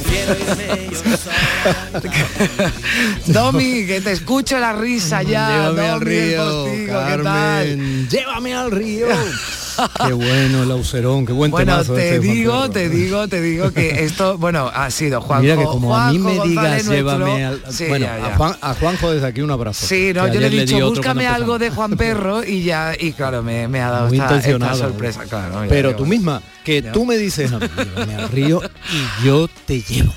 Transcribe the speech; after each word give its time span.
Domi, 3.26 3.86
que 3.86 4.00
te 4.00 4.12
escucho 4.12 4.58
la 4.58 4.72
risa 4.72 5.22
ya. 5.22 5.48
Llévame 5.48 5.88
al 5.88 6.00
Domi, 6.00 6.10
río, 6.10 6.44
postigo, 6.44 7.06
¿qué 7.06 7.18
tal? 7.22 7.24
Carmen. 7.24 8.08
Llévame 8.08 8.54
al 8.54 8.70
río. 8.70 9.08
qué 10.06 10.12
bueno 10.12 10.62
el 10.62 10.70
aucerón, 10.70 11.26
qué 11.26 11.32
buen 11.32 11.50
Bueno, 11.50 11.72
temazo 11.72 11.94
te 11.94 12.16
este 12.16 12.20
digo, 12.20 12.70
te 12.70 12.88
digo, 12.88 13.28
te 13.28 13.40
digo 13.40 13.72
que 13.72 14.04
esto, 14.04 14.38
bueno, 14.38 14.70
ha 14.72 14.90
sido 14.90 15.20
Juanjo. 15.20 15.42
Mira 15.42 15.56
que 15.56 15.64
como 15.64 15.96
a 15.96 16.10
mí 16.12 16.18
me 16.18 16.40
digas 16.40 16.86
llévame 16.88 17.44
al... 17.44 17.62
Sí, 17.70 17.86
bueno, 17.88 18.06
ya, 18.06 18.26
a. 18.26 18.36
Juan, 18.36 18.56
a 18.60 18.74
Juanjo 18.74 19.10
desde 19.12 19.26
aquí 19.26 19.40
un 19.40 19.50
abrazo. 19.50 19.86
Sí, 19.86 20.12
no, 20.14 20.26
yo 20.28 20.40
le 20.40 20.46
he 20.46 20.50
le 20.50 20.66
dicho, 20.66 20.88
búscame 20.88 21.26
algo 21.26 21.58
de. 21.58 21.70
Juan 21.70 21.96
Perro 21.96 22.44
y 22.44 22.62
ya, 22.62 22.94
y 22.98 23.12
claro, 23.12 23.42
me, 23.42 23.68
me 23.68 23.80
ha 23.80 23.90
dado 23.90 24.08
esta, 24.12 24.74
sorpresa, 24.74 25.24
claro. 25.24 25.62
Pero 25.68 25.94
tú 25.94 26.04
misma, 26.06 26.42
que 26.64 26.82
tú 26.82 27.04
me 27.04 27.16
dices 27.16 27.52
a 27.52 27.58
mí, 27.58 27.66
llévame 27.76 28.14
al 28.16 28.28
río 28.28 28.60
y 28.92 29.26
yo 29.26 29.48
te 29.66 29.80
llevo. 29.82 30.12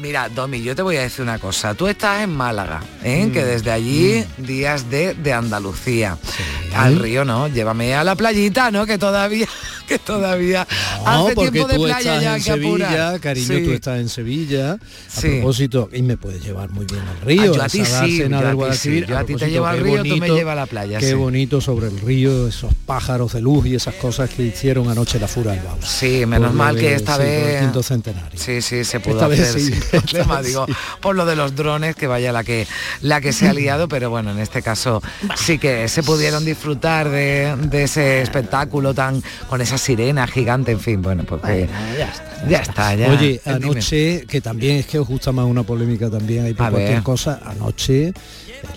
Mira, 0.00 0.28
Domi, 0.28 0.62
yo 0.62 0.76
te 0.76 0.82
voy 0.82 0.96
a 0.96 1.02
decir 1.02 1.22
una 1.22 1.38
cosa. 1.38 1.74
Tú 1.74 1.88
estás 1.88 2.22
en 2.22 2.30
Málaga, 2.30 2.80
¿eh? 3.02 3.26
Mm. 3.26 3.32
que 3.32 3.44
desde 3.44 3.70
allí, 3.72 4.24
días 4.38 4.88
de, 4.90 5.14
de 5.14 5.32
Andalucía. 5.32 6.16
Al 6.74 6.98
río, 7.00 7.24
¿no? 7.24 7.48
Llévame 7.48 7.94
a 7.94 8.04
la 8.04 8.14
playita, 8.14 8.70
¿no? 8.70 8.86
Que 8.86 8.96
todavía, 8.98 9.48
que 9.88 9.98
todavía 9.98 10.66
No, 11.04 11.26
hace 11.26 11.34
porque 11.34 11.50
tiempo 11.50 11.68
de 11.68 11.74
tú 11.76 11.82
playa 11.84 11.98
estás 12.18 12.22
ya 12.22 12.36
en 12.36 12.42
que 12.44 12.50
apurar. 12.66 12.88
Sevilla, 12.90 13.18
cariño, 13.18 13.46
Sí. 13.58 13.64
tú 13.64 13.72
estás 13.72 13.98
en 14.00 14.08
Sevilla. 14.08 14.72
A 14.74 14.78
Sí. 15.08 15.28
propósito, 15.28 15.88
y 15.92 16.02
me 16.02 16.16
puedes 16.16 16.44
llevar 16.44 16.68
muy 16.70 16.86
bien 16.86 17.00
al 17.00 17.20
río. 17.22 17.42
Ah, 17.54 17.56
yo 17.56 17.62
a 17.62 17.68
ti 17.68 17.84
sí, 17.84 18.18
yo 18.18 18.26
a 18.26 18.40
del 18.40 18.50
ti 18.50 18.54
Guadalquivir. 18.54 19.04
sí. 19.04 19.10
Yo 19.10 19.18
a 19.18 19.24
ti 19.24 19.34
te 19.34 19.50
llevo 19.50 19.66
al 19.66 19.80
río, 19.80 20.04
tú 20.04 20.16
me 20.18 20.28
llevas 20.28 20.52
a 20.52 20.56
la 20.56 20.66
playa, 20.66 20.98
Qué 21.00 21.14
bonito 21.14 21.60
sobre 21.60 21.88
el 21.88 21.98
río, 22.00 22.46
esos 22.46 22.72
pájaros 22.86 23.32
de 23.32 23.40
luz 23.40 23.66
y 23.66 23.74
esas 23.74 23.94
cosas 23.94 24.30
que 24.30 24.44
hicieron 24.44 24.88
anoche 24.90 25.18
la 25.18 25.26
Fura 25.26 25.52
del 25.52 25.62
Baus. 25.64 25.84
Sí, 25.88 26.24
menos 26.26 26.54
mal 26.54 26.76
que 26.76 26.94
esta 26.94 27.16
el 27.16 27.22
vez... 27.72 27.86
centenario. 27.86 28.38
Sí, 28.38 28.62
sí, 28.62 28.84
se 28.84 29.00
pudo 29.00 29.14
Esta 29.14 29.26
vez 29.28 29.40
hacer 29.40 29.60
sí, 29.60 29.72
problema, 30.02 30.38
vez 30.38 30.46
digo, 30.48 30.66
por 31.00 31.16
lo 31.16 31.24
de 31.26 31.36
los 31.36 31.54
drones, 31.56 31.96
que 31.96 32.06
vaya 32.06 32.32
la 32.32 32.44
que 32.44 32.66
la 33.02 33.20
que 33.20 33.32
se 33.32 33.48
ha 33.48 33.52
liado, 33.54 33.88
pero 33.88 34.10
bueno, 34.10 34.30
en 34.32 34.38
este 34.38 34.62
caso 34.62 35.02
sí 35.36 35.58
que 35.58 35.88
se 35.88 36.02
pudieron 36.02 36.44
disfrutar 36.44 37.08
de, 37.08 37.54
de 37.56 37.84
ese 37.84 38.22
espectáculo 38.22 38.94
tan 38.94 39.22
con 39.48 39.60
esa 39.60 39.78
sirena 39.78 40.26
gigante, 40.26 40.72
en 40.72 40.80
fin, 40.80 41.02
bueno, 41.02 41.24
pues 41.24 41.40
que- 41.42 41.68
ya 41.98 42.08
está. 42.08 42.48
ya 42.48 42.58
está, 42.58 42.94
ya. 42.94 43.10
Oye, 43.10 43.40
Eh, 43.44 43.50
anoche, 43.50 44.24
que 44.26 44.40
también 44.40 44.76
es 44.76 44.86
que 44.86 44.98
os 44.98 45.06
gusta 45.08 45.32
más 45.32 45.44
una 45.46 45.62
polémica 45.62 46.10
también, 46.10 46.44
hay 46.44 46.54
por 46.54 46.66
A 46.66 46.70
cualquier 46.70 46.94
ver. 46.94 47.02
cosa, 47.02 47.40
anoche 47.44 48.12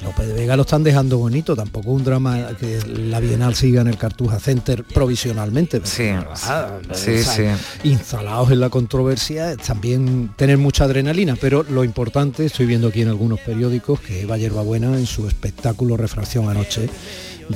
López 0.03 0.27
de 0.27 0.33
Vega 0.33 0.55
lo 0.55 0.63
están 0.63 0.83
dejando 0.83 1.17
bonito, 1.17 1.55
tampoco 1.55 1.91
un 1.91 2.03
drama 2.03 2.49
que 2.59 2.79
la 2.87 3.19
Bienal 3.19 3.55
siga 3.55 3.81
en 3.81 3.87
el 3.87 3.97
Cartuja 3.97 4.39
Center 4.39 4.83
provisionalmente. 4.83 5.81
Sí, 5.83 6.09
ah, 6.09 6.79
sí, 6.93 7.11
o 7.11 7.23
sea, 7.23 7.57
sí. 7.57 7.89
Instalados 7.89 8.51
en 8.51 8.59
la 8.59 8.69
controversia, 8.69 9.55
también 9.57 10.31
tener 10.35 10.57
mucha 10.57 10.85
adrenalina, 10.85 11.35
pero 11.39 11.63
lo 11.63 11.83
importante, 11.83 12.45
estoy 12.45 12.65
viendo 12.65 12.87
aquí 12.87 13.01
en 13.01 13.09
algunos 13.09 13.39
periódicos 13.39 13.99
que 13.99 14.21
Eva 14.21 14.37
Yerbabuena 14.37 14.97
en 14.97 15.05
su 15.05 15.27
espectáculo 15.27 15.97
Refracción 15.97 16.49
anoche 16.49 16.89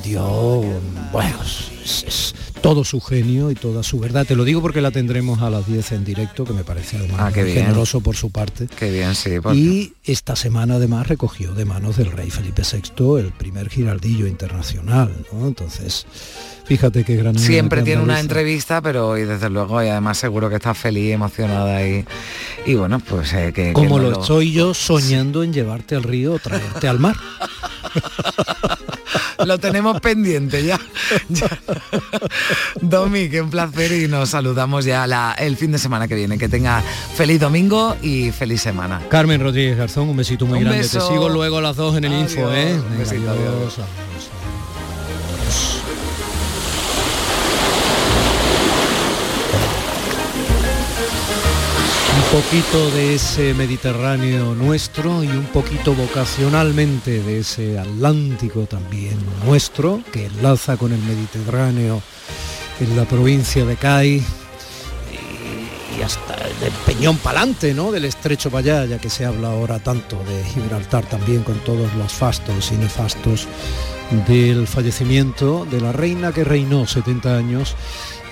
dio, 0.02 0.62
bueno, 1.12 1.36
es- 1.84 2.04
es 2.06 2.34
todo 2.62 2.82
su 2.84 3.00
genio 3.00 3.50
y 3.50 3.54
toda 3.54 3.82
su 3.84 4.00
verdad. 4.00 4.26
Te 4.26 4.34
lo 4.34 4.42
digo 4.44 4.60
porque 4.60 4.80
la 4.80 4.90
tendremos 4.90 5.40
a 5.40 5.50
las 5.50 5.66
10 5.68 5.92
en 5.92 6.04
directo, 6.04 6.44
que 6.44 6.52
me 6.52 6.64
parece 6.64 6.96
además 6.96 7.20
Ah, 7.20 7.30
generoso 7.32 8.00
por 8.00 8.16
su 8.16 8.30
parte. 8.30 8.66
Qué 8.76 8.90
bien, 8.90 9.14
sí. 9.14 9.38
porque- 9.40 9.56
Y 9.58 9.92
esta 10.04 10.34
semana 10.34 10.74
además 10.76 11.06
recogió 11.06 11.54
de 11.54 11.64
manos 11.64 11.96
del 11.96 12.10
rey 12.10 12.30
Felipe 12.30 12.62
VI 12.62 13.18
el 13.20 13.32
primer 13.32 13.68
giraldillo 13.70 14.26
internacional, 14.26 15.14
¿no? 15.32 15.46
Entonces, 15.46 16.06
fíjate 16.64 17.04
qué 17.04 17.14
gran 17.16 17.38
Siempre 17.38 17.76
gran 17.78 17.84
tiene 17.84 18.02
una 18.02 18.18
entrevista, 18.18 18.82
pero 18.82 19.10
hoy 19.10 19.22
desde 19.22 19.48
luego, 19.48 19.80
y 19.84 19.86
además 19.88 20.18
seguro 20.18 20.48
que 20.48 20.56
está 20.56 20.74
feliz, 20.74 21.12
emocionada 21.14 21.86
y, 21.86 22.04
y 22.66 22.74
bueno, 22.74 22.98
pues 22.98 23.32
eh, 23.32 23.52
que... 23.54 23.66
que 23.68 23.72
Como 23.74 23.98
no 23.98 24.10
lo 24.10 24.20
estoy 24.20 24.50
yo 24.52 24.74
soñando 24.74 25.44
en 25.44 25.52
llevarte 25.52 25.94
al 25.94 26.02
río 26.02 26.32
o 26.34 26.38
traerte 26.40 26.88
al 26.88 26.98
mar. 26.98 27.14
Lo 29.44 29.58
tenemos 29.58 30.00
pendiente 30.00 30.64
ya. 30.64 30.78
Ya. 31.28 31.48
Domi, 32.80 33.28
que 33.28 33.40
un 33.40 33.50
placer 33.50 33.92
y 33.92 34.08
nos 34.08 34.30
saludamos 34.30 34.84
ya 34.84 35.06
la- 35.06 35.32
el 35.38 35.56
fin 35.56 35.72
de 35.72 35.78
semana 35.78 36.08
que 36.08 36.14
viene. 36.14 36.38
Que 36.38 36.48
tenga 36.48 36.82
feliz 37.14 37.40
domingo 37.40 37.96
y 38.02 38.30
feliz 38.30 38.60
semana. 38.62 39.00
Carmen 39.08 39.40
Rodríguez 39.40 39.76
Garzón, 39.76 40.08
un 40.08 40.16
besito 40.16 40.46
muy 40.46 40.58
Un 40.58 40.64
grande. 40.64 40.82
beso. 40.82 40.98
Te 40.98 41.12
sigo 41.14 41.28
luego 41.28 41.58
a 41.58 41.62
las 41.62 41.76
dos 41.76 41.96
en 41.96 42.04
el 42.04 42.12
Adiós. 42.12 42.32
info, 42.32 42.52
¿eh? 42.52 42.74
Un 42.74 42.98
besito, 42.98 43.30
adiós. 43.30 43.78
Poquito 52.36 52.90
de 52.90 53.14
ese 53.14 53.54
Mediterráneo 53.54 54.54
nuestro 54.54 55.24
y 55.24 55.28
un 55.28 55.46
poquito 55.46 55.94
vocacionalmente 55.94 57.22
de 57.22 57.38
ese 57.38 57.78
Atlántico 57.78 58.66
también 58.66 59.16
nuestro, 59.46 60.02
que 60.12 60.26
enlaza 60.26 60.76
con 60.76 60.92
el 60.92 60.98
Mediterráneo 60.98 62.02
en 62.78 62.94
la 62.94 63.06
provincia 63.06 63.64
de 63.64 63.76
Cádiz 63.76 64.22
y 65.98 66.02
hasta 66.02 66.36
del 66.60 66.74
Peñón 66.84 67.16
Palante, 67.16 67.72
¿no? 67.72 67.90
Del 67.90 68.04
estrecho 68.04 68.50
para 68.50 68.82
allá, 68.82 68.84
ya 68.84 68.98
que 68.98 69.08
se 69.08 69.24
habla 69.24 69.48
ahora 69.48 69.78
tanto 69.78 70.22
de 70.24 70.44
Gibraltar 70.44 71.06
también 71.06 71.42
con 71.42 71.58
todos 71.60 71.90
los 71.94 72.12
fastos 72.12 72.70
y 72.70 72.74
nefastos 72.74 73.48
del 74.28 74.66
fallecimiento 74.66 75.66
de 75.70 75.80
la 75.80 75.92
reina 75.92 76.32
que 76.32 76.44
reinó 76.44 76.86
70 76.86 77.34
años 77.34 77.74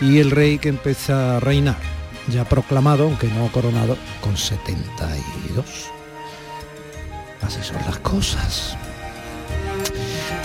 y 0.03 0.19
el 0.19 0.31
rey 0.31 0.59
que 0.59 0.69
empieza 0.69 1.39
a 1.39 1.41
reinar, 1.41 1.94
ya 2.29 2.45
proclamado, 2.45 3.05
aunque 3.05 3.29
no 3.29 3.51
coronado, 3.53 3.97
con 4.21 4.37
72. 4.37 5.65
Así 7.43 7.63
son 7.63 7.77
las 7.87 7.99
cosas. 7.99 8.77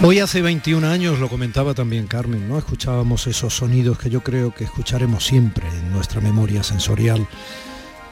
Hoy 0.02 0.20
hace 0.20 0.42
21 0.42 0.88
años, 0.88 1.20
lo 1.20 1.28
comentaba 1.28 1.74
también 1.74 2.08
Carmen, 2.08 2.48
¿no? 2.48 2.58
Escuchábamos 2.58 3.28
esos 3.28 3.54
sonidos 3.54 3.98
que 3.98 4.10
yo 4.10 4.22
creo 4.22 4.54
que 4.54 4.64
escucharemos 4.64 5.26
siempre 5.26 5.68
en 5.68 5.92
nuestra 5.92 6.22
memoria 6.22 6.64
sensorial 6.64 7.28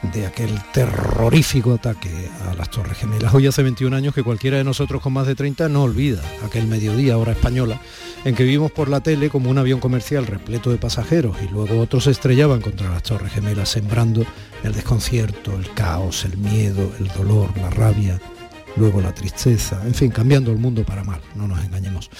de 0.02 0.26
aquel 0.26 0.58
terrorífico 0.72 1.74
ataque 1.74 2.30
a 2.48 2.54
las 2.54 2.70
Torres 2.70 2.98
Gemelas. 2.98 3.34
Hoy 3.34 3.46
hace 3.46 3.62
21 3.62 3.94
años 3.94 4.14
que 4.14 4.22
cualquiera 4.22 4.56
de 4.56 4.64
nosotros 4.64 5.02
con 5.02 5.12
más 5.12 5.26
de 5.26 5.34
30 5.34 5.68
no 5.68 5.82
olvida 5.82 6.22
aquel 6.44 6.66
mediodía, 6.66 7.18
hora 7.18 7.32
española, 7.32 7.80
en 8.24 8.34
que 8.34 8.44
vimos 8.44 8.70
por 8.70 8.88
la 8.88 9.00
tele 9.00 9.30
como 9.30 9.50
un 9.50 9.58
avión 9.58 9.80
comercial 9.80 10.26
repleto 10.26 10.70
de 10.70 10.78
pasajeros 10.78 11.36
y 11.42 11.48
luego 11.48 11.80
otros 11.80 12.04
se 12.04 12.12
estrellaban 12.12 12.60
contra 12.60 12.90
las 12.90 13.02
Torres 13.02 13.32
Gemelas, 13.32 13.68
sembrando 13.68 14.24
el 14.62 14.72
desconcierto, 14.72 15.56
el 15.56 15.72
caos, 15.74 16.24
el 16.24 16.38
miedo, 16.38 16.92
el 16.98 17.08
dolor, 17.08 17.56
la 17.58 17.70
rabia, 17.70 18.20
luego 18.76 19.00
la 19.00 19.14
tristeza, 19.14 19.82
en 19.84 19.94
fin, 19.94 20.10
cambiando 20.10 20.52
el 20.52 20.58
mundo 20.58 20.84
para 20.84 21.04
mal, 21.04 21.20
no 21.34 21.48
nos 21.48 21.64
engañemos. 21.64 22.10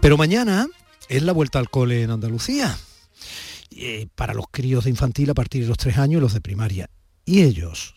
Pero 0.00 0.16
mañana 0.16 0.66
es 1.08 1.22
la 1.22 1.32
vuelta 1.32 1.58
al 1.58 1.70
cole 1.70 2.02
en 2.02 2.10
Andalucía, 2.10 2.76
eh, 3.70 4.08
para 4.14 4.34
los 4.34 4.46
críos 4.50 4.84
de 4.84 4.90
infantil 4.90 5.30
a 5.30 5.34
partir 5.34 5.62
de 5.62 5.68
los 5.68 5.78
tres 5.78 5.98
años 5.98 6.18
y 6.18 6.20
los 6.20 6.34
de 6.34 6.40
primaria. 6.40 6.90
Y 7.24 7.42
ellos, 7.42 7.94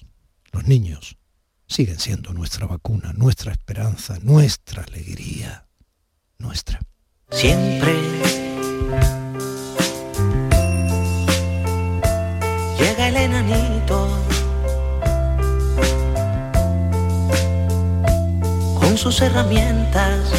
los 0.51 0.67
niños, 0.67 1.17
siguen 1.67 1.99
siendo 1.99 2.31
nuestra 2.33 2.67
vacuna, 2.67 3.11
nuestra 3.13 3.51
esperanza, 3.51 4.19
nuestra 4.21 4.83
alegría, 4.83 5.67
nuestra. 6.37 6.79
Siempre 7.31 7.93
llega 12.77 13.07
el 13.07 13.17
enanito 13.17 14.07
con 18.79 18.95
sus 18.95 19.21
herramientas 19.21 20.29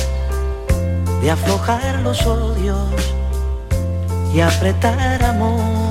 de 1.23 1.31
aflojar 1.33 2.03
los 2.03 2.25
odios 2.25 2.89
y 4.33 4.41
apretar 4.41 5.25
amor. 5.25 5.86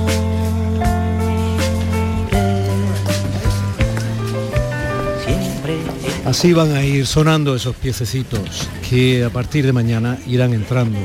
Así 6.26 6.52
van 6.52 6.72
a 6.72 6.84
ir 6.84 7.06
sonando 7.06 7.54
esos 7.54 7.76
piececitos 7.76 8.68
que 8.90 9.22
a 9.22 9.30
partir 9.30 9.64
de 9.64 9.72
mañana 9.72 10.18
irán 10.26 10.54
entrando 10.54 10.98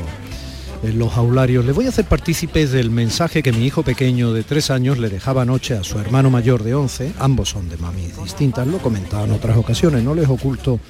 en 0.82 0.98
los 0.98 1.16
aularios. 1.16 1.64
Les 1.64 1.76
voy 1.76 1.86
a 1.86 1.90
hacer 1.90 2.06
partícipes 2.06 2.72
del 2.72 2.90
mensaje 2.90 3.40
que 3.40 3.52
mi 3.52 3.64
hijo 3.64 3.84
pequeño 3.84 4.32
de 4.32 4.42
tres 4.42 4.72
años 4.72 4.98
le 4.98 5.08
dejaba 5.08 5.42
anoche 5.42 5.74
a 5.74 5.84
su 5.84 6.00
hermano 6.00 6.28
mayor 6.28 6.64
de 6.64 6.74
11. 6.74 7.12
Ambos 7.20 7.50
son 7.50 7.68
de 7.68 7.76
mamis 7.76 8.20
distintas, 8.20 8.66
lo 8.66 8.78
comentaba 8.78 9.22
en 9.22 9.30
otras 9.30 9.56
ocasiones, 9.56 10.02
no 10.02 10.12
les 10.16 10.28
oculto 10.28 10.80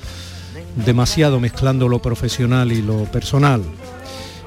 demasiado 0.87 1.39
mezclando 1.39 1.87
lo 1.87 2.01
profesional 2.01 2.73
y 2.73 2.81
lo 2.81 3.05
personal 3.05 3.63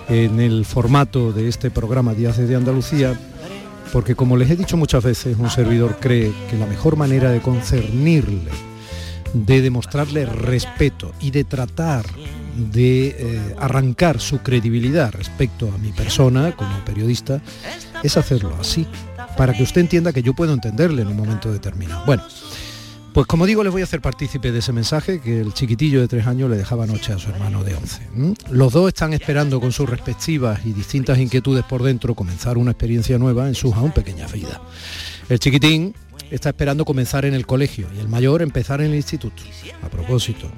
en 0.10 0.40
el 0.40 0.66
formato 0.66 1.32
de 1.32 1.48
este 1.48 1.70
programa 1.70 2.16
Días 2.16 2.38
de 2.38 2.56
Andalucía, 2.56 3.14
porque 3.94 4.16
como 4.16 4.36
les 4.36 4.50
he 4.50 4.56
dicho 4.56 4.78
muchas 4.78 5.04
veces, 5.04 5.38
un 5.38 5.52
servidor 5.52 5.98
cree 6.00 6.34
que 6.50 6.58
la 6.58 6.66
mejor 6.66 6.96
manera 6.96 7.30
de 7.30 7.40
concernirle, 7.40 8.50
de 9.36 9.62
demostrarle 9.62 10.26
respeto 10.26 11.14
y 11.20 11.32
de 11.32 11.44
tratar 11.44 12.06
de 12.56 13.08
eh, 13.08 13.56
arrancar 13.60 14.22
su 14.22 14.40
credibilidad 14.40 15.12
respecto 15.12 15.72
a 15.74 15.78
mi 15.78 15.92
persona 15.92 16.56
como 16.56 16.84
periodista, 16.86 17.42
es 18.02 18.16
hacerlo 18.16 18.56
así, 18.60 18.88
para 19.38 19.54
que 19.54 19.64
usted 19.64 19.82
entienda 19.82 20.14
que 20.14 20.24
yo 20.24 20.34
puedo 20.34 20.54
entenderle 20.54 21.02
en 21.02 21.10
un 21.10 21.18
momento 21.18 21.52
determinado. 21.52 22.06
Bueno, 22.06 22.24
pues 23.14 23.28
como 23.28 23.46
digo, 23.46 23.64
les 23.64 23.72
voy 23.72 23.82
a 23.82 23.86
hacer 23.86 24.02
partícipe 24.02 24.52
de 24.52 24.60
ese 24.60 24.72
mensaje 24.72 25.20
que 25.20 25.40
el 25.40 25.54
chiquitillo 25.54 26.02
de 26.02 26.08
tres 26.08 26.28
años 26.28 26.50
le 26.50 26.58
dejaba 26.58 26.86
anoche 26.86 27.14
a 27.14 27.18
su 27.18 27.30
hermano 27.30 27.64
de 27.64 27.76
11. 27.76 28.02
Los 28.52 28.74
dos 28.74 28.90
están 28.90 29.14
esperando 29.14 29.60
con 29.60 29.72
sus 29.72 29.90
respectivas 29.90 30.66
y 30.66 30.74
distintas 30.74 31.18
inquietudes 31.18 31.64
por 31.64 31.84
dentro 31.84 32.14
comenzar 32.14 32.58
una 32.58 32.72
experiencia 32.72 33.18
nueva 33.18 33.48
en 33.48 33.56
sus 33.56 33.74
aún 33.74 33.92
pequeñas 33.92 34.34
vidas. 34.34 34.60
El 35.28 35.40
chiquitín 35.40 35.96
está 36.32 36.50
esperando 36.50 36.86
comenzar 36.86 37.26
en 37.26 37.34
el 37.34 37.46
colegio 37.46 37.88
y 37.96 38.00
el 38.00 38.08
mayor 38.08 38.42
empezar 38.42 38.82
en 38.82 38.92
el 38.92 38.96
instituto. 38.96 39.44
A 39.82 39.90
propósito, 39.90 40.50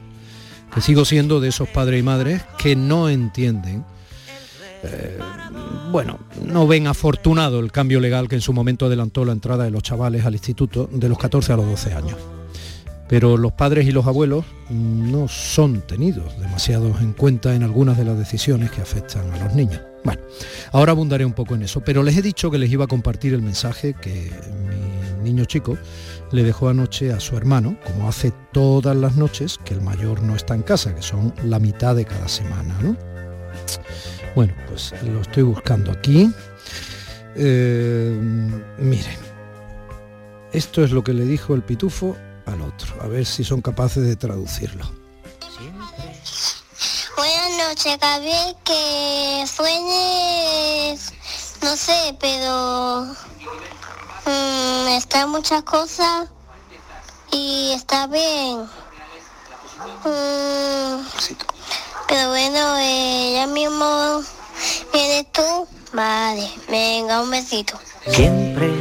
que 0.73 0.81
sigo 0.81 1.05
siendo 1.05 1.39
de 1.39 1.49
esos 1.49 1.67
padres 1.69 1.99
y 1.99 2.03
madres 2.03 2.41
que 2.57 2.75
no 2.75 3.09
entienden 3.09 3.85
eh, 4.83 5.17
bueno, 5.91 6.19
no 6.45 6.67
ven 6.67 6.85
afortunado 6.85 7.59
el 7.59 7.71
cambio 7.71 7.99
legal 7.99 8.27
que 8.27 8.35
en 8.35 8.41
su 8.41 8.53
momento 8.53 8.85
adelantó 8.85 9.25
la 9.25 9.31
entrada 9.31 9.63
de 9.63 9.71
los 9.71 9.81
chavales 9.81 10.23
al 10.23 10.33
instituto 10.33 10.87
de 10.91 11.09
los 11.09 11.17
14 11.17 11.53
a 11.53 11.57
los 11.57 11.65
12 11.65 11.93
años 11.93 12.17
pero 13.07 13.37
los 13.37 13.53
padres 13.53 13.87
y 13.87 13.91
los 13.91 14.05
abuelos 14.05 14.45
no 14.69 15.27
son 15.27 15.81
tenidos 15.81 16.37
demasiado 16.39 16.93
en 16.99 17.13
cuenta 17.13 17.55
en 17.55 17.63
algunas 17.63 17.97
de 17.97 18.05
las 18.05 18.17
decisiones 18.17 18.71
que 18.71 18.81
afectan 18.81 19.31
a 19.31 19.45
los 19.45 19.55
niños. 19.55 19.79
Bueno, 20.03 20.21
ahora 20.71 20.91
abundaré 20.91 21.25
un 21.25 21.33
poco 21.33 21.55
en 21.55 21.63
eso, 21.63 21.81
pero 21.81 22.03
les 22.03 22.17
he 22.17 22.21
dicho 22.21 22.51
que 22.51 22.57
les 22.57 22.71
iba 22.71 22.85
a 22.85 22.87
compartir 22.87 23.33
el 23.33 23.41
mensaje 23.41 23.93
que 23.93 24.31
niño 25.27 25.45
chico 25.45 25.77
le 26.31 26.43
dejó 26.43 26.69
anoche 26.69 27.11
a 27.11 27.19
su 27.19 27.37
hermano, 27.37 27.77
como 27.85 28.09
hace 28.09 28.31
todas 28.51 28.95
las 28.95 29.15
noches 29.15 29.59
que 29.63 29.73
el 29.73 29.81
mayor 29.81 30.21
no 30.21 30.35
está 30.35 30.55
en 30.55 30.63
casa, 30.63 30.95
que 30.95 31.01
son 31.01 31.33
la 31.43 31.59
mitad 31.59 31.95
de 31.95 32.05
cada 32.05 32.27
semana. 32.27 32.75
¿no? 32.81 32.97
Bueno, 34.35 34.53
pues 34.67 34.93
lo 35.03 35.21
estoy 35.21 35.43
buscando 35.43 35.91
aquí. 35.91 36.31
Eh, 37.35 38.17
miren, 38.77 39.17
esto 40.51 40.83
es 40.83 40.91
lo 40.91 41.03
que 41.03 41.13
le 41.13 41.25
dijo 41.25 41.53
el 41.53 41.61
pitufo 41.61 42.15
al 42.45 42.61
otro. 42.61 43.01
A 43.01 43.07
ver 43.07 43.25
si 43.25 43.43
son 43.43 43.61
capaces 43.61 44.03
de 44.03 44.15
traducirlo. 44.15 44.89
Buenas 47.15 47.67
noches, 47.69 47.97
Gabriel, 47.99 48.55
que 48.63 49.43
sueñes, 49.47 51.11
no 51.63 51.75
sé, 51.75 52.15
pero 52.19 53.07
mmm, 54.27 54.87
está 54.89 55.25
muchas 55.27 55.63
cosas 55.63 56.27
y 57.31 57.71
está 57.73 58.07
bien. 58.07 58.61
Mm, 60.03 61.05
pero 62.07 62.29
bueno, 62.29 62.77
eh, 62.79 63.31
ya 63.35 63.47
mismo 63.47 64.21
vienes 64.93 65.31
tú. 65.31 65.67
Vale, 65.93 66.51
venga, 66.69 67.21
un 67.21 67.31
besito. 67.31 67.79
Siempre 68.07 68.71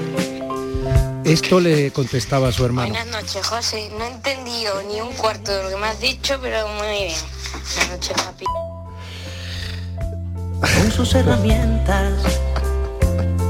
esto 1.25 1.58
le 1.58 1.92
contestaba 1.92 2.49
a 2.49 2.52
su 2.52 2.64
hermano. 2.64 2.90
Buenas 2.90 3.22
noches, 3.22 3.46
José. 3.46 3.90
No 3.99 4.04
he 4.04 4.08
entendido 4.08 4.81
ni 4.84 5.00
un 5.00 5.12
cuarto 5.14 5.52
de 5.52 5.64
lo 5.64 5.70
que 5.70 5.76
me 5.76 5.88
has 5.88 6.00
dicho, 6.00 6.38
pero 6.40 6.69
muy 6.69 6.87
bien. 6.87 7.14
Buenas 7.75 7.90
noches, 7.90 8.16
papi. 8.22 8.44
Con 10.60 10.92
sus 10.92 11.14
herramientas 11.14 12.12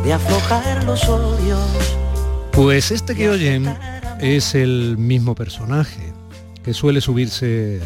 de 0.07 0.13
aflojar 0.13 0.85
los 0.85 1.09
odios. 1.09 1.59
Pues 2.53 2.93
este 2.93 3.17
que 3.17 3.29
oyen 3.29 3.77
es 4.21 4.55
el 4.55 4.97
mismo 4.97 5.35
personaje 5.35 6.13
que 6.63 6.73
suele 6.75 7.01
subirse 7.01 7.81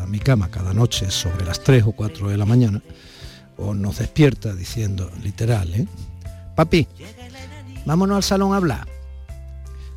a 0.00 0.06
mi 0.06 0.20
cama 0.20 0.52
cada 0.52 0.72
noche 0.72 1.10
sobre 1.10 1.44
las 1.44 1.64
3 1.64 1.82
o 1.86 1.90
4 1.90 2.28
de 2.28 2.36
la 2.36 2.44
mañana 2.44 2.80
o 3.56 3.74
nos 3.74 3.98
despierta 3.98 4.54
diciendo, 4.54 5.10
literal, 5.20 5.74
¿eh? 5.74 5.88
Papi, 6.54 6.86
vámonos 7.84 8.18
al 8.18 8.22
salón 8.22 8.52
a 8.52 8.58
hablar. 8.58 8.86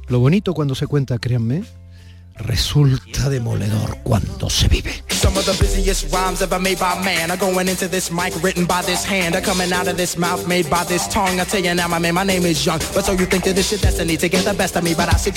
Lo 0.08 0.18
bonito 0.18 0.56
cuando 0.56 0.74
se 0.74 0.88
cuenta, 0.88 1.20
créanme, 1.20 1.64
resulta 2.40 3.30
demoledor 3.30 3.98
cuando 4.04 4.50
se 4.50 4.68
vive. 4.68 5.04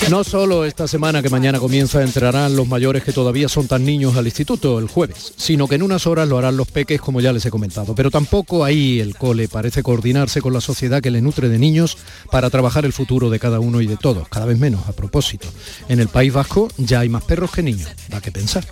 No 0.09 0.23
solo 0.23 0.65
esta 0.65 0.87
semana 0.87 1.21
que 1.21 1.29
mañana 1.29 1.59
comienza 1.59 2.03
entrarán 2.03 2.55
los 2.55 2.67
mayores 2.67 3.03
que 3.03 3.11
todavía 3.11 3.49
son 3.49 3.67
tan 3.67 3.85
niños 3.85 4.15
al 4.17 4.25
instituto 4.25 4.79
el 4.79 4.87
jueves, 4.87 5.33
sino 5.37 5.67
que 5.67 5.75
en 5.75 5.83
unas 5.83 6.05
horas 6.07 6.27
lo 6.27 6.37
harán 6.37 6.57
los 6.57 6.67
peques 6.67 7.01
como 7.01 7.21
ya 7.21 7.33
les 7.33 7.45
he 7.45 7.51
comentado. 7.51 7.95
Pero 7.95 8.11
tampoco 8.11 8.63
ahí 8.63 8.99
el 8.99 9.15
cole 9.15 9.47
parece 9.47 9.83
coordinarse 9.83 10.41
con 10.41 10.53
la 10.53 10.61
sociedad 10.61 11.01
que 11.01 11.11
le 11.11 11.21
nutre 11.21 11.49
de 11.49 11.57
niños 11.57 11.97
para 12.29 12.49
trabajar 12.49 12.85
el 12.85 12.93
futuro 12.93 13.29
de 13.29 13.39
cada 13.39 13.59
uno 13.59 13.81
y 13.81 13.87
de 13.87 13.97
todos, 13.97 14.27
cada 14.27 14.45
vez 14.45 14.59
menos 14.59 14.87
a 14.87 14.91
propósito. 14.91 15.47
En 15.89 15.99
el 15.99 16.07
País 16.07 16.33
Vasco 16.33 16.67
ya 16.77 16.90
hay 16.99 17.09
más 17.09 17.23
perros 17.23 17.51
que 17.51 17.63
niños, 17.63 17.89
da 18.09 18.21
que 18.21 18.31
pensar. 18.31 18.65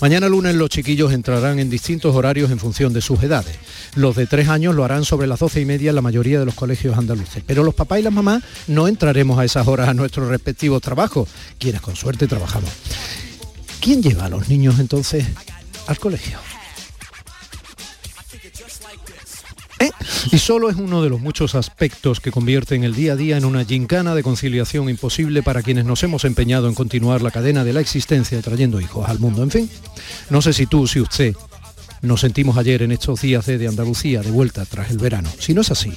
Mañana 0.00 0.28
lunes 0.28 0.54
los 0.54 0.68
chiquillos 0.68 1.12
entrarán 1.12 1.58
en 1.58 1.70
distintos 1.70 2.14
horarios 2.14 2.50
en 2.50 2.58
función 2.58 2.92
de 2.92 3.00
sus 3.00 3.22
edades. 3.22 3.56
Los 3.94 4.16
de 4.16 4.26
tres 4.26 4.48
años 4.48 4.74
lo 4.74 4.84
harán 4.84 5.04
sobre 5.04 5.26
las 5.26 5.40
doce 5.40 5.60
y 5.60 5.64
media 5.64 5.90
en 5.90 5.96
la 5.96 6.02
mayoría 6.02 6.38
de 6.38 6.46
los 6.46 6.54
colegios 6.54 6.96
andaluces. 6.96 7.42
Pero 7.46 7.64
los 7.64 7.74
papás 7.74 8.00
y 8.00 8.02
las 8.02 8.12
mamás 8.12 8.42
no 8.66 8.88
entraremos 8.88 9.38
a 9.38 9.44
esas 9.44 9.66
horas 9.66 9.88
a 9.88 9.94
nuestros 9.94 10.28
respectivos 10.28 10.82
trabajos, 10.82 11.28
quienes 11.58 11.80
con 11.80 11.96
suerte 11.96 12.26
trabajamos. 12.26 12.70
¿Quién 13.80 14.02
lleva 14.02 14.26
a 14.26 14.28
los 14.28 14.48
niños 14.48 14.78
entonces 14.78 15.26
al 15.86 15.98
colegio? 15.98 16.51
¿Eh? 19.82 19.90
Y 20.30 20.38
solo 20.38 20.70
es 20.70 20.76
uno 20.76 21.02
de 21.02 21.10
los 21.10 21.20
muchos 21.20 21.54
aspectos 21.54 22.20
que 22.20 22.30
convierten 22.30 22.84
el 22.84 22.94
día 22.94 23.14
a 23.14 23.16
día 23.16 23.36
en 23.36 23.44
una 23.44 23.64
gincana 23.64 24.14
de 24.14 24.22
conciliación 24.22 24.88
imposible 24.88 25.42
para 25.42 25.62
quienes 25.62 25.84
nos 25.84 26.02
hemos 26.02 26.24
empeñado 26.24 26.68
en 26.68 26.74
continuar 26.74 27.20
la 27.20 27.30
cadena 27.30 27.64
de 27.64 27.72
la 27.72 27.80
existencia 27.80 28.40
trayendo 28.42 28.80
hijos 28.80 29.08
al 29.08 29.18
mundo. 29.18 29.42
En 29.42 29.50
fin, 29.50 29.70
no 30.30 30.40
sé 30.40 30.52
si 30.52 30.66
tú, 30.66 30.86
si 30.86 31.00
usted, 31.00 31.34
nos 32.02 32.20
sentimos 32.20 32.56
ayer 32.56 32.82
en 32.82 32.92
estos 32.92 33.20
días 33.20 33.44
de, 33.46 33.58
de 33.58 33.68
Andalucía 33.68 34.22
de 34.22 34.30
vuelta 34.30 34.64
tras 34.66 34.90
el 34.90 34.98
verano. 34.98 35.30
Si 35.38 35.52
no 35.52 35.62
es 35.62 35.70
así, 35.70 35.92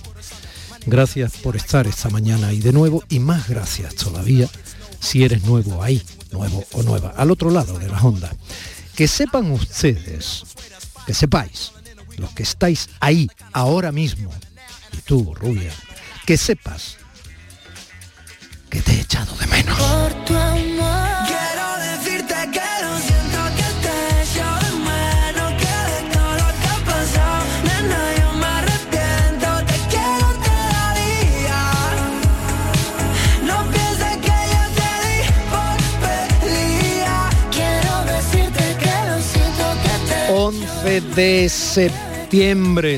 gracias 0.87 1.37
por 1.37 1.55
estar 1.55 1.85
esta 1.85 2.09
mañana 2.09 2.53
y 2.53 2.59
de 2.59 2.73
nuevo 2.73 3.03
y 3.09 3.19
más 3.19 3.47
gracias 3.47 3.95
todavía 3.95 4.49
si 4.99 5.23
eres 5.23 5.43
nuevo 5.43 5.83
ahí, 5.83 6.01
nuevo 6.31 6.65
o 6.71 6.81
nueva, 6.81 7.13
al 7.15 7.29
otro 7.29 7.51
lado 7.51 7.77
de 7.77 7.87
la 7.87 8.01
onda. 8.01 8.35
Que 8.95 9.07
sepan 9.07 9.51
ustedes, 9.51 10.43
que 11.05 11.13
sepáis, 11.13 11.71
los 12.17 12.31
que 12.31 12.43
estáis 12.43 12.89
ahí 12.99 13.29
ahora 13.53 13.91
mismo, 13.91 14.31
y 14.93 14.97
tú, 15.01 15.33
rubia, 15.35 15.71
que 16.25 16.37
sepas 16.37 16.97
que 18.69 18.81
te 18.81 18.93
he 18.93 19.01
echado 19.01 19.35
de 19.37 19.47
menos. 19.47 19.79
de 41.15 41.47
septiembre, 41.47 42.14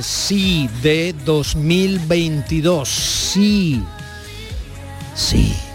sí, 0.02 0.68
de 0.82 1.14
2022, 1.26 2.90
sí, 2.90 3.84
sí. 5.14 5.67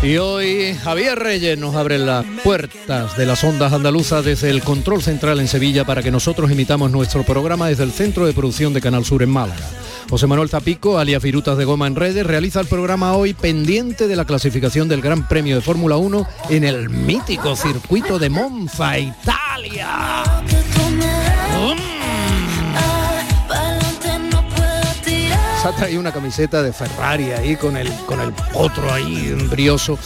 Y 0.00 0.16
hoy 0.16 0.74
Javier 0.74 1.18
Reyes 1.18 1.58
nos 1.58 1.74
abre 1.74 1.98
las 1.98 2.24
puertas 2.44 3.16
de 3.16 3.26
las 3.26 3.42
ondas 3.42 3.72
andaluzas 3.72 4.24
desde 4.24 4.48
el 4.48 4.62
control 4.62 5.02
central 5.02 5.40
en 5.40 5.48
Sevilla 5.48 5.84
para 5.84 6.04
que 6.04 6.12
nosotros 6.12 6.52
imitamos 6.52 6.92
nuestro 6.92 7.24
programa 7.24 7.68
desde 7.68 7.82
el 7.82 7.90
centro 7.90 8.24
de 8.24 8.32
producción 8.32 8.72
de 8.72 8.80
Canal 8.80 9.04
Sur 9.04 9.24
en 9.24 9.30
Málaga. 9.30 9.68
José 10.08 10.28
Manuel 10.28 10.48
Zapico, 10.48 10.98
alias 10.98 11.22
Virutas 11.22 11.58
de 11.58 11.64
Goma 11.64 11.88
en 11.88 11.96
redes, 11.96 12.24
realiza 12.24 12.60
el 12.60 12.66
programa 12.66 13.14
hoy 13.14 13.34
pendiente 13.34 14.06
de 14.06 14.16
la 14.16 14.24
clasificación 14.24 14.88
del 14.88 15.02
Gran 15.02 15.26
Premio 15.26 15.56
de 15.56 15.62
Fórmula 15.62 15.96
1 15.96 16.26
en 16.50 16.64
el 16.64 16.88
mítico 16.88 17.56
circuito 17.56 18.20
de 18.20 18.30
Monza, 18.30 18.98
Italia. 18.98 20.77
Se 25.60 25.66
ha 25.66 25.72
traído 25.72 25.98
una 25.98 26.12
camiseta 26.12 26.62
de 26.62 26.72
Ferrari 26.72 27.32
ahí 27.32 27.56
con 27.56 27.76
el, 27.76 27.92
con 28.06 28.20
el 28.20 28.32
potro 28.32 28.92
ahí 28.92 29.28
embrioso. 29.28 29.98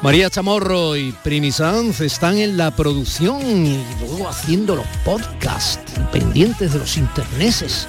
María 0.00 0.30
Chamorro 0.30 0.94
y 0.96 1.10
Primi 1.10 1.50
Sanz 1.50 2.00
están 2.00 2.38
en 2.38 2.56
la 2.56 2.70
producción 2.70 3.40
y 3.66 3.84
luego 3.98 4.28
haciendo 4.28 4.76
los 4.76 4.86
podcasts 5.04 5.80
pendientes 6.12 6.72
de 6.72 6.78
los 6.78 6.96
interneses 6.96 7.88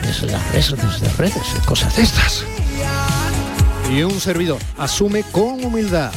desde 0.00 0.28
las 0.28 0.50
redes, 0.50 0.70
desde 0.70 1.08
redes, 1.18 1.46
cosas 1.66 1.94
de 1.94 2.04
estas. 2.04 2.42
Y 3.92 4.02
un 4.02 4.18
servidor 4.18 4.60
asume 4.78 5.24
con 5.32 5.62
humildad 5.62 6.10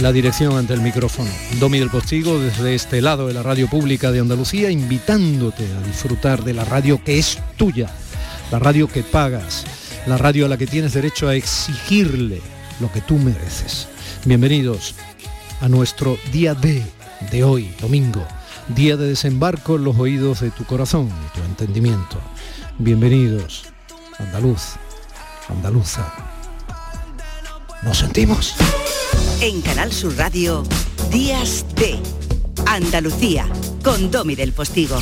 la 0.00 0.10
dirección 0.10 0.56
ante 0.56 0.72
el 0.72 0.80
micrófono. 0.80 1.30
Domi 1.60 1.78
del 1.78 1.90
Postigo 1.90 2.38
desde 2.38 2.74
este 2.74 3.02
lado 3.02 3.26
de 3.26 3.34
la 3.34 3.42
radio 3.42 3.68
pública 3.68 4.10
de 4.10 4.20
Andalucía, 4.20 4.70
invitándote 4.70 5.64
a 5.64 5.86
disfrutar 5.86 6.44
de 6.44 6.54
la 6.54 6.64
radio 6.64 6.98
que 7.04 7.18
es 7.18 7.38
tuya, 7.58 7.90
la 8.50 8.58
radio 8.58 8.88
que 8.88 9.02
pagas, 9.02 9.66
la 10.06 10.18
radio 10.18 10.46
a 10.46 10.48
la 10.48 10.56
que 10.56 10.66
tienes 10.66 10.94
derecho 10.94 11.28
a 11.28 11.34
exigirle 11.34 12.40
lo 12.80 12.90
que 12.92 13.00
tú 13.00 13.18
mereces. 13.18 13.88
Bienvenidos 14.24 14.94
a 15.60 15.68
nuestro 15.68 16.18
día 16.32 16.54
D 16.54 16.82
de 17.30 17.44
hoy, 17.44 17.72
domingo, 17.80 18.26
día 18.68 18.96
de 18.96 19.08
desembarco 19.08 19.76
en 19.76 19.84
los 19.84 19.96
oídos 19.98 20.40
de 20.40 20.50
tu 20.50 20.64
corazón 20.64 21.08
y 21.08 21.38
tu 21.38 21.44
entendimiento. 21.44 22.20
Bienvenidos, 22.78 23.64
andaluz, 24.18 24.72
andaluza. 25.48 26.12
Nos 27.82 27.98
sentimos. 27.98 28.54
En 29.40 29.60
Canal 29.60 29.92
Sur 29.92 30.16
Radio, 30.16 30.64
Días 31.10 31.64
de 31.76 31.98
Andalucía, 32.66 33.46
con 33.82 34.10
Domi 34.10 34.34
del 34.34 34.52
Postigo. 34.52 34.98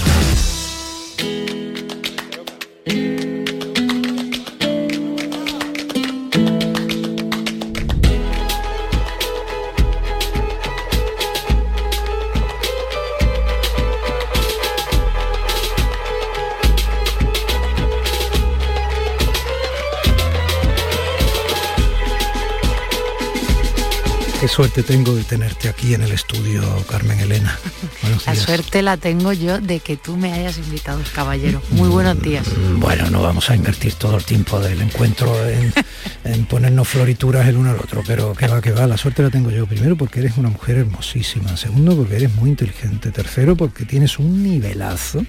Qué 24.40 24.48
suerte 24.48 24.82
tengo 24.82 25.14
de 25.14 25.22
tenerte 25.22 25.68
aquí 25.68 25.92
en 25.92 26.00
el 26.00 26.12
estudio, 26.12 26.62
Carmen 26.88 27.20
Elena. 27.20 27.58
la 28.26 28.34
suerte 28.34 28.80
la 28.80 28.96
tengo 28.96 29.34
yo 29.34 29.60
de 29.60 29.80
que 29.80 29.98
tú 29.98 30.16
me 30.16 30.32
hayas 30.32 30.56
invitado, 30.56 30.98
caballero. 31.14 31.60
Muy 31.72 31.90
buenos 31.90 32.16
mm, 32.16 32.22
días. 32.22 32.46
Bueno, 32.76 33.10
no 33.10 33.20
vamos 33.20 33.50
a 33.50 33.54
invertir 33.54 33.92
todo 33.96 34.16
el 34.16 34.24
tiempo 34.24 34.58
del 34.58 34.80
encuentro 34.80 35.30
en, 36.24 36.46
ponernos 36.46 36.88
florituras 36.88 37.46
el 37.48 37.58
uno 37.58 37.72
al 37.72 37.80
otro, 37.80 38.02
pero 38.06 38.32
que 38.32 38.48
va, 38.48 38.62
que 38.62 38.72
va, 38.72 38.86
la 38.86 38.96
suerte 38.96 39.22
la 39.22 39.28
tengo 39.28 39.50
yo. 39.50 39.66
Primero 39.66 39.94
porque 39.94 40.20
eres 40.20 40.38
una 40.38 40.48
mujer 40.48 40.78
hermosísima. 40.78 41.58
Segundo 41.58 41.94
porque 41.94 42.16
eres 42.16 42.34
muy 42.34 42.48
inteligente. 42.48 43.10
Tercero 43.10 43.56
porque 43.56 43.84
tienes 43.84 44.18
un 44.18 44.42
nivelazo. 44.42 45.22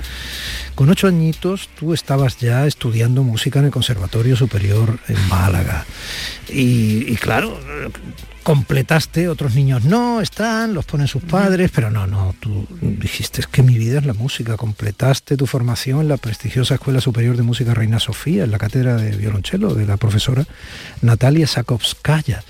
Con 0.74 0.90
ocho 0.90 1.08
añitos 1.08 1.68
tú 1.78 1.94
estabas 1.94 2.38
ya 2.38 2.66
estudiando 2.66 3.24
música 3.24 3.60
en 3.60 3.66
el 3.66 3.72
Conservatorio 3.72 4.38
Superior 4.38 5.00
en 5.10 5.28
Málaga. 5.28 5.86
y 6.48 7.14
claro, 7.18 7.60
completaste, 8.44 9.30
otros 9.30 9.56
niños 9.56 9.84
no, 9.84 10.22
están, 10.22 10.74
los 10.74 10.86
ponen 10.86 11.08
sus 11.08 11.24
padres, 11.24 11.72
pero 11.74 11.92
no, 11.92 12.08
no, 12.08 12.36
tú 12.40 12.68
dijiste 12.82 13.42
es 13.42 13.48
que 13.48 13.64
mi 13.64 13.78
vida 13.78 14.00
es 14.00 14.06
la 14.06 14.14
música, 14.14 14.58
completaste 14.58 15.38
tu 15.38 15.46
formación 15.46 16.02
en 16.02 16.08
la 16.08 16.18
prestigiosa 16.18 16.76
Escuela 16.76 17.02
Superior 17.02 17.38
de 17.38 17.44
Música 17.44 17.74
Reina 17.74 18.00
Sofía, 18.00 18.44
en 18.44 18.52
la 18.52 18.58
cátedra 18.58 18.96
de 18.96 19.16
violonchelo 19.16 19.74
de 19.76 19.86
la 19.86 19.98
profesora 19.98 20.46
Natalia 21.02 21.48
Sakovskaya. 21.48 22.44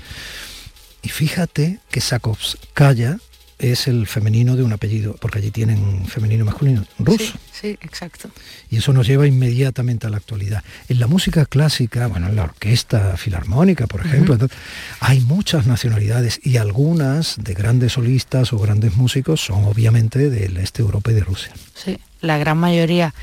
Y 1.02 1.10
fíjate 1.10 1.80
que 1.90 2.02
Sakovskaya 2.02 3.18
es 3.62 3.88
el 3.88 4.08
femenino 4.08 4.56
de 4.56 4.64
un 4.64 4.74
apellido, 4.74 5.16
porque 5.20 5.38
allí 5.38 5.52
tienen 5.52 6.06
femenino 6.08 6.44
y 6.44 6.46
masculino, 6.46 6.84
ruso. 6.98 7.34
Sí, 7.52 7.78
exacto. 7.82 8.30
Y 8.70 8.78
eso 8.78 8.92
nos 8.92 9.08
lleva 9.08 9.28
inmediatamente 9.28 10.08
a 10.08 10.10
la 10.10 10.18
actualidad. 10.18 10.64
En 10.90 11.00
la 11.00 11.08
música 11.08 11.46
clásica, 11.46 12.08
bueno, 12.08 12.28
en 12.28 12.36
la 12.36 12.44
orquesta 12.44 13.16
filarmónica, 13.18 13.86
por 13.86 14.06
ejemplo, 14.06 14.38
hay 15.00 15.20
muchas 15.22 15.68
nacionalidades 15.68 16.40
y 16.44 16.58
algunas 16.58 17.36
de 17.38 17.54
grandes 17.54 17.94
solistas 17.94 18.52
o 18.52 18.58
grandes 18.58 18.96
músicos 18.96 19.42
son 19.42 19.66
obviamente 19.66 20.30
del 20.30 20.58
este 20.58 20.82
Europa 20.82 21.12
y 21.12 21.16
de 21.16 21.22
Rusia. 21.24 21.54
Sí, 21.76 21.98
la 22.22 22.38
gran 22.38 22.58
mayoría. 22.58 23.14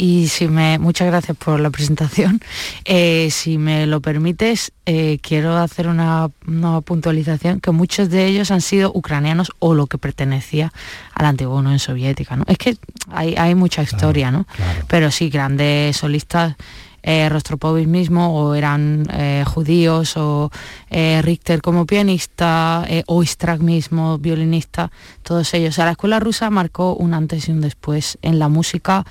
Y 0.00 0.28
si 0.28 0.48
me, 0.48 0.78
muchas 0.78 1.08
gracias 1.08 1.36
por 1.36 1.60
la 1.60 1.68
presentación. 1.68 2.40
Eh, 2.86 3.28
si 3.30 3.58
me 3.58 3.86
lo 3.86 4.00
permites, 4.00 4.72
eh, 4.86 5.18
quiero 5.20 5.58
hacer 5.58 5.88
una, 5.88 6.30
puntualización 6.86 7.60
que 7.60 7.70
muchos 7.70 8.08
de 8.08 8.24
ellos 8.24 8.50
han 8.50 8.62
sido 8.62 8.90
ucranianos 8.94 9.52
o 9.58 9.74
lo 9.74 9.88
que 9.88 9.98
pertenecía 9.98 10.72
a 11.12 11.22
la 11.22 11.28
antigua 11.28 11.56
Unión 11.56 11.78
Soviética. 11.78 12.34
¿no? 12.34 12.44
Es 12.46 12.56
que 12.56 12.78
hay, 13.10 13.54
mucha 13.54 13.82
historia, 13.82 14.30
¿no? 14.30 14.46
Pero 14.88 15.10
sí, 15.10 15.28
grandes 15.28 15.98
solistas. 15.98 16.56
Eh, 17.02 17.28
Rostropovich 17.30 17.86
mismo, 17.86 18.38
o 18.38 18.54
eran 18.54 19.06
eh, 19.12 19.44
judíos, 19.46 20.16
o 20.16 20.50
Richter 20.90 21.62
como 21.62 21.86
pianista, 21.86 22.86
o 23.06 23.22
Istrak 23.22 23.60
mismo, 23.60 24.18
violinista, 24.18 24.90
todos 25.22 25.52
ellos. 25.54 25.70
O 25.70 25.76
sea, 25.76 25.84
la 25.86 25.92
escuela 25.92 26.20
rusa 26.20 26.48
marcó 26.48 26.94
un 26.94 27.12
antes 27.12 27.48
y 27.48 27.52
un 27.52 27.60
después 27.60 28.18
en 28.22 28.38
la 28.38 28.48
música 28.48 29.04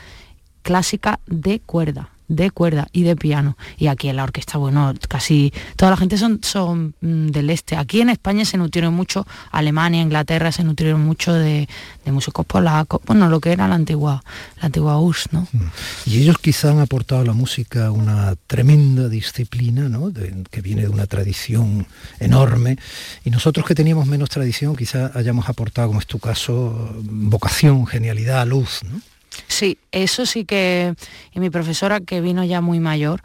clásica 0.70 1.20
de 1.26 1.62
cuerda 1.62 2.12
de 2.30 2.52
cuerda 2.52 2.88
y 2.94 3.04
de 3.04 3.16
piano. 3.16 3.58
Y 3.78 3.88
aquí 3.88 4.08
en 4.08 4.16
la 4.16 4.24
orquesta, 4.24 4.58
bueno, 4.58 4.94
casi 5.10 5.52
toda 5.76 5.92
la 5.92 5.98
gente 5.98 6.18
son, 6.18 6.40
son 6.44 6.94
mm, 7.02 7.28
del 7.28 7.50
este. 7.50 7.76
Aquí 7.76 8.02
en 8.02 8.10
España 8.10 8.46
se 8.46 8.58
nutrieron 8.58 8.94
mucho, 8.94 9.26
Alemania, 9.52 10.02
Inglaterra 10.02 10.52
se 10.52 10.64
nutrieron 10.64 11.02
mucho 11.02 11.34
de, 11.34 11.68
músicos 12.06 12.46
polacos, 12.46 13.02
bueno, 13.06 13.30
lo 13.30 13.40
que 13.40 13.52
era 13.52 13.68
la 13.68 13.76
antigua, 13.76 14.24
la 14.60 14.66
antigua 14.68 15.00
URSS, 15.00 15.32
¿no? 15.32 15.48
Mm. 15.52 15.68
Y 16.08 16.22
ellos 16.22 16.38
quizá 16.40 16.72
han 16.72 16.80
aportado 16.80 17.22
a 17.22 17.26
la 17.26 17.34
música 17.34 17.92
una 17.92 18.36
tremenda 18.48 19.10
disciplina, 19.10 19.90
¿no? 19.90 20.12
que 20.50 20.62
viene 20.62 20.84
de 20.84 20.90
una 20.90 21.06
tradición 21.06 21.86
enorme. 22.20 22.78
Y 23.26 23.30
nosotros 23.30 23.66
que 23.66 23.76
teníamos 23.76 24.08
menos 24.08 24.30
tradición, 24.30 24.76
quizá 24.76 25.12
hayamos 25.14 25.50
aportado, 25.50 25.90
como 25.90 26.00
es 26.00 26.08
tu 26.08 26.20
caso, 26.20 26.96
vocación, 27.04 27.86
genialidad, 27.86 28.48
luz, 28.48 28.80
¿no? 28.84 29.02
Sí, 29.48 29.78
eso 29.92 30.26
sí 30.26 30.46
que... 30.46 30.94
Y 31.34 31.40
mi 31.40 31.50
profesora, 31.50 32.00
que 32.00 32.22
vino 32.22 32.44
ya 32.44 32.62
muy 32.62 32.80
mayor, 32.80 33.22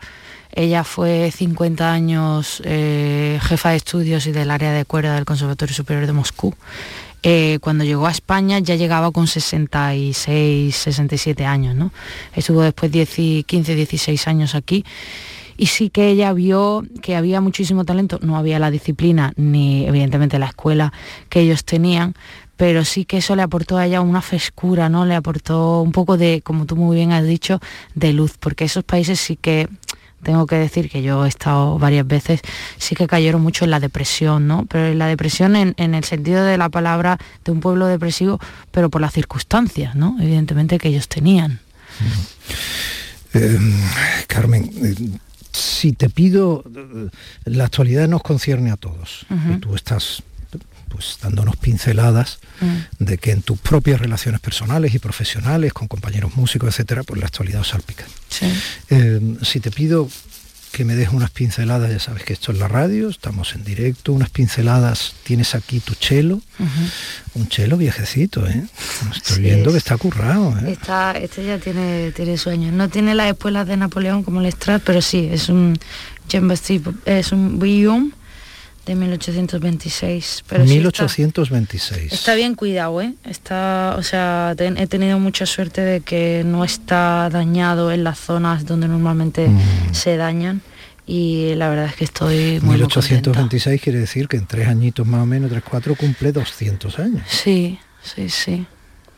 ella 0.52 0.84
fue 0.84 1.30
50 1.30 1.92
años 1.92 2.62
eh, 2.64 3.38
jefa 3.42 3.70
de 3.70 3.76
estudios 3.76 4.26
y 4.26 4.32
del 4.32 4.50
área 4.50 4.72
de 4.72 4.84
cuerda 4.84 5.14
del 5.14 5.24
Conservatorio 5.24 5.74
Superior 5.74 6.06
de 6.06 6.12
Moscú. 6.12 6.54
Eh, 7.26 7.58
cuando 7.60 7.84
llegó 7.84 8.06
a 8.06 8.10
España 8.10 8.58
ya 8.58 8.76
llegaba 8.76 9.10
con 9.10 9.26
66, 9.26 10.76
67 10.76 11.46
años, 11.46 11.74
¿no? 11.74 11.90
Estuvo 12.34 12.60
después 12.60 12.92
10, 12.92 13.44
15, 13.46 13.74
16 13.74 14.28
años 14.28 14.54
aquí 14.54 14.84
y 15.56 15.66
sí 15.66 15.88
que 15.90 16.08
ella 16.08 16.32
vio 16.32 16.84
que 17.00 17.16
había 17.16 17.40
muchísimo 17.40 17.84
talento, 17.84 18.18
no 18.22 18.36
había 18.36 18.58
la 18.58 18.70
disciplina 18.70 19.32
ni 19.36 19.86
evidentemente 19.86 20.38
la 20.38 20.46
escuela 20.46 20.92
que 21.28 21.40
ellos 21.40 21.64
tenían, 21.64 22.14
pero 22.56 22.84
sí 22.84 23.04
que 23.04 23.18
eso 23.18 23.36
le 23.36 23.42
aportó 23.42 23.76
a 23.76 23.86
ella 23.86 24.00
una 24.00 24.22
frescura, 24.22 24.88
¿no? 24.88 25.04
Le 25.06 25.14
aportó 25.14 25.82
un 25.82 25.92
poco 25.92 26.16
de, 26.16 26.42
como 26.42 26.66
tú 26.66 26.76
muy 26.76 26.96
bien 26.96 27.12
has 27.12 27.24
dicho, 27.24 27.60
de 27.94 28.12
luz, 28.12 28.36
porque 28.38 28.64
esos 28.64 28.84
países 28.84 29.20
sí 29.20 29.36
que 29.36 29.68
tengo 30.24 30.46
que 30.46 30.56
decir 30.56 30.90
que 30.90 31.02
yo 31.02 31.24
he 31.24 31.28
estado 31.28 31.78
varias 31.78 32.06
veces, 32.06 32.40
sí 32.78 32.96
que 32.96 33.06
cayeron 33.06 33.42
mucho 33.42 33.64
en 33.64 33.70
la 33.70 33.78
depresión, 33.78 34.48
¿no? 34.48 34.66
Pero 34.68 34.86
en 34.86 34.98
la 34.98 35.06
depresión 35.06 35.54
en, 35.54 35.74
el 35.76 36.04
sentido 36.04 36.44
de 36.44 36.58
la 36.58 36.68
palabra 36.70 37.18
de 37.44 37.52
un 37.52 37.60
pueblo 37.60 37.86
depresivo, 37.86 38.40
pero 38.72 38.90
por 38.90 39.00
las 39.00 39.12
circunstancias, 39.12 39.94
¿no? 39.94 40.16
Evidentemente 40.20 40.78
que 40.78 40.88
ellos 40.88 41.08
tenían. 41.08 41.60
Eh, 43.34 43.58
Carmen, 44.26 44.70
eh, 44.82 44.94
si 45.52 45.92
te 45.92 46.08
pido, 46.08 46.64
eh, 46.74 47.10
la 47.44 47.64
actualidad 47.64 48.08
nos 48.08 48.22
concierne 48.22 48.70
a 48.70 48.76
todos. 48.76 49.26
y 49.52 49.58
tú 49.58 49.74
estás 49.74 50.22
pues 50.94 51.18
dándonos 51.20 51.56
pinceladas 51.56 52.38
mm. 52.60 53.04
de 53.04 53.18
que 53.18 53.32
en 53.32 53.42
tus 53.42 53.58
propias 53.58 54.00
relaciones 54.00 54.40
personales 54.40 54.94
y 54.94 55.00
profesionales, 55.00 55.72
con 55.72 55.88
compañeros 55.88 56.36
músicos, 56.36 56.68
etcétera, 56.68 57.02
pues 57.02 57.20
la 57.20 57.26
actualidad 57.26 57.62
os 57.62 57.68
salpica. 57.68 58.04
Eh, 58.90 59.36
si 59.42 59.58
te 59.58 59.72
pido 59.72 60.08
que 60.70 60.84
me 60.84 60.94
des 60.94 61.08
unas 61.10 61.30
pinceladas, 61.30 61.90
ya 61.90 61.98
sabes 61.98 62.24
que 62.24 62.32
esto 62.32 62.52
es 62.52 62.58
la 62.58 62.68
radio, 62.68 63.08
estamos 63.08 63.54
en 63.54 63.64
directo, 63.64 64.12
unas 64.12 64.30
pinceladas, 64.30 65.14
tienes 65.24 65.54
aquí 65.54 65.80
tu 65.80 65.94
chelo, 65.94 66.40
un 67.34 67.48
chelo 67.48 67.76
viejecito, 67.76 68.46
¿eh? 68.46 68.64
Estoy 69.14 69.42
viendo 69.42 69.72
que 69.72 69.78
está 69.78 69.96
currado, 69.96 70.56
¿eh? 70.64 70.76
este 71.22 71.44
ya 71.44 71.58
tiene, 71.58 72.12
tiene 72.12 72.36
sueños. 72.38 72.72
No 72.72 72.88
tiene 72.88 73.14
las 73.14 73.30
espuelas 73.30 73.66
de 73.66 73.76
Napoleón 73.76 74.22
como 74.22 74.40
el 74.40 74.50
Strat, 74.52 74.82
pero 74.84 75.00
sí, 75.00 75.28
es 75.30 75.48
un 75.48 75.78
es 77.06 77.32
un 77.32 77.60
Guillaume 77.60 78.10
de 78.86 78.94
1826. 78.94 80.44
Pero 80.48 80.64
1826. 80.64 82.12
está, 82.12 82.34
bien 82.34 82.54
cuidado, 82.54 83.00
¿eh? 83.00 83.14
Está, 83.24 83.94
o 83.98 84.02
sea, 84.02 84.54
he 84.58 84.86
tenido 84.86 85.18
mucha 85.18 85.46
suerte 85.46 85.80
de 85.80 86.00
que 86.00 86.42
no 86.44 86.64
está 86.64 87.28
dañado 87.30 87.92
en 87.92 88.04
las 88.04 88.18
zonas 88.18 88.66
donde 88.66 88.88
normalmente 88.88 89.48
mm. 89.48 89.94
se 89.94 90.16
dañan 90.16 90.62
y 91.06 91.54
la 91.56 91.68
verdad 91.68 91.86
es 91.86 91.96
que 91.96 92.04
estoy 92.04 92.60
muy 92.62 92.76
1826 92.76 93.80
quiere 93.80 93.98
decir 93.98 94.26
que 94.26 94.38
en 94.38 94.46
tres 94.46 94.68
añitos 94.68 95.06
más 95.06 95.22
o 95.22 95.26
menos, 95.26 95.50
tres, 95.50 95.62
cuatro, 95.68 95.94
cumple 95.94 96.32
200 96.32 96.98
años. 96.98 97.22
Sí, 97.28 97.78
sí, 98.02 98.28
sí. 98.28 98.66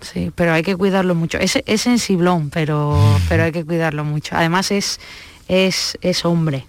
Sí, 0.01 0.31
pero 0.35 0.53
hay 0.53 0.63
que 0.63 0.77
cuidarlo 0.77 1.15
mucho. 1.15 1.39
Es, 1.39 1.59
es 1.65 1.81
sensiblón, 1.81 2.51
pero, 2.51 2.95
mm. 2.95 3.29
pero 3.29 3.45
hay 3.45 3.53
que 3.53 3.65
cuidarlo 3.65 4.05
mucho. 4.05 4.37
Además 4.37 4.71
es, 4.71 5.01
es, 5.49 5.97
es 6.03 6.25
hombre, 6.25 6.67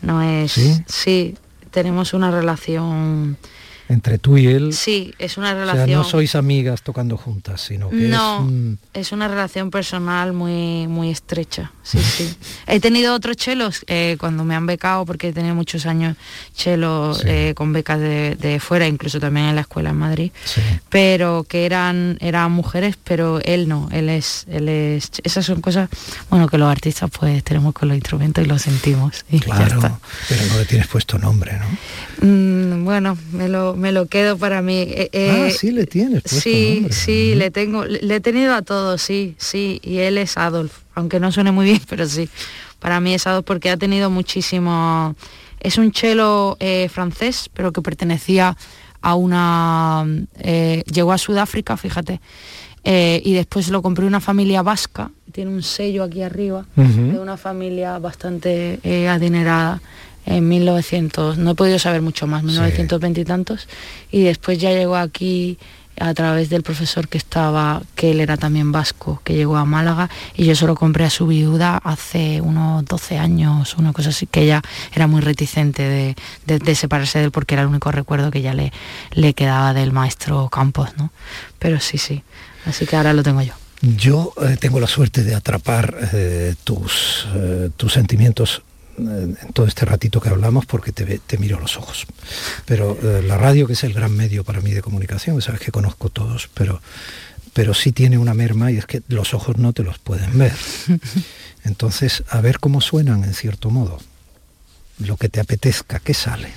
no 0.00 0.22
es... 0.22 0.52
sí 0.86 1.34
tenemos 1.70 2.14
una 2.14 2.30
relación 2.30 3.36
entre 3.88 4.18
tú 4.18 4.36
y 4.36 4.46
él. 4.46 4.72
Sí, 4.74 5.14
es 5.18 5.38
una 5.38 5.54
relación. 5.54 5.90
no 5.90 6.04
sois 6.04 6.34
amigas 6.34 6.82
tocando 6.82 7.16
juntas, 7.16 7.62
sino 7.62 7.88
que 7.88 7.96
no, 7.96 8.48
es, 8.92 9.12
una 9.12 9.28
relación 9.28 9.70
personal 9.70 10.34
muy, 10.34 10.86
muy 10.86 11.10
estrecha. 11.10 11.72
Sí, 11.82 11.98
sí. 11.98 12.36
He 12.66 12.80
tenido 12.80 13.14
otros 13.14 13.36
chelos 13.36 13.84
eh, 13.86 14.16
cuando 14.20 14.44
me 14.44 14.54
han 14.54 14.66
becado, 14.66 15.06
porque 15.06 15.28
he 15.28 15.32
tenido 15.32 15.54
muchos 15.54 15.86
años 15.86 16.16
chelos 16.54 17.22
eh, 17.24 17.54
con 17.56 17.72
becas 17.72 17.98
de, 17.98 18.58
fuera, 18.60 18.86
incluso 18.86 19.20
también 19.20 19.46
en 19.46 19.54
la 19.54 19.62
escuela 19.62 19.90
en 19.90 19.96
Madrid, 19.96 20.32
pero 20.90 21.44
que 21.48 21.64
eran, 21.64 22.18
eran 22.20 22.52
mujeres, 22.52 22.96
pero 23.02 23.40
él 23.42 23.68
no, 23.68 23.88
él 23.90 24.10
es, 24.10 24.44
él 24.50 24.68
es. 24.68 25.10
Esas 25.24 25.46
son 25.46 25.62
cosas, 25.62 25.88
bueno, 26.28 26.46
que 26.48 26.58
los 26.58 26.70
artistas 26.70 27.10
pues 27.10 27.42
tenemos 27.42 27.72
con 27.72 27.88
los 27.88 27.96
instrumentos 27.96 28.44
y 28.44 28.48
lo 28.48 28.58
sentimos. 28.58 29.24
claro, 29.40 29.98
pero 30.28 30.42
no 30.46 30.58
le 30.58 30.66
tienes 30.66 30.86
puesto 30.88 31.18
nombre, 31.18 31.58
¿no? 31.58 32.26
Mm, 32.26 32.84
bueno, 32.84 33.16
me 33.32 33.48
lo 33.48 33.77
me 33.78 33.92
lo 33.92 34.06
quedo 34.06 34.36
para 34.36 34.62
mí. 34.62 34.76
Eh, 34.80 35.08
eh, 35.12 35.46
ah, 35.48 35.50
sí 35.50 35.70
le 35.70 35.86
tienes. 35.86 36.22
Sí, 36.26 36.86
sí, 36.90 37.34
le 37.34 37.50
tengo, 37.50 37.84
le 37.84 38.14
he 38.14 38.20
tenido 38.20 38.54
a 38.54 38.62
todos, 38.62 39.00
sí, 39.00 39.34
sí, 39.38 39.80
y 39.82 39.98
él 39.98 40.18
es 40.18 40.36
Adolf, 40.36 40.80
aunque 40.94 41.20
no 41.20 41.32
suene 41.32 41.52
muy 41.52 41.66
bien, 41.66 41.80
pero 41.88 42.06
sí, 42.06 42.28
para 42.78 43.00
mí 43.00 43.14
es 43.14 43.26
Adolf 43.26 43.46
porque 43.46 43.70
ha 43.70 43.76
tenido 43.76 44.10
muchísimo, 44.10 45.14
es 45.60 45.78
un 45.78 45.92
chelo 45.92 46.56
eh, 46.60 46.88
francés, 46.88 47.48
pero 47.54 47.72
que 47.72 47.80
pertenecía 47.80 48.56
a 49.00 49.14
una, 49.14 50.04
llegó 50.92 51.12
a 51.12 51.18
Sudáfrica, 51.18 51.76
fíjate, 51.76 52.20
y 52.84 53.32
después 53.32 53.68
lo 53.68 53.80
compré 53.80 54.06
una 54.06 54.18
familia 54.18 54.62
vasca, 54.62 55.12
tiene 55.30 55.52
un 55.52 55.62
sello 55.62 56.02
aquí 56.02 56.22
arriba, 56.22 56.66
de 56.74 57.18
una 57.20 57.36
familia 57.36 58.00
bastante 58.00 58.80
adinerada 59.08 59.80
en 60.28 60.46
1900, 60.46 61.38
no 61.38 61.52
he 61.52 61.54
podido 61.54 61.78
saber 61.78 62.02
mucho 62.02 62.26
más, 62.26 62.42
1920 62.42 63.20
y 63.20 63.24
tantos, 63.24 63.68
y 64.10 64.22
después 64.22 64.58
ya 64.58 64.70
llegó 64.70 64.96
aquí 64.96 65.58
a 66.00 66.14
través 66.14 66.48
del 66.50 66.62
profesor 66.62 67.08
que 67.08 67.18
estaba, 67.18 67.82
que 67.94 68.12
él 68.12 68.20
era 68.20 68.36
también 68.36 68.70
vasco, 68.70 69.20
que 69.24 69.34
llegó 69.34 69.56
a 69.56 69.64
Málaga, 69.64 70.10
y 70.36 70.44
yo 70.44 70.54
solo 70.54 70.74
compré 70.74 71.06
a 71.06 71.10
su 71.10 71.26
viuda 71.26 71.78
hace 71.82 72.40
unos 72.42 72.84
12 72.84 73.18
años, 73.18 73.74
una 73.78 73.92
cosa 73.92 74.10
así, 74.10 74.26
que 74.26 74.42
ella 74.42 74.62
era 74.94 75.06
muy 75.06 75.22
reticente 75.22 76.14
de, 76.46 76.74
separarse 76.74 77.18
de 77.18 77.24
él 77.26 77.30
porque 77.30 77.54
era 77.54 77.62
el 77.62 77.68
único 77.68 77.90
recuerdo 77.90 78.30
que 78.30 78.42
ya 78.42 78.54
le, 78.54 78.72
le 79.12 79.32
quedaba 79.32 79.72
del 79.72 79.92
maestro 79.92 80.48
Campos, 80.50 80.90
¿no? 80.96 81.10
Pero 81.58 81.80
sí, 81.80 81.98
sí, 81.98 82.22
así 82.66 82.86
que 82.86 82.96
ahora 82.96 83.12
lo 83.14 83.22
tengo 83.22 83.42
yo. 83.42 83.54
Yo 83.80 84.34
eh, 84.42 84.56
tengo 84.60 84.80
la 84.80 84.88
suerte 84.88 85.22
de 85.22 85.34
atrapar 85.34 85.96
eh, 86.12 86.54
tus, 86.64 87.26
eh, 87.34 87.70
tus 87.76 87.92
sentimientos 87.92 88.62
en 88.98 89.36
todo 89.52 89.66
este 89.66 89.84
ratito 89.84 90.20
que 90.20 90.28
hablamos 90.28 90.66
porque 90.66 90.92
te, 90.92 91.18
te 91.18 91.38
miro 91.38 91.58
los 91.58 91.76
ojos. 91.76 92.06
Pero 92.64 92.98
eh, 93.02 93.22
la 93.22 93.38
radio, 93.38 93.66
que 93.66 93.72
es 93.72 93.84
el 93.84 93.94
gran 93.94 94.12
medio 94.12 94.44
para 94.44 94.60
mí 94.60 94.72
de 94.72 94.82
comunicación, 94.82 95.40
sabes 95.40 95.60
que 95.60 95.72
conozco 95.72 96.10
todos, 96.10 96.48
pero, 96.54 96.80
pero 97.52 97.74
sí 97.74 97.92
tiene 97.92 98.18
una 98.18 98.34
merma 98.34 98.70
y 98.70 98.76
es 98.76 98.86
que 98.86 99.02
los 99.08 99.34
ojos 99.34 99.56
no 99.56 99.72
te 99.72 99.82
los 99.82 99.98
pueden 99.98 100.36
ver. 100.38 100.54
Entonces, 101.64 102.24
a 102.28 102.40
ver 102.40 102.58
cómo 102.58 102.80
suenan 102.80 103.24
en 103.24 103.34
cierto 103.34 103.70
modo. 103.70 103.98
Lo 104.98 105.16
que 105.16 105.28
te 105.28 105.40
apetezca, 105.40 106.00
¿qué 106.00 106.14
sale? 106.14 106.52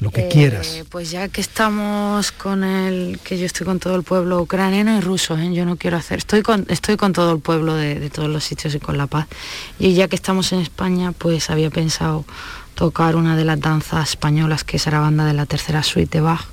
Lo 0.00 0.10
que 0.10 0.28
quieras. 0.28 0.74
Eh, 0.74 0.84
pues 0.88 1.10
ya 1.10 1.28
que 1.28 1.40
estamos 1.40 2.32
con 2.32 2.64
el, 2.64 3.18
que 3.22 3.38
yo 3.38 3.46
estoy 3.46 3.64
con 3.64 3.78
todo 3.78 3.94
el 3.96 4.02
pueblo 4.02 4.40
ucraniano 4.40 4.96
y 4.98 5.00
ruso, 5.00 5.36
¿eh? 5.38 5.52
yo 5.52 5.64
no 5.64 5.76
quiero 5.76 5.96
hacer, 5.96 6.18
estoy 6.18 6.42
con, 6.42 6.66
estoy 6.68 6.96
con 6.96 7.12
todo 7.12 7.32
el 7.32 7.40
pueblo 7.40 7.74
de, 7.74 8.10
todos 8.10 8.28
los 8.28 8.44
sitios 8.44 8.74
y 8.74 8.80
con 8.80 8.98
la 8.98 9.06
paz. 9.06 9.26
Y 9.78 9.94
ya 9.94 10.08
que 10.08 10.16
estamos 10.16 10.52
en 10.52 10.60
España, 10.60 11.12
pues 11.12 11.50
había 11.50 11.70
pensado 11.70 12.24
tocar 12.74 13.16
una 13.16 13.36
de 13.36 13.44
las 13.44 13.60
danzas 13.60 14.10
españolas, 14.10 14.64
que 14.64 14.76
es 14.76 14.86
la 14.86 14.98
banda 14.98 15.24
de 15.24 15.32
la 15.32 15.46
tercera 15.46 15.82
suite 15.82 16.18
de 16.18 16.22
Bach, 16.22 16.44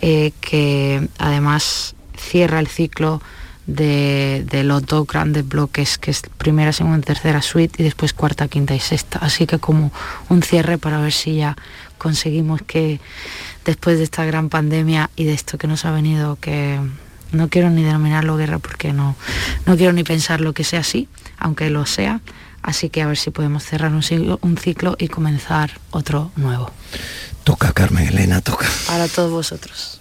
eh, 0.00 0.32
que 0.40 1.06
además 1.18 1.94
cierra 2.16 2.60
el 2.60 2.66
ciclo 2.66 3.20
de, 3.66 4.44
de, 4.50 4.64
los 4.64 4.84
dos 4.86 5.06
grandes 5.06 5.46
bloques, 5.46 5.98
que 5.98 6.10
es 6.10 6.22
primera, 6.38 6.72
segunda 6.72 7.02
tercera 7.02 7.42
suite, 7.42 7.82
y 7.82 7.84
después 7.84 8.14
cuarta, 8.14 8.48
quinta 8.48 8.74
y 8.74 8.80
sexta. 8.80 9.18
Así 9.20 9.46
que 9.46 9.58
como 9.58 9.92
un 10.28 10.42
cierre 10.42 10.78
para 10.78 11.00
ver 11.00 11.12
si 11.12 11.36
ya 11.36 11.56
conseguimos 12.00 12.62
que 12.62 12.98
después 13.64 13.98
de 13.98 14.04
esta 14.04 14.24
gran 14.24 14.48
pandemia 14.48 15.10
y 15.14 15.24
de 15.24 15.34
esto 15.34 15.58
que 15.58 15.66
nos 15.66 15.84
ha 15.84 15.92
venido, 15.92 16.36
que 16.40 16.80
no 17.30 17.48
quiero 17.48 17.68
ni 17.70 17.84
denominarlo 17.84 18.36
guerra 18.36 18.58
porque 18.58 18.92
no, 18.92 19.14
no 19.66 19.76
quiero 19.76 19.92
ni 19.92 20.02
pensar 20.02 20.40
lo 20.40 20.54
que 20.54 20.64
sea 20.64 20.80
así, 20.80 21.08
aunque 21.38 21.68
lo 21.68 21.84
sea, 21.84 22.22
así 22.62 22.88
que 22.88 23.02
a 23.02 23.06
ver 23.06 23.18
si 23.18 23.30
podemos 23.30 23.62
cerrar 23.62 23.92
un 23.92 24.02
ciclo, 24.02 24.38
un 24.42 24.56
ciclo 24.56 24.96
y 24.98 25.08
comenzar 25.08 25.78
otro 25.90 26.32
nuevo. 26.36 26.72
Toca, 27.44 27.72
Carmen 27.72 28.08
Elena, 28.08 28.40
toca. 28.40 28.66
Para 28.86 29.06
todos 29.06 29.30
vosotros. 29.30 30.00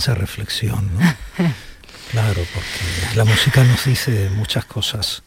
Intensa 0.00 0.14
reflexión. 0.14 0.88
Claro, 2.10 2.42
porque 2.52 3.16
la 3.16 3.24
música 3.24 3.62
nos 3.62 3.84
dice 3.84 4.30
muchas 4.30 4.64
cosas 4.64 5.22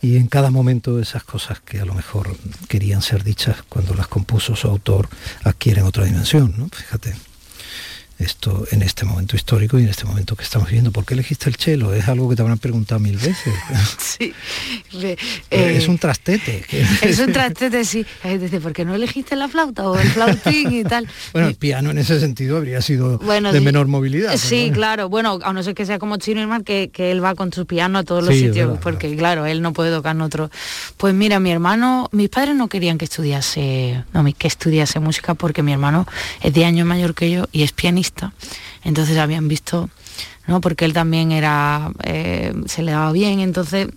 y 0.00 0.16
en 0.16 0.26
cada 0.26 0.50
momento 0.50 0.98
esas 0.98 1.22
cosas 1.22 1.60
que 1.60 1.80
a 1.80 1.84
lo 1.84 1.92
mejor 1.92 2.34
querían 2.66 3.02
ser 3.02 3.22
dichas 3.22 3.58
cuando 3.68 3.92
las 3.92 4.08
compuso 4.08 4.56
su 4.56 4.66
autor 4.66 5.10
adquieren 5.42 5.84
otra 5.84 6.04
dimensión, 6.06 6.54
¿no? 6.56 6.70
Fíjate. 6.74 7.14
esto 8.18 8.66
en 8.70 8.80
este 8.80 9.04
momento 9.04 9.36
histórico 9.36 9.78
y 9.78 9.82
en 9.82 9.90
este 9.90 10.06
momento 10.06 10.34
que 10.34 10.44
estamos 10.44 10.68
viviendo. 10.68 10.92
¿Por 10.92 11.04
qué 11.04 11.12
elegiste 11.12 11.50
el 11.50 11.58
chelo? 11.58 11.92
Es 11.92 12.08
algo 12.08 12.26
que 12.30 12.36
te 12.36 12.40
habrán 12.40 12.58
preguntado 12.58 13.00
mil 13.00 13.18
veces. 13.18 13.54
Sí. 13.98 14.32
Eh, 15.02 15.16
es 15.50 15.88
un 15.88 15.98
trastete. 15.98 16.64
Es 17.02 17.18
un 17.18 17.32
trastete, 17.32 17.84
sí. 17.84 18.04
Dice, 18.24 18.60
¿por 18.60 18.72
qué 18.72 18.84
no 18.84 18.94
elegiste 18.94 19.36
la 19.36 19.48
flauta 19.48 19.88
o 19.88 19.98
el 19.98 20.08
flautín 20.08 20.72
y 20.72 20.84
tal? 20.84 21.08
Bueno, 21.32 21.48
el 21.48 21.54
piano 21.54 21.90
en 21.90 21.98
ese 21.98 22.20
sentido 22.20 22.56
habría 22.56 22.80
sido 22.80 23.18
de 23.18 23.60
menor 23.60 23.86
movilidad. 23.86 24.36
Sí, 24.36 24.70
claro. 24.72 25.08
Bueno, 25.08 25.38
a 25.42 25.52
no 25.52 25.62
ser 25.62 25.74
que 25.74 25.86
sea 25.86 25.98
como 25.98 26.16
Chino 26.16 26.40
Herman, 26.40 26.64
que, 26.64 26.90
que 26.92 27.10
él 27.10 27.22
va 27.22 27.34
con 27.34 27.52
su 27.52 27.66
piano 27.66 27.98
a 27.98 28.04
todos 28.04 28.24
los 28.24 28.34
sitios, 28.34 28.78
porque 28.80 29.14
claro, 29.16 29.46
él 29.46 29.62
no 29.62 29.72
puede 29.72 29.90
tocar 29.90 30.16
en 30.16 30.22
otro. 30.22 30.50
Pues 30.96 31.14
mira, 31.14 31.40
mi 31.40 31.50
hermano, 31.50 32.08
mis 32.12 32.28
padres 32.28 32.54
no 32.54 32.68
querían 32.68 32.98
que 32.98 33.04
estudiase, 33.04 34.04
no, 34.12 34.24
que 34.36 34.48
estudiase 34.48 35.00
música 35.00 35.34
porque 35.34 35.62
mi 35.62 35.72
hermano 35.72 36.06
es 36.42 36.52
de 36.52 36.64
años 36.64 36.86
mayor 36.86 37.14
que 37.14 37.30
yo 37.30 37.46
y 37.52 37.62
es 37.62 37.72
pianista. 37.72 38.32
Entonces 38.84 39.18
habían 39.18 39.48
visto 39.48 39.88
¿no? 40.46 40.60
porque 40.60 40.84
él 40.84 40.92
también 40.92 41.32
era, 41.32 41.90
eh, 42.02 42.52
se 42.66 42.82
le 42.82 42.92
daba 42.92 43.12
bien, 43.12 43.40
entonces 43.40 43.88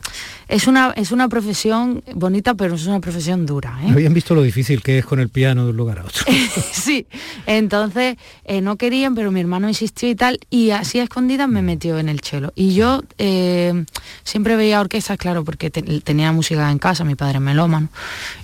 es 0.47 0.67
una, 0.67 0.93
es 0.95 1.11
una 1.11 1.27
profesión 1.27 2.03
bonita, 2.13 2.53
pero 2.53 2.75
es 2.75 2.85
una 2.85 2.99
profesión 2.99 3.45
dura. 3.45 3.79
¿eh? 3.83 3.91
Habían 3.91 4.13
visto 4.13 4.33
lo 4.33 4.41
difícil 4.41 4.81
que 4.81 4.99
es 4.99 5.05
con 5.05 5.19
el 5.19 5.29
piano 5.29 5.65
de 5.65 5.71
un 5.71 5.77
lugar 5.77 5.99
a 5.99 6.05
otro. 6.05 6.25
sí, 6.71 7.07
entonces 7.45 8.17
eh, 8.45 8.61
no 8.61 8.77
querían, 8.77 9.15
pero 9.15 9.31
mi 9.31 9.39
hermano 9.39 9.67
insistió 9.67 10.09
y 10.09 10.15
tal, 10.15 10.39
y 10.49 10.71
así 10.71 10.99
a 10.99 11.03
escondidas 11.03 11.49
me 11.49 11.61
metió 11.61 11.99
en 11.99 12.09
el 12.09 12.21
chelo. 12.21 12.53
Y 12.55 12.73
yo 12.73 13.03
siempre 14.23 14.55
veía 14.55 14.79
orquestas, 14.79 15.17
claro, 15.17 15.43
porque 15.43 15.69
tenía 15.69 16.31
música 16.31 16.71
en 16.71 16.79
casa, 16.79 17.03
mi 17.03 17.15
padre 17.15 17.39
melómano, 17.39 17.89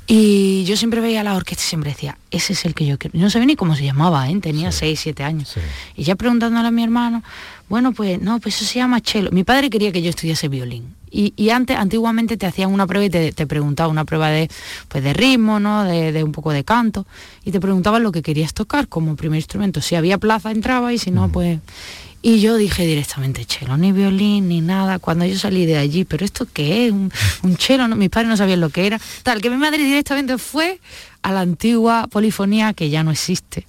y 0.07 0.63
yo 0.65 0.75
siempre 0.75 0.99
veía 1.01 1.23
la 1.23 1.35
orquesta 1.35 1.63
y 1.63 1.67
siempre 1.67 1.91
decía, 1.91 2.17
ese 2.31 2.53
es 2.53 2.65
el 2.65 2.73
que 2.73 2.85
yo 2.85 2.97
quiero. 2.97 3.17
No 3.17 3.29
sabía 3.29 3.45
ni 3.45 3.55
cómo 3.55 3.75
se 3.75 3.85
llamaba, 3.85 4.27
tenía 4.41 4.71
6, 4.71 4.99
7 4.99 5.23
años. 5.23 5.55
Y 5.95 6.03
ya 6.03 6.15
preguntándole 6.15 6.67
a 6.67 6.71
mi 6.71 6.83
hermano, 6.83 7.23
bueno, 7.69 7.93
pues 7.93 8.21
no, 8.21 8.39
pues 8.39 8.55
eso 8.55 8.65
se 8.65 8.79
llama 8.79 9.01
chelo. 9.01 9.31
Mi 9.31 9.43
padre 9.43 9.69
quería 9.69 9.91
que 9.91 10.01
yo 10.01 10.09
estudiase 10.09 10.47
violín. 10.49 10.95
Y, 11.15 11.49
antes, 11.51 11.77
antiguamente 11.77 12.37
te 12.37 12.47
hacían 12.47 12.73
una 12.73 12.87
prueba 12.87 13.05
y 13.05 13.09
te, 13.11 13.31
te 13.31 13.45
preguntaban 13.45 13.91
una 13.91 14.03
prueba 14.03 14.29
de, 14.29 14.49
pues 14.87 15.03
de 15.03 15.13
ritmo, 15.13 15.59
¿no? 15.59 15.83
De, 15.83 16.23
un 16.23 16.31
poco 16.31 16.51
de 16.51 16.63
canto. 16.63 17.05
Y 17.45 17.51
te 17.51 17.59
preguntaban 17.59 18.01
lo 18.01 18.11
que 18.11 18.23
querías 18.23 18.55
tocar 18.55 18.87
como 18.87 19.15
primer 19.15 19.37
instrumento. 19.37 19.79
Si 19.79 19.93
había 19.93 20.17
plaza 20.17 20.49
entraba 20.49 20.91
y 20.91 20.97
si 20.97 21.11
no, 21.11 21.29
pues... 21.29 21.59
Y 22.25 22.39
yo 22.39 22.55
dije 22.55 22.85
directamente, 22.85 23.43
chelo, 23.43 23.75
ni 23.75 23.91
violín, 23.91 24.47
ni 24.47 24.61
nada. 24.61 24.97
Cuando 24.97 25.25
yo 25.25 25.37
salí 25.37 25.65
de 25.65 25.77
allí, 25.77 26.05
¿pero 26.05 26.23
esto 26.23 26.47
qué 26.51 26.87
es? 26.87 26.93
¿Un, 26.93 27.11
un 27.43 27.57
chelo? 27.57 27.85
Mis 27.89 28.09
padres 28.09 28.29
no 28.29 28.37
sabían 28.37 28.61
lo 28.61 28.69
que 28.69 28.87
era. 28.87 28.99
Tal, 29.23 29.41
que 29.41 29.49
mi 29.49 29.57
madre 29.57 29.83
directamente 29.83 30.37
fue 30.37 30.79
a 31.21 31.31
la 31.31 31.41
antigua 31.41 32.07
polifonía, 32.07 32.73
que 32.73 32.89
ya 32.89 33.03
no 33.03 33.11
existe, 33.11 33.65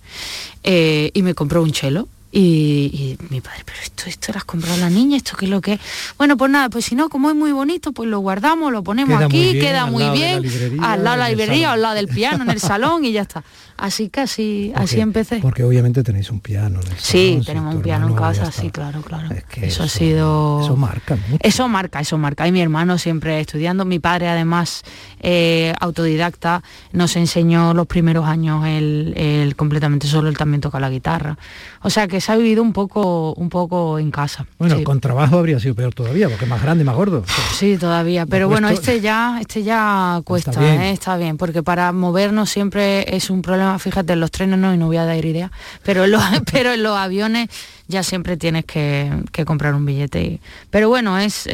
eh, 0.63 1.11
y 1.15 1.23
me 1.23 1.35
compró 1.35 1.63
un 1.63 1.73
chelo. 1.73 2.09
Y, 2.37 3.17
mi 3.31 3.41
padre, 3.41 3.63
pero 3.65 3.79
esto, 3.81 4.05
esto 4.07 4.33
lo 4.33 4.39
has 4.39 4.45
comprado 4.45 4.75
a 4.75 4.79
la 4.79 4.91
niña, 4.91 5.17
esto 5.17 5.37
qué 5.37 5.45
es 5.45 5.51
lo 5.53 5.61
que 5.61 5.75
es. 5.75 5.81
Bueno, 6.19 6.37
pues 6.37 6.51
nada, 6.51 6.69
pues 6.69 6.85
si 6.85 6.97
no, 6.97 7.09
como 7.09 7.31
es 7.31 7.37
muy 7.37 7.53
bonito, 7.53 7.93
pues 7.93 8.11
lo 8.11 8.19
guardamos, 8.19 8.73
lo 8.73 8.83
ponemos 8.83 9.23
aquí, 9.23 9.53
queda 9.61 9.87
muy 9.87 10.09
bien, 10.11 10.43
al 10.83 11.05
lado 11.05 11.17
de 11.17 11.23
la 11.23 11.29
librería, 11.29 11.71
al 11.71 11.83
lado 11.83 11.95
del 11.95 12.09
piano, 12.09 12.43
en 12.43 12.51
el 12.51 12.59
salón 12.59 13.05
y 13.05 13.13
ya 13.13 13.23
está. 13.23 13.45
Así 13.77 14.09
que 14.09 14.21
así, 14.21 14.73
así 14.77 15.01
empecé. 15.01 15.41
Porque 15.41 15.65
obviamente 15.65 16.03
tenéis 16.03 16.31
un 16.31 16.41
piano. 16.41 16.81
sí, 16.97 17.41
tenemos 17.45 17.75
un 17.75 17.83
piano 17.83 18.09
en 18.09 18.15
casa, 18.15 18.53
sí, 18.53 18.71
claro, 18.71 19.03
claro. 19.03 19.29
eso, 19.57 19.83
ha 19.83 19.89
sido... 19.89 20.61
Eso 20.63 20.77
marca 20.77 21.19
Eso 21.41 21.69
marca, 21.69 22.01
eso 22.01 22.17
marca. 22.17 22.47
Y 22.47 22.53
mi 22.53 22.61
hermano 22.61 22.99
siempre 22.99 23.41
estudiando, 23.41 23.85
mi 23.85 23.99
padre 23.99 24.29
además 24.29 24.83
eh, 25.21 25.75
autodidacta, 25.81 26.63
nos 26.93 27.17
enseñó 27.17 27.75
los 27.75 27.87
primeros 27.87 28.27
años 28.27 28.65
él, 28.67 29.55
completamente 29.57 30.07
solo, 30.07 30.29
él 30.29 30.37
también 30.37 30.61
toca 30.61 30.79
la 30.79 30.89
guitarra. 30.91 31.37
O 31.83 31.91
sea 31.91 32.07
que 32.07 32.21
se 32.21 32.31
ha 32.31 32.37
vivido 32.37 32.63
un 32.63 32.73
poco, 32.73 33.35
un 33.35 33.49
poco 33.49 33.99
en 33.99 34.11
casa. 34.11 34.47
Bueno, 34.59 34.83
con 34.85 35.01
trabajo 35.01 35.39
habría 35.39 35.59
sido 35.59 35.75
peor 35.75 35.95
todavía, 35.95 36.29
porque 36.29 36.47
más 36.47 36.63
grande 36.63 36.83
y 36.83 36.87
más 36.87 36.97
gordo. 36.97 37.25
Sí, 37.55 37.77
todavía. 37.77 38.25
Pero 38.27 38.49
bueno, 38.49 38.69
este 38.69 39.01
ya, 39.01 39.39
este 39.41 39.63
ya 39.63 40.21
cuesta, 40.25 40.53
¿eh? 40.63 40.91
está 40.91 41.17
bien, 41.17 41.37
porque 41.37 41.63
para 41.63 41.93
movernos 41.93 42.51
siempre 42.51 43.17
es 43.17 43.31
un 43.31 43.43
problema 43.43 43.64
fíjate, 43.79 44.15
en 44.15 44.21
los 44.21 44.31
trenes 44.31 44.59
no, 44.59 44.75
y 44.75 44.79
no 44.79 44.87
voy 44.87 44.97
a 44.97 45.05
dar 45.05 45.25
idea, 45.25 45.51
pero 45.83 46.05
en 46.05 46.13
los, 46.13 46.23
pero 46.53 46.73
en 46.73 46.83
los 46.83 46.97
aviones 46.97 47.49
ya 47.87 48.03
siempre 48.03 48.37
tienes 48.37 48.65
que, 48.65 49.13
comprar 49.45 49.75
un 49.75 49.85
billete. 49.85 50.41
pero 50.71 50.89
bueno, 50.89 51.19
es 51.19 51.47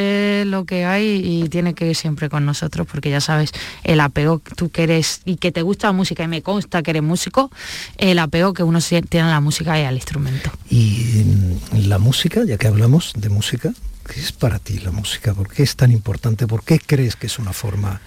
lo 0.47 0.65
que 0.65 0.85
hay 0.85 1.23
y 1.25 1.49
tiene 1.49 1.75
que 1.75 1.89
ir 1.89 1.97
siempre 1.97 2.29
con 2.29 2.47
nosotros, 2.47 2.87
porque 2.91 3.11
ya 3.11 3.21
sabes, 3.21 3.53
el 3.83 4.01
apego 4.01 4.39
que 4.39 4.55
tú 4.55 4.71
que 4.71 4.85
eres 4.85 5.23
y 5.25 5.37
que 5.37 5.51
te 5.51 5.63
gusta 5.63 5.89
la 5.89 5.93
música, 5.93 6.23
y 6.23 6.29
me 6.29 6.43
consta 6.43 6.83
que 6.83 6.93
eres 6.93 7.03
músico, 7.03 7.51
el 7.99 8.19
apego 8.19 8.55
que 8.55 8.63
uno 8.63 8.81
tiene 8.81 9.29
a 9.29 9.31
la 9.31 9.41
música 9.41 9.79
y 9.79 9.85
al 9.85 9.95
instrumento. 9.95 10.51
Y 10.69 11.25
la 11.73 11.99
música, 11.99 12.45
ya 12.45 12.57
que 12.57 12.69
hablamos 12.69 13.13
de 13.17 13.29
música, 13.29 13.73
¿qué 14.13 14.21
es 14.21 14.33
para 14.33 14.59
ti 14.59 14.79
la 14.79 14.91
música? 14.91 15.35
¿Por 15.35 15.49
qué 15.49 15.63
es 15.63 15.77
tan 15.77 15.91
importante? 15.93 16.47
¿Por 16.47 16.65
qué 16.65 16.79
crees 16.79 17.17
que 17.17 17.27
es 17.27 17.39
una 17.39 17.53
forma 17.53 18.01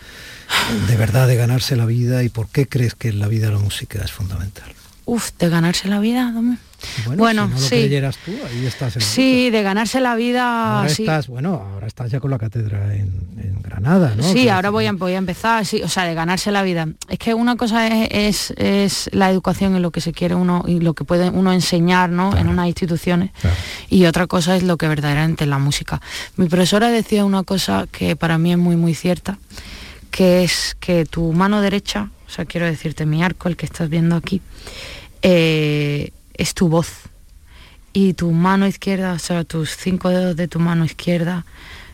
de 0.88 0.96
verdad 0.96 1.28
de 1.28 1.36
ganarse 1.36 1.76
la 1.76 1.86
vida 1.86 2.24
y 2.24 2.30
por 2.30 2.48
qué 2.48 2.68
crees 2.68 2.96
que 2.96 3.10
en 3.10 3.20
la 3.20 3.28
vida 3.28 3.52
la 3.52 3.60
música 3.60 4.02
es 4.04 4.12
fundamental? 4.12 4.74
Uf, 5.06 5.32
de 5.38 5.50
ganarse 5.50 5.90
la 5.90 6.00
vida, 6.00 6.34
Bueno, 7.18 7.48
si 7.48 7.54
no 7.54 7.62
lo 7.62 7.68
creyeras 7.68 8.18
tú, 8.24 8.32
ahí 8.32 8.66
estás. 8.66 8.96
En 8.96 9.02
sí, 9.02 9.50
de 9.50 9.62
ganarse 9.62 10.00
la 10.00 10.16
vida. 10.16 10.78
Ahora 10.80 10.90
estás, 10.90 11.28
bueno, 11.28 11.62
ahora 11.74 11.88
estás 11.88 12.10
ya 12.10 12.22
con 12.22 12.32
la 12.32 12.40
cátedra 12.40 12.96
en, 12.96 13.12
Granada, 13.62 14.14
¿no? 14.16 14.24
Sí, 14.24 14.48
ahora 14.48 14.70
voy 14.70 14.86
a, 14.86 14.94
voy 14.94 15.14
a 15.14 15.18
empezar, 15.18 15.66
sí, 15.66 15.82
o 15.82 15.90
sea, 15.90 16.06
de 16.06 16.14
ganarse 16.14 16.52
la 16.52 16.64
vida. 16.64 16.88
Es 17.10 17.18
que 17.18 17.34
una 17.34 17.58
cosa 17.58 17.88
es, 17.88 18.54
es, 18.56 19.10
la 19.12 19.30
educación 19.30 19.76
y 19.76 19.80
lo 19.80 19.92
que 19.92 20.00
se 20.00 20.14
quiere 20.14 20.36
uno 20.36 20.64
y 20.68 20.80
lo 20.80 20.94
que 20.94 21.04
puede 21.04 21.30
uno 21.30 21.52
enseñar, 21.52 22.10
¿no? 22.10 22.38
En 22.38 22.48
unas 22.48 22.68
instituciones. 22.68 23.32
Y 23.90 24.06
otra 24.06 24.28
cosa 24.28 24.56
es 24.56 24.64
lo 24.64 24.78
que 24.78 24.88
verdaderamente 24.88 25.44
es 25.44 25.50
la 25.50 25.60
música. 25.60 26.02
Mi 26.38 26.48
profesora 26.48 26.90
decía 26.90 27.26
una 27.26 27.44
cosa 27.44 27.88
que 27.92 28.16
para 28.16 28.38
mí 28.38 28.52
es 28.52 28.58
muy, 28.58 28.78
muy 28.78 28.94
cierta 28.94 29.38
que 30.14 30.44
es 30.44 30.78
que 30.80 31.06
tu 31.06 31.34
mano 31.34 31.60
derecha, 31.60 32.12
o 32.28 32.30
sea, 32.30 32.46
quiero 32.46 32.68
decirte, 32.68 33.08
mi 33.08 33.24
arco, 33.24 33.50
el 33.50 33.58
que 33.58 33.66
estás 33.66 33.90
viendo 33.90 34.16
aquí, 34.16 34.42
eh, 35.24 36.12
es 36.36 36.54
tu 36.54 36.70
voz. 36.70 37.10
Y 37.94 38.14
tu 38.14 38.32
mano 38.32 38.68
izquierda, 38.68 39.14
o 39.14 39.20
sea, 39.20 39.44
tus 39.44 39.76
cinco 39.76 40.10
dedos 40.10 40.36
de 40.36 40.48
tu 40.48 40.60
mano 40.60 40.86
izquierda 40.86 41.48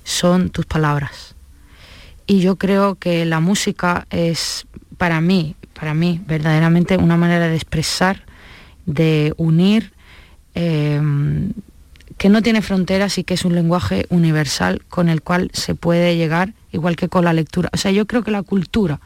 son 0.04 0.50
tus 0.50 0.66
palabras. 0.66 1.34
Y 2.28 2.42
yo 2.42 2.58
creo 2.58 2.96
que 2.96 3.24
la 3.24 3.40
música 3.40 4.06
es, 4.10 4.68
para 4.98 5.22
mí, 5.22 5.56
para 5.74 5.94
mí, 5.94 6.22
verdaderamente 6.28 6.98
una 6.98 7.16
manera 7.16 7.48
de 7.48 7.56
expresar, 7.56 8.26
de 8.86 9.34
unir, 9.38 9.94
eh, 10.56 11.02
que 12.18 12.28
no 12.28 12.42
tiene 12.42 12.62
fronteras 12.62 13.18
y 13.18 13.24
que 13.24 13.36
es 13.36 13.46
un 13.46 13.56
lenguaje 13.56 14.08
universal 14.10 14.82
con 14.90 15.08
el 15.08 15.22
cual 15.22 15.52
se 15.54 15.74
puede 15.74 16.18
llegar, 16.18 16.54
igual 16.72 16.96
que 16.96 17.10
con 17.10 17.26
la 17.26 17.34
lectura. 17.34 17.70
O 17.74 17.78
sea, 17.78 17.92
yo 17.92 18.06
creo 18.06 18.24
que 18.24 18.32
la 18.32 18.44
cultura 18.44 19.00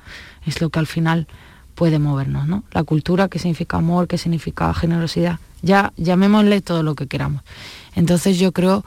es 0.45 0.61
lo 0.61 0.69
que 0.69 0.79
al 0.79 0.87
final 0.87 1.27
puede 1.75 1.99
movernos, 1.99 2.47
¿no? 2.47 2.63
La 2.71 2.83
cultura 2.83 3.27
que 3.27 3.39
significa 3.39 3.77
amor, 3.77 4.07
que 4.07 4.17
significa 4.17 4.73
generosidad. 4.73 5.39
Ya 5.61 5.93
llamémosle 5.97 6.61
todo 6.61 6.83
lo 6.83 6.95
que 6.95 7.07
queramos. 7.07 7.41
Entonces 7.95 8.37
yo 8.37 8.51
creo 8.51 8.83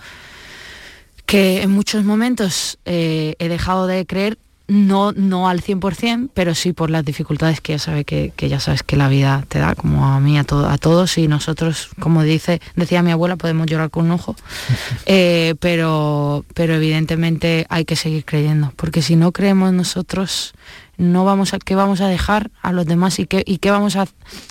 que 1.24 1.62
en 1.62 1.70
muchos 1.70 2.04
momentos 2.04 2.78
eh, 2.84 3.34
he 3.38 3.48
dejado 3.48 3.86
de 3.86 4.06
creer 4.06 4.38
no, 4.68 5.12
no 5.12 5.48
al 5.48 5.62
100%, 5.62 6.30
pero 6.34 6.54
sí 6.54 6.72
por 6.72 6.90
las 6.90 7.04
dificultades 7.04 7.60
que 7.60 7.74
ya, 7.74 7.78
sabe 7.78 8.04
que, 8.04 8.32
ya 8.36 8.60
sabes 8.60 8.82
que 8.82 8.96
la 8.96 9.08
vida 9.08 9.44
te 9.48 9.58
da, 9.58 9.74
como 9.74 10.06
a 10.06 10.20
mí, 10.20 10.38
a, 10.38 10.42
a 10.42 10.78
todos, 10.78 11.18
y 11.18 11.28
nosotros, 11.28 11.90
como 12.00 12.22
dice, 12.22 12.60
decía 12.74 13.02
mi 13.02 13.12
abuela, 13.12 13.36
podemos 13.36 13.66
llorar 13.66 13.90
con 13.90 14.06
un 14.06 14.12
ojo, 14.12 14.36
eh, 15.06 15.54
pero, 15.60 16.44
pero 16.54 16.74
evidentemente 16.74 17.66
hay 17.68 17.84
que 17.84 17.96
seguir 17.96 18.24
creyendo, 18.24 18.72
porque 18.76 19.02
si 19.02 19.16
no 19.16 19.32
creemos 19.32 19.72
nosotros, 19.72 20.54
no 20.96 21.24
vamos 21.24 21.54
a, 21.54 21.58
¿qué 21.58 21.74
vamos 21.74 22.00
a 22.00 22.08
dejar 22.08 22.50
a 22.62 22.72
los 22.72 22.86
demás 22.86 23.18
y 23.18 23.26
qué, 23.26 23.42
y 23.46 23.58
qué 23.58 23.70
vamos 23.70 23.96
a, 23.96 24.06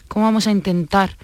cómo 0.07 0.25
vamos 0.25 0.47
a 0.47 0.51
intentar? 0.51 1.17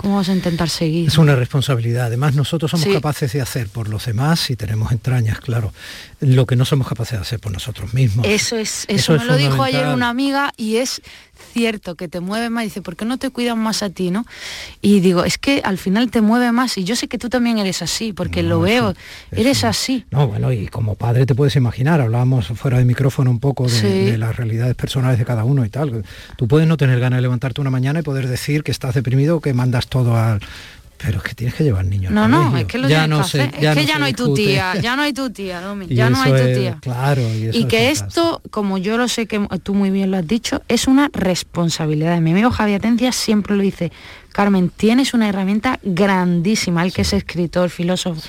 ¿Cómo 0.00 0.16
vas 0.16 0.30
a 0.30 0.32
intentar 0.32 0.70
seguir? 0.70 1.08
Es 1.08 1.18
una 1.18 1.36
responsabilidad. 1.36 2.06
Además, 2.06 2.34
nosotros 2.34 2.70
somos 2.70 2.86
capaces 2.86 3.34
de 3.34 3.42
hacer 3.42 3.68
por 3.68 3.90
los 3.90 4.06
demás 4.06 4.48
y 4.48 4.56
tenemos 4.56 4.92
entrañas, 4.92 5.40
claro, 5.40 5.74
lo 6.20 6.46
que 6.46 6.54
no 6.54 6.64
somos 6.64 6.86
capaces 6.86 7.18
de 7.18 7.22
hacer 7.22 7.40
por 7.40 7.52
nosotros 7.52 7.94
mismos. 7.94 8.26
Eso 8.26 8.56
es, 8.56 8.84
eso, 8.88 9.16
me 9.16 9.24
lo 9.24 9.36
dijo 9.36 9.62
ayer 9.62 9.88
una 9.88 10.10
amiga 10.10 10.52
y 10.56 10.76
es 10.76 11.00
cierto 11.52 11.94
que 11.94 12.08
te 12.08 12.20
mueve 12.20 12.50
más, 12.50 12.64
dice, 12.64 12.82
¿por 12.82 12.94
qué 12.94 13.06
no 13.06 13.18
te 13.18 13.30
cuidan 13.30 13.58
más 13.58 13.82
a 13.82 13.90
ti, 13.90 14.10
no? 14.10 14.26
Y 14.82 15.00
digo, 15.00 15.24
es 15.24 15.38
que 15.38 15.62
al 15.64 15.78
final 15.78 16.10
te 16.10 16.20
mueve 16.20 16.52
más 16.52 16.76
y 16.76 16.84
yo 16.84 16.94
sé 16.94 17.08
que 17.08 17.16
tú 17.16 17.30
también 17.30 17.58
eres 17.58 17.80
así, 17.80 18.12
porque 18.12 18.42
lo 18.42 18.60
veo, 18.60 18.94
eres 19.30 19.64
así. 19.64 20.04
No, 20.10 20.28
bueno, 20.28 20.52
y 20.52 20.68
como 20.68 20.94
padre 20.94 21.24
te 21.24 21.34
puedes 21.34 21.56
imaginar, 21.56 22.00
hablábamos 22.00 22.48
fuera 22.48 22.78
de 22.78 22.84
micrófono 22.84 23.30
un 23.30 23.40
poco 23.40 23.66
de, 23.66 24.18
las 24.18 24.36
realidades 24.36 24.74
personales 24.74 25.18
de 25.18 25.24
cada 25.24 25.44
uno 25.44 25.64
y 25.64 25.70
tal. 25.70 26.04
Tú 26.36 26.46
puedes 26.46 26.68
no 26.68 26.76
tener 26.76 27.00
ganas 27.00 27.18
de 27.18 27.22
levantarte 27.22 27.60
una 27.60 27.70
mañana 27.70 28.00
y 28.00 28.02
poder 28.02 28.28
decir 28.28 28.62
que 28.62 28.70
estás 28.70 28.94
deprimido 28.94 29.40
que 29.40 29.54
mandas 29.54 29.88
todo 29.88 30.16
al 30.16 30.40
pero 31.02 31.18
es 31.18 31.24
que 31.24 31.34
tienes 31.34 31.54
que 31.54 31.64
llevar 31.64 31.84
niños. 31.84 32.12
No, 32.12 32.28
no, 32.28 32.56
es 32.56 32.66
que 32.66 32.78
lo 32.78 32.88
ya 32.88 33.06
no 33.06 33.24
sé, 33.24 33.50
es 33.58 33.74
que 33.74 33.86
ya 33.86 33.98
no 33.98 34.04
hay 34.04 34.12
tu 34.12 34.34
tía, 34.34 34.74
ya 34.80 34.96
no 34.96 35.02
hay 35.02 35.12
tu 35.12 35.30
tía, 35.30 35.60
Domi, 35.60 35.86
ya 35.86 36.10
no 36.10 36.20
hay 36.20 36.32
tu 36.32 36.60
tía. 36.60 36.78
claro, 36.80 37.22
y, 37.52 37.64
que 37.64 37.90
esto, 37.90 38.42
como 38.50 38.78
yo 38.78 38.96
lo 38.96 39.08
sé 39.08 39.26
que 39.26 39.40
tú 39.62 39.74
muy 39.74 39.90
bien 39.90 40.10
lo 40.10 40.18
has 40.18 40.26
dicho, 40.26 40.62
es 40.68 40.86
una 40.86 41.10
responsabilidad. 41.12 42.20
Mi 42.20 42.32
amigo 42.32 42.50
Javier 42.50 42.80
Atencia 42.80 43.12
siempre 43.12 43.56
lo 43.56 43.62
dice, 43.62 43.92
Carmen, 44.32 44.70
tienes 44.70 45.14
una 45.14 45.28
herramienta 45.28 45.78
grandísima, 45.82 46.84
el 46.84 46.92
que 46.92 47.02
es 47.02 47.12
escritor, 47.12 47.70
filósofo. 47.70 48.20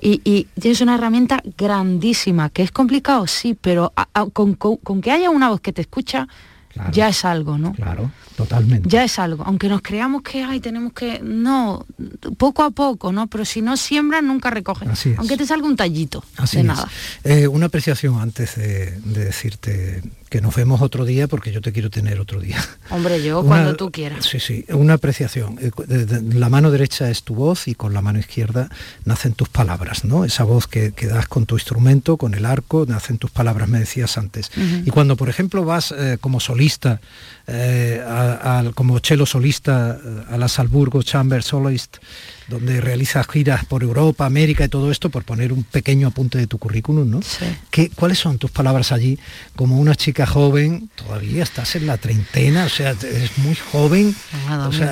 Y, 0.00 0.20
y, 0.24 0.48
tienes 0.58 0.80
una 0.80 0.94
herramienta 0.94 1.42
grandísima, 1.56 2.48
que 2.48 2.62
es 2.62 2.72
complicado, 2.72 3.26
sí, 3.26 3.56
pero 3.60 3.92
con, 4.32 4.56
que 5.02 5.10
haya 5.10 5.30
una 5.30 5.50
voz 5.50 5.60
que 5.60 5.72
te 5.72 5.82
escucha, 5.82 6.26
ya 6.92 7.08
es 7.08 7.24
algo, 7.24 7.58
¿no? 7.58 7.72
Claro, 7.74 8.10
totalmente. 8.44 8.88
Ya 8.88 9.04
es 9.04 9.18
algo, 9.18 9.44
aunque 9.44 9.68
nos 9.68 9.82
creamos 9.82 10.22
que 10.22 10.42
hay, 10.42 10.60
tenemos 10.60 10.92
que, 10.92 11.20
no, 11.22 11.86
poco 12.38 12.62
a 12.62 12.70
poco, 12.70 13.12
¿no? 13.12 13.26
Pero 13.26 13.44
si 13.44 13.60
no 13.60 13.76
siembran, 13.76 14.26
nunca 14.26 14.50
recogen. 14.50 14.90
Aunque 15.18 15.36
te 15.36 15.46
salga 15.46 15.66
un 15.66 15.76
tallito 15.76 16.24
Así 16.36 16.58
de 16.58 16.64
nada. 16.64 16.88
Eh, 17.24 17.46
una 17.46 17.66
apreciación 17.66 18.20
antes 18.20 18.56
de, 18.56 18.98
decirte 19.04 20.02
que 20.28 20.40
nos 20.40 20.54
vemos 20.54 20.80
otro 20.80 21.04
día 21.04 21.26
porque 21.26 21.50
yo 21.50 21.60
te 21.60 21.72
quiero 21.72 21.90
tener 21.90 22.20
otro 22.20 22.40
día. 22.40 22.64
Hombre, 22.90 23.22
yo 23.22 23.42
cuando 23.46 23.74
tú 23.76 23.90
quieras. 23.90 24.24
Sí, 24.24 24.38
sí, 24.38 24.64
una 24.68 24.94
apreciación. 24.94 25.58
Eh, 25.60 25.70
la 26.32 26.48
mano 26.48 26.70
derecha 26.70 27.10
es 27.10 27.24
tu 27.24 27.34
voz 27.34 27.68
y 27.68 27.74
con 27.74 27.92
la 27.92 28.00
mano 28.00 28.18
izquierda 28.20 28.70
nacen 29.04 29.32
tus 29.32 29.48
palabras, 29.48 30.04
¿no? 30.04 30.24
Esa 30.24 30.44
voz 30.44 30.66
que, 30.66 30.92
das 30.92 31.26
con 31.26 31.46
tu 31.46 31.56
instrumento, 31.56 32.16
con 32.16 32.34
el 32.34 32.46
arco, 32.46 32.86
nacen 32.86 33.18
tus 33.18 33.30
palabras, 33.30 33.68
me 33.68 33.80
decías 33.80 34.16
antes. 34.16 34.50
Y 34.56 34.90
cuando, 34.90 35.16
por 35.16 35.28
ejemplo, 35.28 35.64
vas 35.64 35.92
eh, 35.92 36.16
como 36.20 36.38
solista, 36.38 37.00
como 38.74 38.98
chelo 38.98 39.26
solista 39.26 39.98
a 40.28 40.36
la 40.36 40.48
Salzburgo 40.48 41.02
Chamber 41.02 41.42
Soloist, 41.42 41.98
donde 42.48 42.80
realizas 42.80 43.26
giras 43.28 43.64
por 43.64 43.82
Europa, 43.82 44.26
América 44.26 44.64
y 44.64 44.68
todo 44.68 44.90
esto, 44.90 45.08
por 45.08 45.24
poner 45.24 45.52
un 45.52 45.62
pequeño 45.62 46.08
apunte 46.08 46.36
de 46.36 46.46
tu 46.46 46.58
currículum, 46.58 47.08
¿no? 47.08 47.20
¿Qué, 47.70 47.90
¿Cuáles 47.90 48.18
son 48.18 48.38
tus 48.38 48.50
palabras 48.50 48.92
allí? 48.92 49.18
Como 49.54 49.78
una 49.78 49.94
chica 49.94 50.26
joven, 50.26 50.90
todavía 50.96 51.44
estás 51.44 51.76
en 51.76 51.86
la 51.86 51.96
treintena, 51.96 52.64
o 52.64 52.68
sea, 52.68 52.90
eres 52.90 53.38
muy 53.38 53.54
joven. 53.54 54.14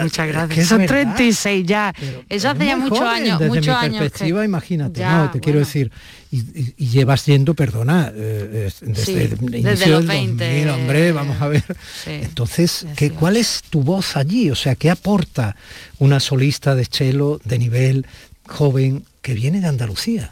muchas 0.02 0.28
gracias. 0.28 0.68
Son 0.68 0.86
36 0.86 1.66
ya. 1.66 1.92
Eso 2.28 2.48
hace 2.48 2.66
ya 2.66 2.76
muchos 2.76 3.00
años. 3.00 3.38
Desde 3.38 3.54
muchos 3.54 3.82
mi 3.82 3.98
perspectiva, 3.98 4.44
imagínate, 4.44 5.04
no, 5.04 5.30
te 5.30 5.40
quiero 5.40 5.58
decir, 5.58 5.90
y, 6.30 6.86
llevas 6.86 7.24
yendo, 7.26 7.54
perdona, 7.54 8.12
eh, 8.14 8.70
desde, 8.82 9.28
desde 9.28 9.86
los 9.86 10.06
20, 10.06 10.70
hombre, 10.70 11.12
vamos 11.12 11.40
a 11.40 11.48
ver. 11.48 11.64
Entonces, 12.06 12.86
¿qué, 12.96 13.10
¿cuál 13.10 13.36
es 13.36 13.62
tu 13.70 13.82
voz 13.82 14.16
allí? 14.16 14.50
O 14.50 14.54
sea, 14.54 14.74
¿qué 14.74 14.90
aporta 14.90 15.56
una 15.98 16.20
solista 16.20 16.74
de 16.74 16.84
cello 16.84 17.40
de 17.44 17.58
nivel 17.58 18.06
joven 18.46 19.04
que 19.22 19.34
viene 19.34 19.60
de 19.60 19.68
Andalucía? 19.68 20.30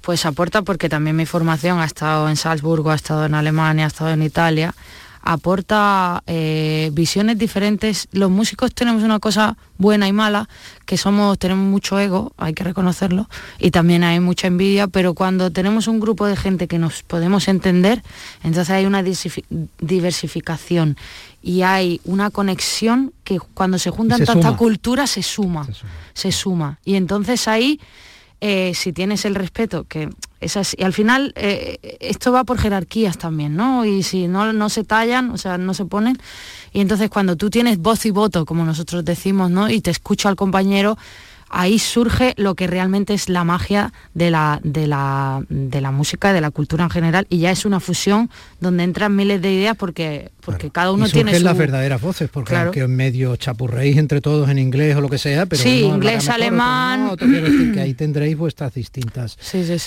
Pues 0.00 0.26
aporta 0.26 0.62
porque 0.62 0.88
también 0.88 1.14
mi 1.14 1.26
formación 1.26 1.78
ha 1.78 1.84
estado 1.84 2.28
en 2.28 2.36
Salzburgo, 2.36 2.90
ha 2.90 2.96
estado 2.96 3.26
en 3.26 3.34
Alemania, 3.34 3.84
ha 3.84 3.88
estado 3.88 4.10
en 4.10 4.22
Italia 4.22 4.74
aporta 5.22 6.22
eh, 6.26 6.90
visiones 6.92 7.38
diferentes. 7.38 8.08
Los 8.12 8.30
músicos 8.30 8.74
tenemos 8.74 9.02
una 9.02 9.18
cosa 9.18 9.56
buena 9.78 10.08
y 10.08 10.12
mala, 10.12 10.48
que 10.86 10.96
somos, 10.96 11.38
tenemos 11.38 11.66
mucho 11.66 11.98
ego, 11.98 12.32
hay 12.36 12.52
que 12.52 12.64
reconocerlo, 12.64 13.28
y 13.58 13.70
también 13.70 14.04
hay 14.04 14.20
mucha 14.20 14.46
envidia, 14.46 14.88
pero 14.88 15.14
cuando 15.14 15.50
tenemos 15.50 15.88
un 15.88 16.00
grupo 16.00 16.26
de 16.26 16.36
gente 16.36 16.68
que 16.68 16.78
nos 16.78 17.02
podemos 17.02 17.48
entender, 17.48 18.02
entonces 18.42 18.70
hay 18.70 18.86
una 18.86 19.02
diversificación 19.02 20.96
y 21.42 21.62
hay 21.62 22.00
una 22.04 22.30
conexión 22.30 23.12
que 23.24 23.38
cuando 23.38 23.78
se 23.78 23.90
juntan 23.90 24.24
tanta 24.24 24.56
cultura 24.56 25.06
se 25.06 25.22
suma, 25.22 25.66
se 26.12 26.32
suma, 26.32 26.78
Y 26.84 26.96
entonces 26.96 27.48
ahí, 27.48 27.80
eh, 28.40 28.72
si 28.74 28.92
tienes 28.92 29.24
el 29.24 29.34
respeto, 29.34 29.84
que 29.84 30.10
y 30.40 30.82
al 30.82 30.92
final 30.92 31.32
eh, 31.36 31.98
esto 32.00 32.32
va 32.32 32.44
por 32.44 32.58
jerarquías 32.58 33.18
también, 33.18 33.56
¿no? 33.56 33.84
Y 33.84 34.02
si 34.02 34.26
no, 34.26 34.52
no 34.52 34.68
se 34.70 34.84
tallan, 34.84 35.30
o 35.30 35.36
sea, 35.36 35.58
no 35.58 35.74
se 35.74 35.84
ponen. 35.84 36.18
Y 36.72 36.80
entonces 36.80 37.10
cuando 37.10 37.36
tú 37.36 37.50
tienes 37.50 37.78
voz 37.78 38.06
y 38.06 38.10
voto, 38.10 38.46
como 38.46 38.64
nosotros 38.64 39.04
decimos, 39.04 39.50
¿no? 39.50 39.68
Y 39.68 39.80
te 39.82 39.90
escucha 39.90 40.30
al 40.30 40.36
compañero, 40.36 40.96
ahí 41.50 41.78
surge 41.78 42.34
lo 42.36 42.54
que 42.54 42.66
realmente 42.66 43.12
es 43.14 43.28
la 43.28 43.44
magia 43.44 43.92
de 44.14 44.30
la, 44.30 44.60
de 44.62 44.86
la, 44.86 45.42
de 45.48 45.80
la 45.80 45.90
música, 45.90 46.32
de 46.32 46.40
la 46.40 46.50
cultura 46.50 46.84
en 46.84 46.90
general, 46.90 47.26
y 47.28 47.38
ya 47.38 47.50
es 47.50 47.64
una 47.64 47.80
fusión 47.80 48.30
donde 48.60 48.84
entran 48.84 49.14
miles 49.14 49.42
de 49.42 49.52
ideas 49.52 49.76
porque, 49.76 50.30
porque 50.40 50.70
cada 50.70 50.92
uno 50.92 51.06
y 51.06 51.10
tiene 51.10 51.38
las 51.40 51.56
verdaderas 51.56 52.00
voces, 52.00 52.30
porque 52.30 52.56
aunque 52.56 52.80
en 52.80 52.94
medio 52.94 53.36
chapurréis 53.36 53.96
entre 53.96 54.20
todos 54.20 54.48
en 54.48 54.58
inglés 54.58 54.96
o 54.96 55.00
lo 55.00 55.08
que 55.08 55.18
sea, 55.18 55.46
pero 55.46 55.62
sí, 55.62 55.80
inglés, 55.82 56.28
alemán... 56.28 57.16
decir 57.18 57.72
que 57.72 57.80
ahí 57.80 57.94
tendréis 57.94 58.36
vuestras 58.36 58.72
distintas 58.74 59.36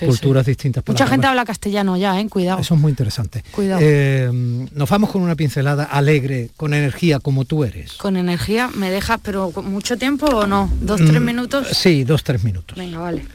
culturas, 0.05 0.45
distintas 0.45 0.83
Mucha 0.85 1.07
gente 1.07 1.27
habla 1.27 1.45
castellano 1.45 1.97
ya, 1.97 2.19
¿eh? 2.19 2.27
Cuidado. 2.29 2.59
Eso 2.59 2.75
es 2.75 2.79
muy 2.79 2.89
interesante. 2.89 3.43
Cuidado. 3.51 3.79
Eh, 3.83 4.29
nos 4.73 4.89
vamos 4.89 5.11
con 5.11 5.21
una 5.21 5.35
pincelada 5.35 5.83
alegre, 5.83 6.49
con 6.57 6.73
energía, 6.73 7.19
como 7.19 7.45
tú 7.45 7.63
eres. 7.63 7.93
Con 7.93 8.17
energía, 8.17 8.69
¿me 8.75 8.89
dejas, 8.89 9.19
pero 9.23 9.51
mucho 9.63 9.97
tiempo 9.97 10.25
o 10.25 10.47
no? 10.47 10.69
¿Dos, 10.81 11.01
tres 11.01 11.21
mm, 11.21 11.25
minutos? 11.53 11.77
Sí, 11.77 12.03
dos, 12.03 12.23
tres 12.23 12.43
minutos. 12.43 12.77
Venga, 12.77 12.99
vale. 12.99 13.25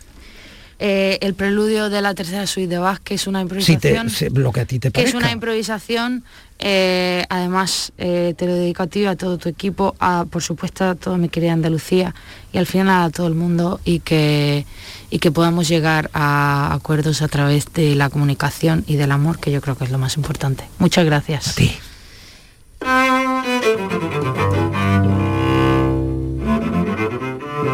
Eh, 0.81 1.19
el 1.23 1.35
preludio 1.35 1.91
de 1.91 2.01
la 2.01 2.15
tercera 2.15 2.47
suite 2.47 2.69
de 2.69 2.79
Bach, 2.79 3.01
que 3.03 3.15
es 3.15 3.27
una 3.27 3.41
improvisación. 3.41 4.13
lo 4.35 4.53
que 4.53 4.61
a 4.61 4.65
ti 4.65 4.79
te 4.79 4.93
Que 4.93 5.03
es 5.03 5.15
una 5.15 5.33
improvisación, 5.33 6.23
eh, 6.61 7.25
además 7.29 7.91
eh, 7.99 8.35
te 8.39 8.47
lo 8.47 8.55
dedico 8.55 8.85
a 8.85 8.87
ti, 8.87 9.05
a 9.05 9.17
todo 9.17 9.39
tu 9.39 9.49
equipo, 9.49 9.97
a, 9.99 10.25
por 10.31 10.41
supuesto 10.41 10.85
a 10.85 10.95
toda 10.95 11.19
mi 11.19 11.29
querida 11.29 11.53
Andalucía 11.53 12.15
y 12.53 12.59
al 12.59 12.67
final 12.67 13.07
a 13.07 13.11
todo 13.11 13.27
el 13.27 13.35
mundo 13.35 13.81
y 13.85 13.99
que, 13.99 14.67
y 15.11 15.19
que 15.19 15.33
podamos 15.33 15.67
llegar 15.67 16.11
a 16.15 16.73
acuerdos 16.75 17.23
a 17.23 17.29
través 17.29 17.73
de 17.73 17.97
la 17.97 18.09
comunicación 18.09 18.85
y 18.87 18.95
del 18.95 19.11
amor, 19.11 19.41
que 19.41 19.51
yo 19.51 19.61
creo 19.61 19.77
que 19.77 19.83
es 19.83 19.91
lo 19.91 19.99
más 19.99 20.17
importante. 20.17 20.63
Muchas 20.79 21.05
gracias. 21.05 21.49
A 21.49 21.55
ti. 21.55 21.73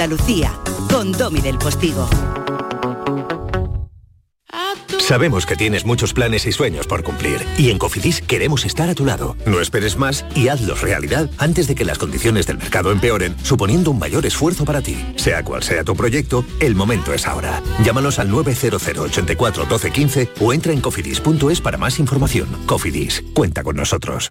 Andalucía, 0.00 0.52
con 0.92 1.10
Domi 1.10 1.40
del 1.40 1.58
Postigo. 1.58 2.08
Sabemos 5.00 5.44
que 5.44 5.56
tienes 5.56 5.84
muchos 5.84 6.12
planes 6.12 6.46
y 6.46 6.52
sueños 6.52 6.86
por 6.86 7.02
cumplir 7.02 7.44
y 7.58 7.70
en 7.70 7.78
Cofidis 7.78 8.20
queremos 8.20 8.64
estar 8.64 8.88
a 8.88 8.94
tu 8.94 9.04
lado. 9.04 9.36
No 9.44 9.60
esperes 9.60 9.96
más 9.96 10.24
y 10.36 10.46
hazlos 10.46 10.82
realidad 10.82 11.28
antes 11.38 11.66
de 11.66 11.74
que 11.74 11.84
las 11.84 11.98
condiciones 11.98 12.46
del 12.46 12.58
mercado 12.58 12.92
empeoren, 12.92 13.34
suponiendo 13.42 13.90
un 13.90 13.98
mayor 13.98 14.24
esfuerzo 14.24 14.64
para 14.64 14.82
ti. 14.82 14.96
Sea 15.16 15.42
cual 15.42 15.64
sea 15.64 15.82
tu 15.82 15.96
proyecto, 15.96 16.44
el 16.60 16.76
momento 16.76 17.12
es 17.12 17.26
ahora. 17.26 17.60
Llámanos 17.82 18.20
al 18.20 18.30
900 18.30 18.80
84 18.86 19.64
12 19.64 19.90
15 19.90 20.28
o 20.40 20.52
entra 20.52 20.72
en 20.72 20.80
cofidis.es 20.80 21.60
para 21.60 21.76
más 21.76 21.98
información. 21.98 22.48
Cofidis, 22.66 23.24
cuenta 23.34 23.64
con 23.64 23.74
nosotros. 23.74 24.30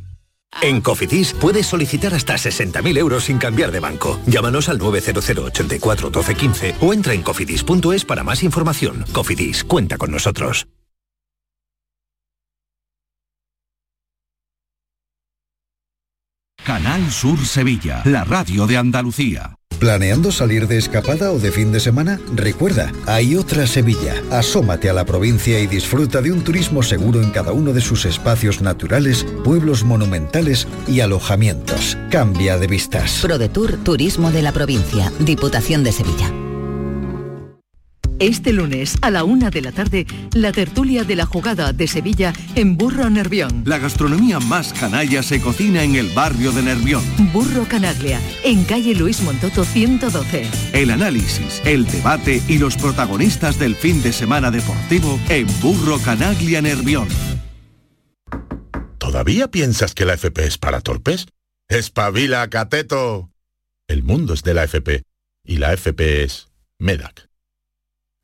En 0.61 0.79
Cofidis 0.79 1.33
puedes 1.33 1.65
solicitar 1.65 2.13
hasta 2.13 2.35
60.000 2.35 2.97
euros 2.97 3.25
sin 3.25 3.39
cambiar 3.39 3.71
de 3.71 3.79
banco. 3.79 4.19
Llámanos 4.27 4.69
al 4.69 4.77
900 4.77 5.29
84 5.29 6.09
12 6.11 6.35
15 6.35 6.75
o 6.81 6.93
entra 6.93 7.13
en 7.13 7.23
cofidis.es 7.23 8.05
para 8.05 8.23
más 8.23 8.43
información. 8.43 9.03
Cofidis, 9.11 9.63
cuenta 9.63 9.97
con 9.97 10.11
nosotros. 10.11 10.67
Canal 16.63 17.11
Sur 17.11 17.39
Sevilla, 17.39 18.03
la 18.05 18.23
radio 18.23 18.67
de 18.67 18.77
Andalucía. 18.77 19.55
¿Planeando 19.81 20.31
salir 20.31 20.67
de 20.67 20.77
escapada 20.77 21.31
o 21.31 21.39
de 21.39 21.51
fin 21.51 21.71
de 21.71 21.79
semana? 21.79 22.19
Recuerda, 22.35 22.91
hay 23.07 23.35
otra 23.35 23.65
Sevilla. 23.65 24.13
Asómate 24.29 24.91
a 24.91 24.93
la 24.93 25.05
provincia 25.05 25.59
y 25.59 25.65
disfruta 25.65 26.21
de 26.21 26.31
un 26.31 26.43
turismo 26.43 26.83
seguro 26.83 27.19
en 27.19 27.31
cada 27.31 27.51
uno 27.51 27.73
de 27.73 27.81
sus 27.81 28.05
espacios 28.05 28.61
naturales, 28.61 29.25
pueblos 29.43 29.83
monumentales 29.83 30.67
y 30.87 30.99
alojamientos. 30.99 31.97
Cambia 32.11 32.59
de 32.59 32.67
vistas. 32.67 33.21
ProDetour 33.23 33.77
Turismo 33.77 34.29
de 34.29 34.43
la 34.43 34.51
Provincia, 34.51 35.11
Diputación 35.17 35.83
de 35.83 35.91
Sevilla. 35.91 36.31
Este 38.21 38.53
lunes 38.53 38.99
a 39.01 39.09
la 39.09 39.23
una 39.23 39.49
de 39.49 39.63
la 39.63 39.71
tarde, 39.71 40.05
la 40.35 40.51
tertulia 40.51 41.03
de 41.03 41.15
la 41.15 41.25
jugada 41.25 41.73
de 41.73 41.87
Sevilla 41.87 42.33
en 42.53 42.77
Burro 42.77 43.09
Nervión. 43.09 43.63
La 43.65 43.79
gastronomía 43.79 44.39
más 44.39 44.73
canalla 44.73 45.23
se 45.23 45.41
cocina 45.41 45.81
en 45.81 45.95
el 45.95 46.09
barrio 46.09 46.51
de 46.51 46.61
Nervión. 46.61 47.03
Burro 47.33 47.65
Canaglia, 47.67 48.21
en 48.43 48.63
calle 48.65 48.93
Luis 48.93 49.23
Montoto 49.23 49.65
112. 49.65 50.47
El 50.71 50.91
análisis, 50.91 51.63
el 51.65 51.87
debate 51.87 52.43
y 52.47 52.59
los 52.59 52.77
protagonistas 52.77 53.57
del 53.57 53.75
fin 53.75 54.03
de 54.03 54.13
semana 54.13 54.51
deportivo 54.51 55.19
en 55.27 55.47
Burro 55.59 55.97
Canaglia 55.97 56.61
Nervión. 56.61 57.07
¿Todavía 58.99 59.49
piensas 59.49 59.95
que 59.95 60.05
la 60.05 60.13
FP 60.13 60.45
es 60.45 60.59
para 60.59 60.81
torpes? 60.81 61.25
¡Espabila, 61.69 62.47
cateto! 62.51 63.31
El 63.87 64.03
mundo 64.03 64.35
es 64.35 64.43
de 64.43 64.53
la 64.53 64.65
FP 64.65 65.01
y 65.43 65.57
la 65.57 65.73
FP 65.73 66.23
es 66.23 66.49
MEDAC. 66.77 67.30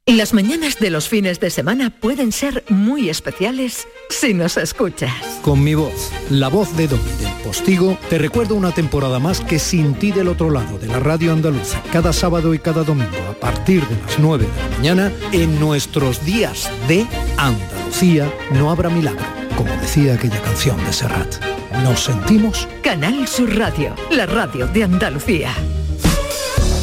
Las 0.08 0.34
mañanas 0.34 0.80
de 0.80 0.90
los 0.90 1.10
fines 1.10 1.42
de 1.42 1.50
semana 1.50 1.90
pueden 1.90 2.32
ser 2.32 2.64
muy 2.70 3.10
especiales 3.10 3.90
si 4.10 4.34
nos 4.34 4.56
escuchas. 4.56 5.12
Con 5.42 5.62
mi 5.62 5.76
voz, 5.76 6.12
la 6.30 6.48
voz 6.48 6.78
de 6.78 6.88
Domi 6.88 7.12
del 7.20 7.34
Postigo, 7.44 7.98
te 8.10 8.18
recuerdo 8.18 8.56
una 8.56 8.72
temporada 8.72 9.20
más 9.20 9.42
que 9.42 9.60
sin 9.60 9.96
ti 9.96 10.14
del 10.14 10.30
otro 10.30 10.50
lado 10.50 10.80
de 10.80 10.88
la 10.88 11.02
radio 11.02 11.34
andaluza, 11.34 11.84
cada 11.92 12.14
sábado 12.14 12.54
y 12.54 12.60
cada 12.60 12.86
domingo 12.86 13.18
a 13.30 13.34
partir 13.34 13.86
de 13.86 14.02
las 14.02 14.18
9 14.18 14.46
de 14.46 14.70
la 14.70 14.78
mañana, 14.78 15.12
en 15.34 15.60
nuestros 15.60 16.24
días 16.24 16.72
de 16.88 17.06
Andalucía 17.36 18.32
no 18.54 18.72
habrá 18.72 18.90
milagro, 18.90 19.26
como 19.58 19.76
decía 19.82 20.14
aquella 20.14 20.42
canción 20.42 20.82
de 20.86 20.94
Serrat. 20.94 21.36
Nos 21.84 22.06
sentimos 22.06 22.66
Canal 22.82 23.28
Sur 23.28 23.54
Radio, 23.58 23.94
la 24.10 24.26
radio 24.26 24.68
de 24.68 24.86
Andalucía. 24.86 25.54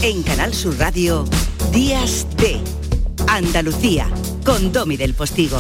En 0.02 0.22
Canal 0.24 0.52
Sur 0.52 0.78
Radio, 0.78 1.24
Días 1.72 2.26
de 2.36 2.60
Andalucía, 3.28 4.08
con 4.44 4.72
Domi 4.72 4.96
del 4.96 5.14
Postigo. 5.14 5.58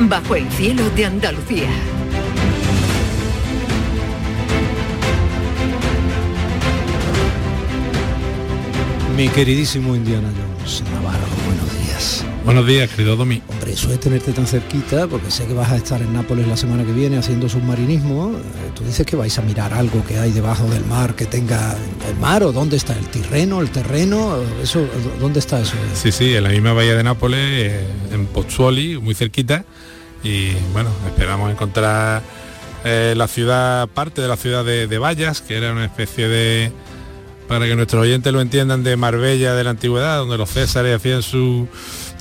Bajo 0.00 0.34
el 0.34 0.50
cielo 0.52 0.88
de 0.90 1.06
Andalucía. 1.06 1.68
Mi 9.16 9.28
queridísimo 9.28 9.94
Indiana 9.94 10.28
Jones, 10.34 10.82
Navarro, 10.94 11.26
buenos 11.46 11.86
días. 11.86 12.24
Buenos 12.44 12.66
días, 12.66 12.88
querido 12.90 13.16
Domi. 13.16 13.42
Hombre, 13.48 13.72
eso 13.72 13.92
es 13.92 14.00
tenerte 14.00 14.32
tan 14.32 14.46
cerquita, 14.46 15.06
porque 15.06 15.30
sé 15.30 15.46
que 15.46 15.52
vas 15.52 15.70
a 15.70 15.76
estar 15.76 16.00
en 16.00 16.12
Nápoles 16.12 16.48
la 16.48 16.56
semana 16.56 16.84
que 16.84 16.92
viene 16.92 17.18
haciendo 17.18 17.48
submarinismo. 17.48 18.32
Eh, 18.32 18.70
Tú 18.74 18.82
dices 18.82 19.06
que 19.06 19.14
vais 19.14 19.38
a 19.38 19.42
mirar 19.42 19.74
algo 19.74 20.02
que 20.06 20.18
hay 20.18 20.32
debajo 20.32 20.64
del 20.68 20.84
mar, 20.86 21.14
que 21.14 21.26
tenga 21.26 21.76
el 22.08 22.16
mar, 22.16 22.42
o 22.42 22.50
dónde 22.50 22.76
está 22.76 22.96
el 22.96 23.06
terreno, 23.06 23.60
el 23.60 23.70
terreno, 23.70 24.36
eso, 24.62 24.86
¿dónde 25.20 25.38
está 25.38 25.60
eso? 25.60 25.74
Sí, 25.94 26.10
sí, 26.12 26.34
en 26.34 26.44
la 26.44 26.48
misma 26.48 26.72
bahía 26.72 26.94
de 26.94 27.02
Nápoles, 27.02 27.40
eh, 27.40 27.84
en 28.12 28.26
Pozzuoli, 28.26 28.98
muy 28.98 29.14
cerquita. 29.14 29.64
Y 30.24 30.52
bueno, 30.72 30.90
esperamos 31.06 31.50
encontrar 31.50 32.22
eh, 32.84 33.14
la 33.16 33.28
ciudad, 33.28 33.86
parte 33.88 34.22
de 34.22 34.28
la 34.28 34.36
ciudad 34.36 34.64
de, 34.64 34.86
de 34.86 34.98
Vallas, 34.98 35.42
que 35.42 35.56
era 35.56 35.72
una 35.72 35.84
especie 35.84 36.26
de, 36.26 36.72
para 37.50 37.66
que 37.66 37.74
nuestros 37.74 38.04
oyentes 38.04 38.32
lo 38.32 38.40
entiendan, 38.40 38.84
de 38.84 38.96
Marbella 38.96 39.54
de 39.54 39.64
la 39.64 39.70
antigüedad, 39.70 40.18
donde 40.18 40.38
los 40.38 40.48
césares 40.48 40.94
hacían 40.94 41.20
su 41.20 41.66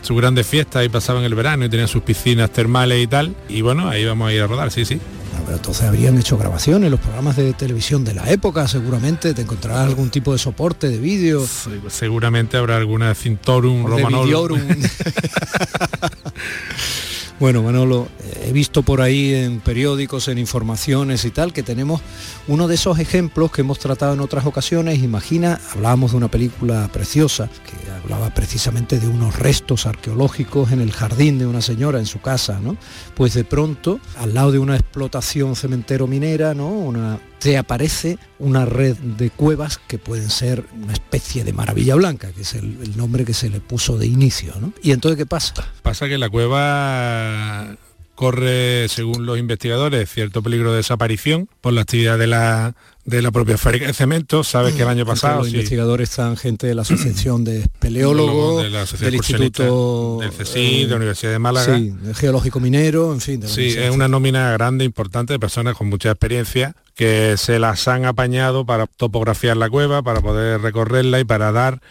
sus 0.02 0.18
grandes 0.18 0.48
fiestas 0.48 0.84
y 0.84 0.90
pasaban 0.90 1.24
el 1.24 1.36
verano 1.36 1.66
y 1.66 1.70
tenían 1.70 1.88
sus 1.88 2.02
piscinas 2.02 2.50
termales 2.50 3.04
y 3.04 3.06
tal. 3.06 3.36
Y 3.48 3.62
bueno, 3.62 3.88
ahí 3.88 4.06
vamos 4.06 4.28
a 4.28 4.34
ir 4.34 4.42
a 4.42 4.48
rodar, 4.48 4.72
sí, 4.72 4.86
sí. 4.86 4.96
Bueno, 4.96 5.44
pero 5.46 5.58
entonces 5.58 5.84
habrían 5.84 6.18
hecho 6.18 6.36
grabaciones, 6.36 6.90
los 6.90 7.00
programas 7.00 7.36
de 7.36 7.54
televisión 7.54 8.04
de 8.04 8.16
la 8.16 8.28
época, 8.32 8.68
seguramente 8.68 9.36
te 9.36 9.44
encontrarás 9.44 9.86
algún 9.86 10.10
tipo 10.10 10.34
de 10.34 10.40
soporte 10.40 10.90
de 10.90 10.98
vídeo. 10.98 11.46
Seguramente 11.90 12.58
habrá 12.58 12.78
alguna 12.78 13.14
Cintorum. 13.14 13.86
Videorum. 13.86 14.60
Bueno, 17.40 17.64
Manolo, 17.64 18.10
eh, 18.22 18.48
he 18.50 18.52
visto 18.52 18.84
por 18.84 19.00
ahí 19.00 19.34
en 19.34 19.62
periódicos, 19.62 20.28
en 20.28 20.38
informaciones 20.38 21.24
y 21.24 21.32
tal, 21.32 21.54
que 21.54 21.64
tenemos 21.64 22.02
uno 22.50 22.68
de 22.68 22.76
esos 22.76 23.00
ejemplos 23.00 23.50
que 23.50 23.62
hemos 23.62 23.80
tratado 23.80 24.14
en 24.14 24.20
otras 24.20 24.46
ocasiones. 24.46 25.02
Imagina, 25.02 25.58
hablábamos 25.74 26.12
de 26.12 26.18
una 26.18 26.28
película 26.28 26.90
preciosa, 26.92 27.48
que 27.48 27.92
hablaba 27.92 28.34
precisamente 28.34 29.00
de 29.00 29.08
unos 29.08 29.40
restos 29.40 29.86
arqueológicos 29.86 30.74
en 30.74 30.82
el 30.82 30.92
jardín 30.92 31.40
de 31.40 31.46
una 31.46 31.62
señora 31.62 32.00
en 32.00 32.08
su 32.08 32.20
casa, 32.20 32.60
¿no? 32.60 32.76
Pues 33.16 33.36
de 33.36 33.46
pronto, 33.46 34.02
al 34.18 34.34
lado 34.34 34.52
de 34.52 34.60
una 34.60 34.76
explotación 34.76 35.56
cementero 35.56 36.08
minera, 36.08 36.54
¿no? 36.54 36.68
Una, 36.68 37.22
te 37.40 37.58
aparece 37.58 38.18
una 38.38 38.66
red 38.66 38.98
de 38.98 39.30
cuevas 39.30 39.78
que 39.78 39.98
pueden 39.98 40.30
ser 40.30 40.66
una 40.82 40.94
especie 40.94 41.44
de 41.44 41.54
maravilla 41.54 41.96
blanca, 41.96 42.32
que 42.32 42.42
es 42.42 42.54
el, 42.54 42.98
nombre 42.98 43.26
que 43.26 43.34
se 43.34 43.50
le 43.50 43.62
puso 43.62 43.98
de 43.98 44.08
inicio, 44.08 44.54
¿no? 44.60 44.74
¿Y 44.84 44.92
entonces 44.92 45.18
qué 45.18 45.26
pasa? 45.26 45.54
Pasa 45.82 46.08
que 46.08 46.18
la 46.18 46.30
cueva 46.30 47.78
corre, 48.16 48.90
según 48.90 49.26
los 49.26 49.40
investigadores, 49.40 50.10
cierto 50.10 50.44
peligro 50.44 50.72
de 50.72 50.78
desaparición 50.78 51.48
por 51.62 51.72
la 51.72 51.82
actividad 51.82 52.18
de 52.18 52.28
la, 52.28 52.76
de 53.10 53.22
la 53.22 53.32
propia 53.32 53.58
fábrica 53.58 53.88
de 53.88 53.94
cemento. 53.94 54.44
Sabes 54.44 54.76
que 54.76 54.84
el 54.84 54.88
año 54.88 55.06
pasado... 55.06 55.40
los 55.40 55.50
investigadores 55.50 56.12
están 56.12 56.38
gente 56.38 56.68
de 56.68 56.76
la 56.76 56.84
Asociación 56.84 57.44
de 57.44 57.60
Espeleólogos, 57.64 58.64
del 59.00 59.16
Instituto... 59.16 60.20
Del 60.22 60.32
CSI, 60.32 60.84
de 60.84 60.90
la 60.90 60.96
Universidad 60.98 61.32
de 61.32 61.40
Málaga. 61.40 61.78
Sí, 61.78 61.90
del 61.90 62.16
Geológico 62.16 62.60
Minero, 62.60 63.12
en 63.12 63.22
fin. 63.22 63.42
sí, 63.48 63.74
es 63.78 63.92
una 63.92 64.08
nómina 64.08 64.52
grande, 64.52 64.86
importante, 64.86 65.34
de 65.34 65.40
personas 65.40 65.76
con 65.76 65.90
mucha 65.90 66.12
experiencia 66.12 66.76
que 66.96 67.36
se 67.38 67.60
las 67.60 67.88
han 67.88 68.06
apañado 68.06 68.66
para 68.66 68.86
topografiar 68.86 69.58
la 69.58 69.70
cueva, 69.70 70.04
para 70.04 70.22
poder 70.22 70.62
recorrerla 70.62 71.20
y 71.20 71.24
para 71.24 71.52
dar 71.52 71.82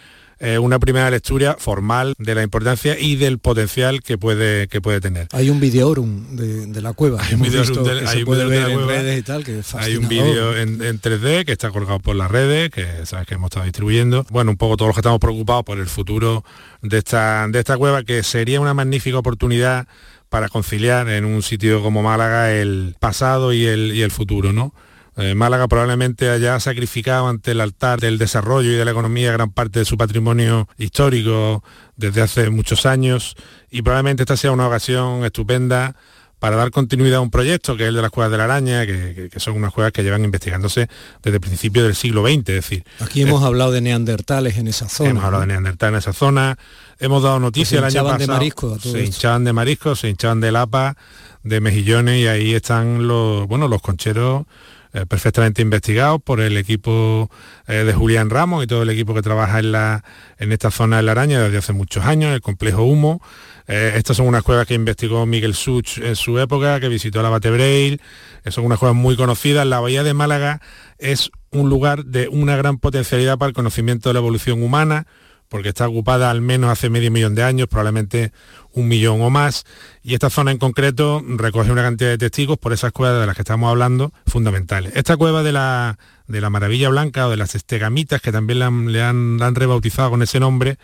eh, 0.40 0.58
una 0.58 0.78
primera 0.78 1.10
lectura 1.10 1.56
formal 1.58 2.14
de 2.18 2.34
la 2.34 2.42
importancia 2.42 2.98
y 2.98 3.16
del 3.16 3.38
potencial 3.38 4.02
que 4.02 4.18
puede, 4.18 4.68
que 4.68 4.80
puede 4.80 5.00
tener. 5.00 5.28
Hay 5.32 5.50
un 5.50 5.58
videorum 5.58 6.36
de, 6.36 6.66
de 6.66 6.80
la 6.82 6.92
cueva. 6.92 7.20
Hay 7.22 7.34
un 7.34 7.42
video 7.42 7.62
en 7.64 9.18
y 9.18 9.22
tal, 9.22 9.44
que 9.44 9.62
Hay 9.78 9.96
un 9.96 10.08
vídeo 10.08 10.56
en, 10.56 10.78
3D 10.78 11.44
que 11.44 11.52
está 11.52 11.70
colgado 11.70 11.98
por 11.98 12.16
las 12.16 12.30
redes, 12.30 12.70
que 12.70 12.86
sabes 13.04 13.26
que 13.26 13.34
hemos 13.34 13.48
estado 13.48 13.64
distribuyendo. 13.64 14.26
Bueno, 14.30 14.52
un 14.52 14.56
poco 14.56 14.76
todos 14.76 14.88
los 14.88 14.94
que 14.94 15.00
estamos 15.00 15.18
preocupados 15.18 15.64
por 15.64 15.78
el 15.78 15.86
futuro 15.86 16.44
de 16.82 16.98
esta, 16.98 17.46
de 17.48 17.58
esta 17.58 17.76
cueva, 17.76 18.02
que 18.04 18.22
sería 18.22 18.60
una 18.60 18.74
magnífica 18.74 19.18
oportunidad 19.18 19.86
para 20.28 20.48
conciliar 20.48 21.08
en 21.08 21.24
un 21.24 21.42
sitio 21.42 21.82
como 21.82 22.02
Málaga 22.02 22.52
el 22.52 22.94
pasado 23.00 23.52
y 23.52 23.64
el, 23.64 23.92
y 23.94 24.02
el 24.02 24.10
futuro, 24.10 24.52
¿no? 24.52 24.72
Eh, 25.18 25.34
Málaga 25.34 25.66
probablemente 25.66 26.30
haya 26.30 26.60
sacrificado 26.60 27.26
ante 27.26 27.50
el 27.50 27.60
altar 27.60 28.00
del 28.00 28.18
desarrollo 28.18 28.70
y 28.70 28.74
de 28.74 28.84
la 28.84 28.92
economía 28.92 29.32
gran 29.32 29.50
parte 29.50 29.80
de 29.80 29.84
su 29.84 29.98
patrimonio 29.98 30.68
histórico 30.78 31.64
desde 31.96 32.22
hace 32.22 32.50
muchos 32.50 32.86
años 32.86 33.34
y 33.68 33.82
probablemente 33.82 34.22
esta 34.22 34.36
sea 34.36 34.52
una 34.52 34.68
ocasión 34.68 35.24
estupenda 35.24 35.96
para 36.38 36.54
dar 36.54 36.70
continuidad 36.70 37.16
a 37.16 37.20
un 37.20 37.32
proyecto 37.32 37.76
que 37.76 37.82
es 37.82 37.88
el 37.88 37.96
de 37.96 38.02
las 38.02 38.12
cuevas 38.12 38.30
de 38.30 38.38
la 38.38 38.44
araña, 38.44 38.86
que, 38.86 39.28
son 39.38 39.56
unas 39.56 39.72
cuevas 39.72 39.92
que 39.92 40.04
llevan 40.04 40.22
investigándose 40.22 40.88
desde 41.20 41.36
el 41.38 41.40
principio 41.40 41.82
del 41.82 41.96
siglo 41.96 42.24
XX. 42.24 42.36
Es 42.36 42.44
decir, 42.44 42.84
aquí 43.00 43.22
hemos 43.22 43.42
hablado 43.42 43.72
de 43.72 43.80
neandertales 43.80 44.56
en 44.56 44.68
esa 44.68 44.88
zona. 44.88 45.10
Hemos 45.10 45.24
hablado 45.24 45.40
de 45.40 45.48
neandertales 45.48 45.94
en 45.94 45.98
esa 45.98 46.12
zona. 46.12 46.56
Hemos 47.00 47.24
dado 47.24 47.40
noticias 47.40 47.80
el 47.80 47.84
año 47.84 48.04
pasado. 48.04 48.18
de 48.18 48.26
marisco. 48.28 48.78
se 48.78 49.04
hinchaban 49.04 49.42
de 49.42 49.52
marisco, 49.52 49.96
se 49.96 50.10
hinchaban 50.10 50.40
de 50.40 50.52
lapa, 50.52 50.96
de 51.42 51.60
mejillones 51.60 52.20
y 52.20 52.28
ahí 52.28 52.54
están 52.54 53.08
los, 53.08 53.48
bueno, 53.48 53.66
los 53.66 53.82
concheros 53.82 54.46
eh, 54.92 55.06
perfectamente 55.06 55.62
investigados 55.62 56.20
por 56.22 56.40
el 56.40 56.56
equipo 56.56 57.30
eh, 57.66 57.84
de 57.84 57.92
Julián 57.92 58.30
Ramos 58.30 58.64
y 58.64 58.66
todo 58.66 58.82
el 58.82 58.90
equipo 58.90 59.14
que 59.14 59.22
trabaja 59.22 59.58
en, 59.58 59.72
la, 59.72 60.04
en 60.38 60.52
esta 60.52 60.70
zona 60.70 60.96
de 60.96 61.02
la 61.02 61.12
araña 61.12 61.42
desde 61.42 61.58
hace 61.58 61.72
muchos 61.72 62.04
años, 62.04 62.32
el 62.34 62.40
complejo 62.40 62.84
Humo. 62.84 63.20
Eh, 63.66 63.92
estas 63.96 64.16
son 64.16 64.26
unas 64.26 64.42
cuevas 64.42 64.66
que 64.66 64.74
investigó 64.74 65.26
Miguel 65.26 65.54
Such 65.54 65.98
en 65.98 66.16
su 66.16 66.38
época, 66.38 66.80
que 66.80 66.88
visitó 66.88 67.22
la 67.22 67.28
Batebreil. 67.28 68.00
Son 68.46 68.64
unas 68.64 68.78
cuevas 68.78 68.96
muy 68.96 69.14
conocidas. 69.14 69.66
La 69.66 69.78
Bahía 69.80 70.02
de 70.02 70.14
Málaga 70.14 70.62
es 70.98 71.30
un 71.50 71.68
lugar 71.68 72.06
de 72.06 72.28
una 72.28 72.56
gran 72.56 72.78
potencialidad 72.78 73.36
para 73.36 73.48
el 73.48 73.54
conocimiento 73.54 74.08
de 74.08 74.14
la 74.14 74.20
evolución 74.20 74.62
humana, 74.62 75.06
porque 75.48 75.70
está 75.70 75.88
ocupada 75.88 76.30
al 76.30 76.40
menos 76.40 76.70
hace 76.70 76.90
medio 76.90 77.10
millón 77.10 77.34
de 77.34 77.42
años, 77.42 77.68
probablemente 77.68 78.32
un 78.72 78.88
millón 78.88 79.20
o 79.22 79.30
más, 79.30 79.64
y 80.02 80.14
esta 80.14 80.30
zona 80.30 80.50
en 80.50 80.58
concreto 80.58 81.22
recoge 81.26 81.72
una 81.72 81.82
cantidad 81.82 82.10
de 82.10 82.18
testigos 82.18 82.58
por 82.58 82.72
esas 82.72 82.92
cuevas 82.92 83.20
de 83.20 83.26
las 83.26 83.34
que 83.34 83.42
estamos 83.42 83.70
hablando 83.70 84.12
fundamentales. 84.26 84.92
Esta 84.94 85.16
cueva 85.16 85.42
de 85.42 85.52
la, 85.52 85.98
de 86.26 86.40
la 86.40 86.50
Maravilla 86.50 86.90
Blanca 86.90 87.26
o 87.26 87.30
de 87.30 87.36
las 87.36 87.54
Estegamitas, 87.54 88.20
que 88.20 88.30
también 88.30 88.58
le 88.92 89.02
han, 89.02 89.54
rebautizado 89.54 90.10
con 90.10 90.22
ese 90.22 90.38
nombre, 90.38 90.78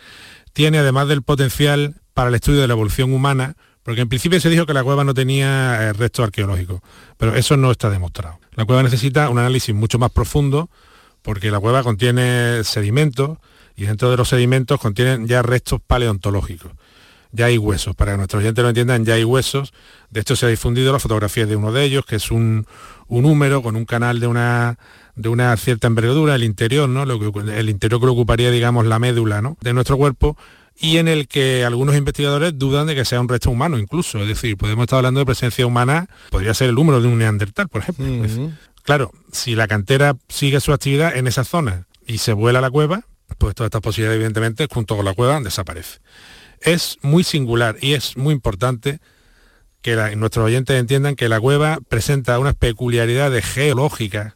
tiene 0.53 0.79
además 0.79 1.07
del 1.07 1.21
potencial 1.21 1.95
para 2.13 2.29
el 2.29 2.35
estudio 2.35 2.61
de 2.61 2.67
la 2.67 2.73
evolución 2.73 3.13
humana, 3.13 3.55
porque 3.83 4.01
en 4.01 4.09
principio 4.09 4.39
se 4.39 4.49
dijo 4.49 4.65
que 4.65 4.73
la 4.73 4.83
cueva 4.83 5.03
no 5.03 5.13
tenía 5.13 5.83
eh, 5.83 5.93
restos 5.93 6.23
arqueológicos, 6.23 6.81
pero 7.17 7.35
eso 7.35 7.55
no 7.55 7.71
está 7.71 7.89
demostrado. 7.91 8.39
La 8.55 8.65
cueva 8.65 8.81
necesita 8.81 9.29
un 9.29 9.37
análisis 9.37 9.75
mucho 9.75 9.99
más 9.99 10.11
profundo, 10.11 10.69
porque 11.21 11.51
la 11.51 11.59
cueva 11.59 11.83
contiene 11.83 12.63
sedimentos, 12.63 13.37
y 13.75 13.85
dentro 13.85 14.09
de 14.09 14.17
los 14.17 14.29
sedimentos 14.29 14.79
contienen 14.79 15.27
ya 15.27 15.41
restos 15.41 15.81
paleontológicos. 15.85 16.71
Ya 17.31 17.47
hay 17.47 17.57
huesos, 17.57 17.95
para 17.95 18.13
que 18.13 18.17
nuestros 18.17 18.41
oyentes 18.41 18.63
lo 18.63 18.69
entiendan, 18.69 19.03
ya 19.03 19.15
hay 19.15 19.25
huesos. 19.25 19.73
De 20.09 20.21
hecho, 20.21 20.37
se 20.37 20.45
ha 20.45 20.49
difundido 20.49 20.93
la 20.93 20.99
fotografía 20.99 21.45
de 21.45 21.57
uno 21.57 21.73
de 21.73 21.83
ellos, 21.83 22.05
que 22.05 22.15
es 22.15 22.31
un, 22.31 22.65
húmero 23.07 23.61
con 23.61 23.75
un 23.75 23.83
canal 23.83 24.21
de 24.21 24.27
una, 24.27 24.79
de 25.15 25.27
una 25.27 25.55
cierta 25.57 25.87
envergadura, 25.87 26.35
el 26.35 26.45
interior, 26.45 26.87
¿no? 26.87 27.05
Lo 27.05 27.19
que, 27.19 27.39
el 27.59 27.69
interior 27.69 27.99
que 27.99 28.05
lo 28.05 28.13
ocuparía, 28.13 28.51
digamos, 28.51 28.85
la 28.85 28.99
médula 28.99 29.41
¿no? 29.41 29.57
de 29.59 29.73
nuestro 29.73 29.97
cuerpo, 29.97 30.37
y 30.77 30.97
en 30.97 31.09
el 31.09 31.27
que 31.27 31.65
algunos 31.65 31.95
investigadores 31.95 32.57
dudan 32.57 32.87
de 32.87 32.95
que 32.95 33.05
sea 33.05 33.19
un 33.19 33.27
resto 33.27 33.49
humano 33.49 33.77
incluso. 33.77 34.19
Es 34.19 34.27
decir, 34.27 34.57
podemos 34.57 34.83
estar 34.83 34.97
hablando 34.97 35.19
de 35.19 35.25
presencia 35.25 35.65
humana, 35.65 36.07
podría 36.29 36.53
ser 36.53 36.69
el 36.69 36.77
húmero 36.77 37.01
de 37.01 37.07
un 37.07 37.17
neandertal, 37.17 37.67
por 37.67 37.81
ejemplo. 37.81 38.53
Claro, 38.83 39.11
si 39.31 39.55
la 39.55 39.67
cantera 39.67 40.15
sigue 40.29 40.59
su 40.59 40.71
actividad 40.71 41.15
en 41.17 41.27
esa 41.27 41.43
zona 41.43 41.87
y 42.05 42.19
se 42.19 42.33
vuela 42.33 42.59
a 42.59 42.61
la 42.61 42.69
cueva, 42.69 43.03
pues 43.37 43.55
todas 43.55 43.67
estas 43.67 43.81
posibilidades 43.81 44.17
evidentemente 44.17 44.67
junto 44.71 44.95
con 44.95 45.05
la 45.05 45.13
cueva 45.13 45.39
desaparece. 45.41 45.99
Es 46.61 46.97
muy 47.01 47.23
singular 47.23 47.77
y 47.81 47.93
es 47.93 48.17
muy 48.17 48.33
importante 48.33 48.99
que 49.81 50.15
nuestros 50.15 50.45
oyentes 50.45 50.79
entiendan 50.79 51.15
que 51.15 51.29
la 51.29 51.39
cueva 51.39 51.77
presenta 51.89 52.39
unas 52.39 52.55
peculiaridades 52.55 53.45
geológicas 53.45 54.33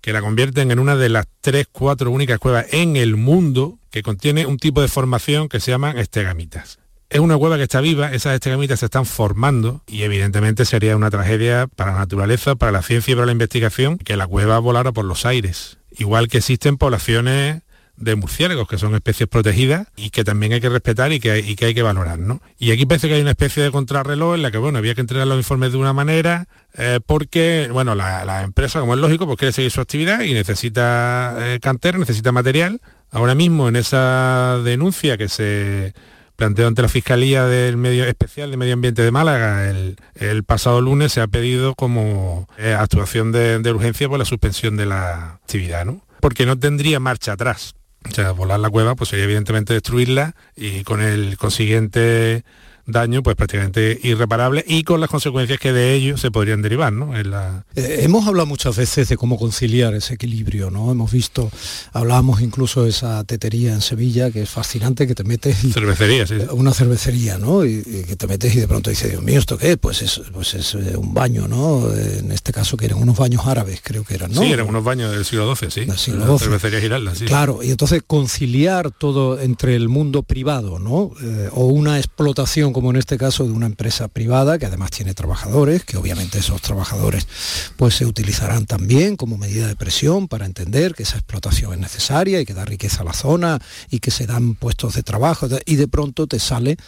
que 0.00 0.12
la 0.12 0.20
convierten 0.20 0.70
en 0.70 0.78
una 0.78 0.96
de 0.96 1.08
las 1.08 1.26
tres, 1.40 1.66
cuatro 1.70 2.10
únicas 2.10 2.38
cuevas 2.38 2.66
en 2.70 2.96
el 2.96 3.16
mundo 3.16 3.78
que 3.90 4.02
contiene 4.02 4.46
un 4.46 4.58
tipo 4.58 4.80
de 4.80 4.88
formación 4.88 5.48
que 5.48 5.60
se 5.60 5.70
llaman 5.70 5.98
estegamitas. 5.98 6.78
Es 7.10 7.18
una 7.18 7.36
cueva 7.36 7.56
que 7.56 7.64
está 7.64 7.80
viva, 7.80 8.12
esas 8.12 8.34
estegamitas 8.34 8.80
se 8.80 8.86
están 8.86 9.04
formando 9.04 9.82
y 9.86 10.02
evidentemente 10.02 10.64
sería 10.64 10.96
una 10.96 11.10
tragedia 11.10 11.66
para 11.66 11.92
la 11.92 11.98
naturaleza, 11.98 12.54
para 12.54 12.70
la 12.70 12.82
ciencia 12.82 13.12
y 13.12 13.14
para 13.16 13.26
la 13.26 13.32
investigación 13.32 13.98
que 13.98 14.16
la 14.16 14.26
cueva 14.26 14.58
volara 14.58 14.92
por 14.92 15.04
los 15.04 15.26
aires. 15.26 15.78
Igual 15.90 16.28
que 16.28 16.38
existen 16.38 16.76
poblaciones 16.76 17.62
de 18.00 18.16
murciélagos, 18.16 18.66
que 18.66 18.78
son 18.78 18.94
especies 18.94 19.28
protegidas 19.28 19.86
y 19.94 20.10
que 20.10 20.24
también 20.24 20.54
hay 20.54 20.60
que 20.60 20.70
respetar 20.70 21.12
y 21.12 21.20
que 21.20 21.30
hay, 21.30 21.54
que, 21.54 21.66
hay 21.66 21.74
que 21.74 21.82
valorar. 21.82 22.18
¿no? 22.18 22.40
Y 22.58 22.72
aquí 22.72 22.86
parece 22.86 23.08
que 23.08 23.14
hay 23.14 23.20
una 23.20 23.30
especie 23.30 23.62
de 23.62 23.70
contrarreloj 23.70 24.34
en 24.34 24.42
la 24.42 24.50
que 24.50 24.58
bueno, 24.58 24.78
había 24.78 24.94
que 24.94 25.02
entregar 25.02 25.26
los 25.26 25.36
informes 25.36 25.72
de 25.72 25.78
una 25.78 25.92
manera, 25.92 26.48
eh, 26.74 26.98
porque 27.04 27.68
bueno, 27.70 27.94
la, 27.94 28.42
empresa, 28.42 28.80
como 28.80 28.94
es 28.94 29.00
lógico, 29.00 29.26
pues 29.26 29.38
quiere 29.38 29.52
seguir 29.52 29.70
su 29.70 29.80
actividad 29.80 30.22
y 30.22 30.32
necesita 30.32 31.36
eh, 31.38 31.60
cantera, 31.60 31.98
necesita 31.98 32.32
material. 32.32 32.80
Ahora 33.12 33.34
mismo 33.34 33.68
en 33.68 33.76
esa 33.76 34.58
denuncia 34.64 35.18
que 35.18 35.28
se 35.28 35.92
planteó 36.36 36.66
ante 36.68 36.80
la 36.80 36.88
Fiscalía 36.88 37.44
del 37.44 37.76
Medio 37.76 38.04
Especial 38.06 38.50
de 38.50 38.56
Medio 38.56 38.72
Ambiente 38.72 39.02
de 39.02 39.10
Málaga 39.10 39.68
el, 39.68 40.44
pasado 40.44 40.80
lunes 40.80 41.12
se 41.12 41.20
ha 41.20 41.26
pedido 41.26 41.74
como 41.74 42.48
eh, 42.56 42.72
actuación 42.72 43.30
de, 43.30 43.58
de, 43.58 43.72
urgencia 43.72 44.08
por 44.08 44.18
la 44.18 44.24
suspensión 44.24 44.76
de 44.78 44.86
la 44.86 45.34
actividad, 45.34 45.84
¿no? 45.84 46.00
Porque 46.20 46.46
no 46.46 46.58
tendría 46.58 46.98
marcha 46.98 47.32
atrás. 47.32 47.74
O 48.08 48.12
sea, 48.12 48.32
volar 48.32 48.60
la 48.60 48.70
cueva 48.70 48.94
pues 48.94 49.10
sería 49.10 49.24
evidentemente 49.24 49.74
destruirla 49.74 50.34
y 50.56 50.84
con 50.84 51.02
el 51.02 51.36
consiguiente 51.36 52.44
daño 52.92 53.22
pues 53.22 53.36
prácticamente 53.36 53.98
irreparable 54.02 54.64
y 54.66 54.84
con 54.84 55.00
las 55.00 55.10
consecuencias 55.10 55.58
que 55.58 55.72
de 55.72 55.94
ello 55.94 56.16
se 56.16 56.30
podrían 56.30 56.62
derivar 56.62 56.80
¿no? 56.92 57.16
En 57.16 57.30
la... 57.30 57.64
Eh, 57.76 58.00
hemos 58.02 58.26
hablado 58.26 58.46
muchas 58.46 58.76
veces 58.76 59.08
de 59.08 59.16
cómo 59.16 59.38
conciliar 59.38 59.94
ese 59.94 60.14
equilibrio, 60.14 60.70
¿no? 60.70 60.90
Hemos 60.90 61.12
visto, 61.12 61.50
hablábamos 61.92 62.40
incluso 62.40 62.84
de 62.84 62.90
esa 62.90 63.22
tetería 63.24 63.74
en 63.74 63.82
Sevilla, 63.82 64.30
que 64.30 64.42
es 64.42 64.50
fascinante, 64.50 65.06
que 65.06 65.14
te 65.14 65.24
metes... 65.24 65.62
Y, 65.64 65.72
cervecería, 65.72 66.26
sí. 66.26 66.36
Una 66.52 66.72
cervecería, 66.72 67.38
¿no? 67.38 67.64
Y, 67.64 67.82
que 67.82 68.16
te 68.16 68.26
metes 68.26 68.54
y 68.54 68.60
de 68.60 68.68
pronto 68.68 68.90
dices, 68.90 69.10
Dios 69.10 69.22
mío, 69.22 69.38
¿esto 69.38 69.58
qué? 69.58 69.76
Pues 69.76 70.02
es, 70.02 70.22
pues 70.32 70.54
es 70.54 70.74
eh, 70.74 70.96
un 70.96 71.12
baño, 71.12 71.48
¿no? 71.48 71.92
En 71.94 72.32
este 72.32 72.52
caso 72.52 72.76
que 72.76 72.86
eran 72.86 72.98
unos 72.98 73.18
baños 73.18 73.46
árabes, 73.46 73.80
creo 73.82 74.04
que 74.04 74.14
eran, 74.14 74.32
¿no? 74.32 74.40
Sí, 74.40 74.50
eran 74.50 74.68
unos 74.68 74.84
baños 74.84 75.12
del 75.12 75.24
siglo 75.24 75.54
XII, 75.54 75.70
sí. 75.70 75.84
Del 75.84 75.98
siglo 75.98 76.26
XII. 76.26 76.46
Cervecería 76.46 76.80
Giralda, 76.80 77.14
sí. 77.14 77.24
Claro, 77.26 77.60
y 77.62 77.70
entonces 77.70 78.02
conciliar 78.06 78.90
todo 78.90 79.40
entre 79.40 79.74
el 79.74 79.88
mundo 79.88 80.22
privado, 80.22 80.78
¿no? 80.78 81.12
Eh, 81.22 81.48
o 81.52 81.66
una 81.66 81.98
explotación 81.98 82.72
como 82.80 82.92
en 82.92 82.96
este 82.96 83.18
caso 83.18 83.44
de 83.44 83.52
una 83.52 83.66
empresa 83.66 84.08
privada 84.08 84.58
que 84.58 84.64
además 84.64 84.90
tiene 84.90 85.12
trabajadores, 85.12 85.84
que 85.84 85.98
obviamente 85.98 86.38
esos 86.38 86.62
trabajadores 86.62 87.28
pues 87.76 87.94
se 87.94 88.06
utilizarán 88.06 88.64
también 88.64 89.16
como 89.16 89.36
medida 89.36 89.68
de 89.68 89.76
presión 89.76 90.28
para 90.28 90.46
entender 90.46 90.94
que 90.94 91.02
esa 91.02 91.18
explotación 91.18 91.74
es 91.74 91.78
necesaria 91.78 92.40
y 92.40 92.46
que 92.46 92.54
da 92.54 92.64
riqueza 92.64 93.02
a 93.02 93.04
la 93.04 93.12
zona 93.12 93.58
y 93.90 93.98
que 93.98 94.10
se 94.10 94.26
dan 94.26 94.54
puestos 94.54 94.94
de 94.94 95.02
trabajo 95.02 95.46
y 95.66 95.76
de 95.76 95.88
pronto 95.88 96.26
te 96.26 96.38
sale 96.38 96.78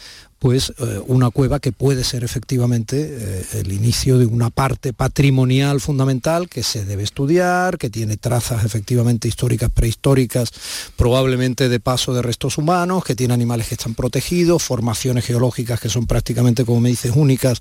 pues 0.43 0.72
eh, 0.76 1.01
una 1.07 1.30
cueva 1.30 1.61
que 1.61 1.70
puede 1.70 2.03
ser 2.03 2.24
efectivamente 2.24 3.16
eh, 3.16 3.47
el 3.61 3.72
inicio 3.72 4.18
de 4.18 4.26
una 4.26 4.51
parte 4.51 4.93
patrimonial 4.93 5.80
fundamental 5.80 6.49
que 6.49 6.64
se 6.64 6.84
debe 6.84 7.05
estudiar, 7.05 7.78
que 7.78 7.90
tiene 7.90 8.16
trazas 8.16 8.64
efectivamente 8.64 9.28
históricas, 9.28 9.70
prehistóricas, 9.70 10.51
probablemente 10.97 11.68
de 11.68 11.78
paso 11.78 12.12
de 12.12 12.22
restos 12.22 12.59
humanos, 12.59 13.05
que 13.05 13.14
tiene 13.14 13.34
animales 13.34 13.68
que 13.68 13.76
están 13.76 13.95
protegidos, 13.95 14.64
formaciones 14.64 15.24
geológicas 15.26 15.78
que 15.78 15.88
son 15.88 16.09
prácticamente, 16.09 16.64
como 16.64 16.80
me 16.80 16.88
dices, 16.88 17.12
únicas, 17.14 17.61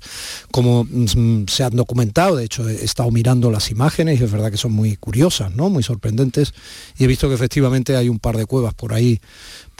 como 0.50 0.82
mm, 0.82 1.44
se 1.46 1.62
han 1.62 1.76
documentado. 1.76 2.34
De 2.34 2.46
hecho, 2.46 2.68
he 2.68 2.84
estado 2.84 3.12
mirando 3.12 3.52
las 3.52 3.70
imágenes 3.70 4.20
y 4.20 4.24
es 4.24 4.32
verdad 4.32 4.50
que 4.50 4.56
son 4.56 4.72
muy 4.72 4.96
curiosas, 4.96 5.54
¿no? 5.54 5.70
muy 5.70 5.84
sorprendentes, 5.84 6.52
y 6.98 7.04
he 7.04 7.06
visto 7.06 7.28
que 7.28 7.36
efectivamente 7.36 7.94
hay 7.94 8.08
un 8.08 8.18
par 8.18 8.36
de 8.36 8.46
cuevas 8.46 8.74
por 8.74 8.92
ahí 8.92 9.20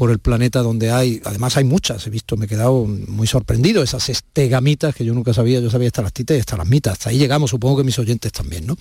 por 0.03 0.11
el 0.11 0.19
planeta 0.19 0.63
donde 0.63 0.91
hay, 0.91 1.23
además 1.25 1.57
hay 1.57 1.63
muchas, 1.63 2.05
he 2.09 2.11
visto, 2.11 2.37
me 2.37 2.47
he 2.47 2.49
quedado 2.49 2.87
muy 2.87 3.29
sorprendido, 3.29 3.85
esas 3.85 4.09
estegamitas 4.09 4.97
que 4.97 5.05
yo 5.05 5.15
nunca 5.15 5.33
sabía, 5.33 5.61
yo 5.61 5.71
sabía 5.71 5.87
hasta 5.87 6.03
las 6.03 6.13
titas 6.13 6.37
y 6.37 6.41
hasta 6.41 6.57
las 6.57 6.67
mitas, 6.67 6.95
hasta 6.95 7.11
ahí 7.11 7.19
llegamos, 7.19 7.51
supongo 7.51 7.77
que 7.77 7.85
mis 7.85 8.01
oyentes 8.01 8.33
también, 8.33 8.67
¿no? 8.67 8.77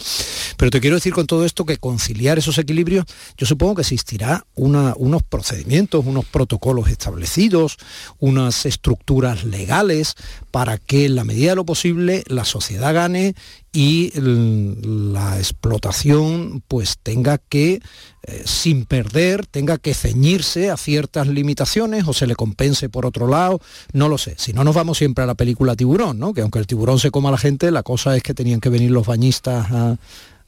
Pero 0.58 0.72
te 0.72 0.82
quiero 0.82 0.96
decir 0.96 1.14
con 1.14 1.28
todo 1.28 1.46
esto 1.46 1.64
que 1.64 1.78
conciliar 1.78 2.40
esos 2.40 2.58
equilibrios, 2.58 3.06
yo 3.38 3.46
supongo 3.46 3.76
que 3.76 3.82
existirá 3.84 4.48
unos 4.56 5.22
procedimientos, 5.22 6.04
unos 6.08 6.26
protocolos 6.26 6.90
establecidos, 6.90 7.78
unas 8.18 8.66
estructuras 8.66 9.44
legales 9.44 10.16
para 10.50 10.80
que 10.80 11.06
en 11.06 11.14
la 11.14 11.24
medida 11.24 11.52
de 11.52 11.58
lo 11.58 11.68
posible 11.68 12.24
la 12.26 12.46
sociedad 12.46 12.96
gane 12.96 13.36
y 13.74 14.12
la 14.16 15.38
explotación 15.38 16.62
pues 16.68 16.98
tenga 17.02 17.38
que, 17.38 17.82
eh, 18.24 18.44
sin 18.46 18.86
perder, 18.86 19.46
tenga 19.46 19.78
que 19.78 19.94
ceñirse 19.94 20.70
a 20.70 20.78
ciertas 20.78 21.28
limitaciones 21.28 22.06
o 22.08 22.14
se 22.14 22.28
le 22.28 22.36
compense 22.36 22.90
por 22.90 23.06
otro 23.06 23.28
lado, 23.28 23.62
no 23.94 24.10
lo 24.10 24.18
sé. 24.18 24.36
Si 24.38 24.52
no 24.52 24.66
nos 24.66 24.76
vamos 24.76 24.98
siempre 24.98 25.24
a 25.24 25.28
la 25.28 25.36
película 25.36 25.76
Tiburón, 25.76 26.20
¿no? 26.20 26.34
Que 26.34 26.42
aunque 26.42 26.60
el 26.60 26.68
tiburón 26.68 27.00
se 27.00 27.12
coma 27.12 27.30
a 27.30 27.34
la 27.34 27.38
gente, 27.38 27.72
la 27.72 27.84
cosa 27.84 28.16
es 28.18 28.24
que 28.24 28.34
tenían 28.34 28.60
que 28.60 28.70
venir 28.70 28.92
los 28.92 29.08
bañistas 29.08 29.72
a, 29.72 29.98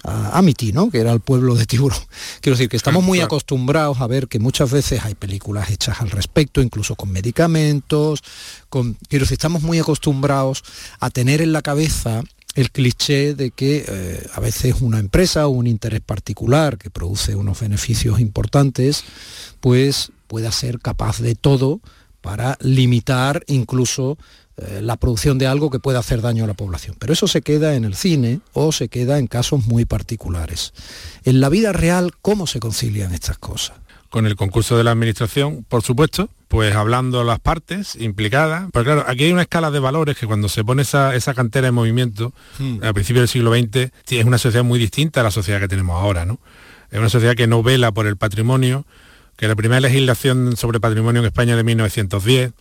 a 0.03 0.37
Amity, 0.37 0.73
¿no? 0.73 0.89
que 0.89 0.99
era 0.99 1.11
el 1.11 1.21
pueblo 1.21 1.55
de 1.55 1.65
Tiburón. 1.65 1.99
Quiero 2.41 2.57
decir 2.57 2.69
que 2.69 2.77
estamos 2.77 3.03
muy 3.03 3.21
acostumbrados 3.21 4.01
a 4.01 4.07
ver 4.07 4.27
que 4.27 4.39
muchas 4.39 4.71
veces 4.71 5.03
hay 5.03 5.15
películas 5.15 5.69
hechas 5.69 6.01
al 6.01 6.11
respecto, 6.11 6.61
incluso 6.61 6.95
con 6.95 7.11
medicamentos, 7.11 8.21
con... 8.69 8.95
quiero 9.07 9.23
decir, 9.23 9.35
estamos 9.35 9.63
muy 9.63 9.79
acostumbrados 9.79 10.63
a 10.99 11.09
tener 11.09 11.41
en 11.41 11.53
la 11.53 11.61
cabeza 11.61 12.23
el 12.55 12.71
cliché 12.71 13.33
de 13.33 13.51
que 13.51 13.85
eh, 13.87 14.27
a 14.33 14.39
veces 14.39 14.81
una 14.81 14.99
empresa 14.99 15.47
o 15.47 15.51
un 15.51 15.67
interés 15.67 16.01
particular 16.01 16.77
que 16.77 16.89
produce 16.89 17.35
unos 17.35 17.59
beneficios 17.59 18.19
importantes, 18.19 19.03
pues 19.59 20.11
pueda 20.27 20.51
ser 20.51 20.79
capaz 20.79 21.19
de 21.19 21.35
todo 21.35 21.81
para 22.21 22.57
limitar 22.61 23.43
incluso 23.47 24.17
eh, 24.55 24.81
la 24.81 24.97
producción 24.97 25.39
de 25.39 25.47
algo 25.47 25.71
que 25.71 25.79
pueda 25.79 25.99
hacer 25.99 26.21
daño 26.21 26.43
a 26.43 26.47
la 26.47 26.53
población. 26.53 26.95
Pero 26.99 27.13
eso 27.13 27.27
se 27.27 27.41
queda 27.41 27.75
en 27.75 27.85
el 27.85 27.95
cine 27.95 28.39
o 28.53 28.71
se 28.71 28.87
queda 28.87 29.17
en 29.17 29.27
casos 29.27 29.65
muy 29.65 29.85
particulares. 29.85 30.73
En 31.25 31.39
la 31.39 31.49
vida 31.49 31.73
real, 31.73 32.11
¿cómo 32.21 32.45
se 32.45 32.59
concilian 32.59 33.13
estas 33.13 33.39
cosas? 33.39 33.82
Con 34.13 34.27
el 34.27 34.35
concurso 34.35 34.77
de 34.77 34.83
la 34.83 34.91
administración, 34.91 35.65
por 35.67 35.81
supuesto, 35.81 36.29
pues 36.47 36.75
hablando 36.75 37.23
las 37.23 37.39
partes 37.39 37.95
implicadas. 37.95 38.69
Pero 38.71 38.85
claro, 38.85 39.05
aquí 39.07 39.23
hay 39.23 39.31
una 39.31 39.41
escala 39.41 39.71
de 39.71 39.79
valores 39.79 40.15
que 40.15 40.27
cuando 40.27 40.49
se 40.49 40.63
pone 40.63 40.83
esa, 40.83 41.33
cantera 41.33 41.69
en 41.69 41.73
movimiento, 41.73 42.31
hmm. 42.59 42.83
a 42.83 42.93
principios 42.93 43.23
del 43.23 43.27
siglo 43.27 43.51
XX, 43.55 43.91
es 44.11 44.25
una 44.25 44.37
sociedad 44.37 44.63
muy 44.63 44.77
distinta 44.77 45.21
a 45.21 45.23
la 45.23 45.31
sociedad 45.31 45.59
que 45.59 45.67
tenemos 45.67 45.99
ahora, 45.99 46.25
¿no? 46.25 46.37
Es 46.91 46.99
una 46.99 47.09
sociedad 47.09 47.33
que 47.33 47.47
no 47.47 47.63
vela 47.63 47.91
por 47.91 48.05
el 48.05 48.15
patrimonio, 48.15 48.85
que 49.35 49.47
la 49.47 49.55
primera 49.55 49.81
legislación 49.81 50.57
sobre 50.57 50.79
patrimonio 50.79 51.21
en 51.21 51.25
España 51.25 51.55
de 51.55 51.63
1910, 51.63 52.51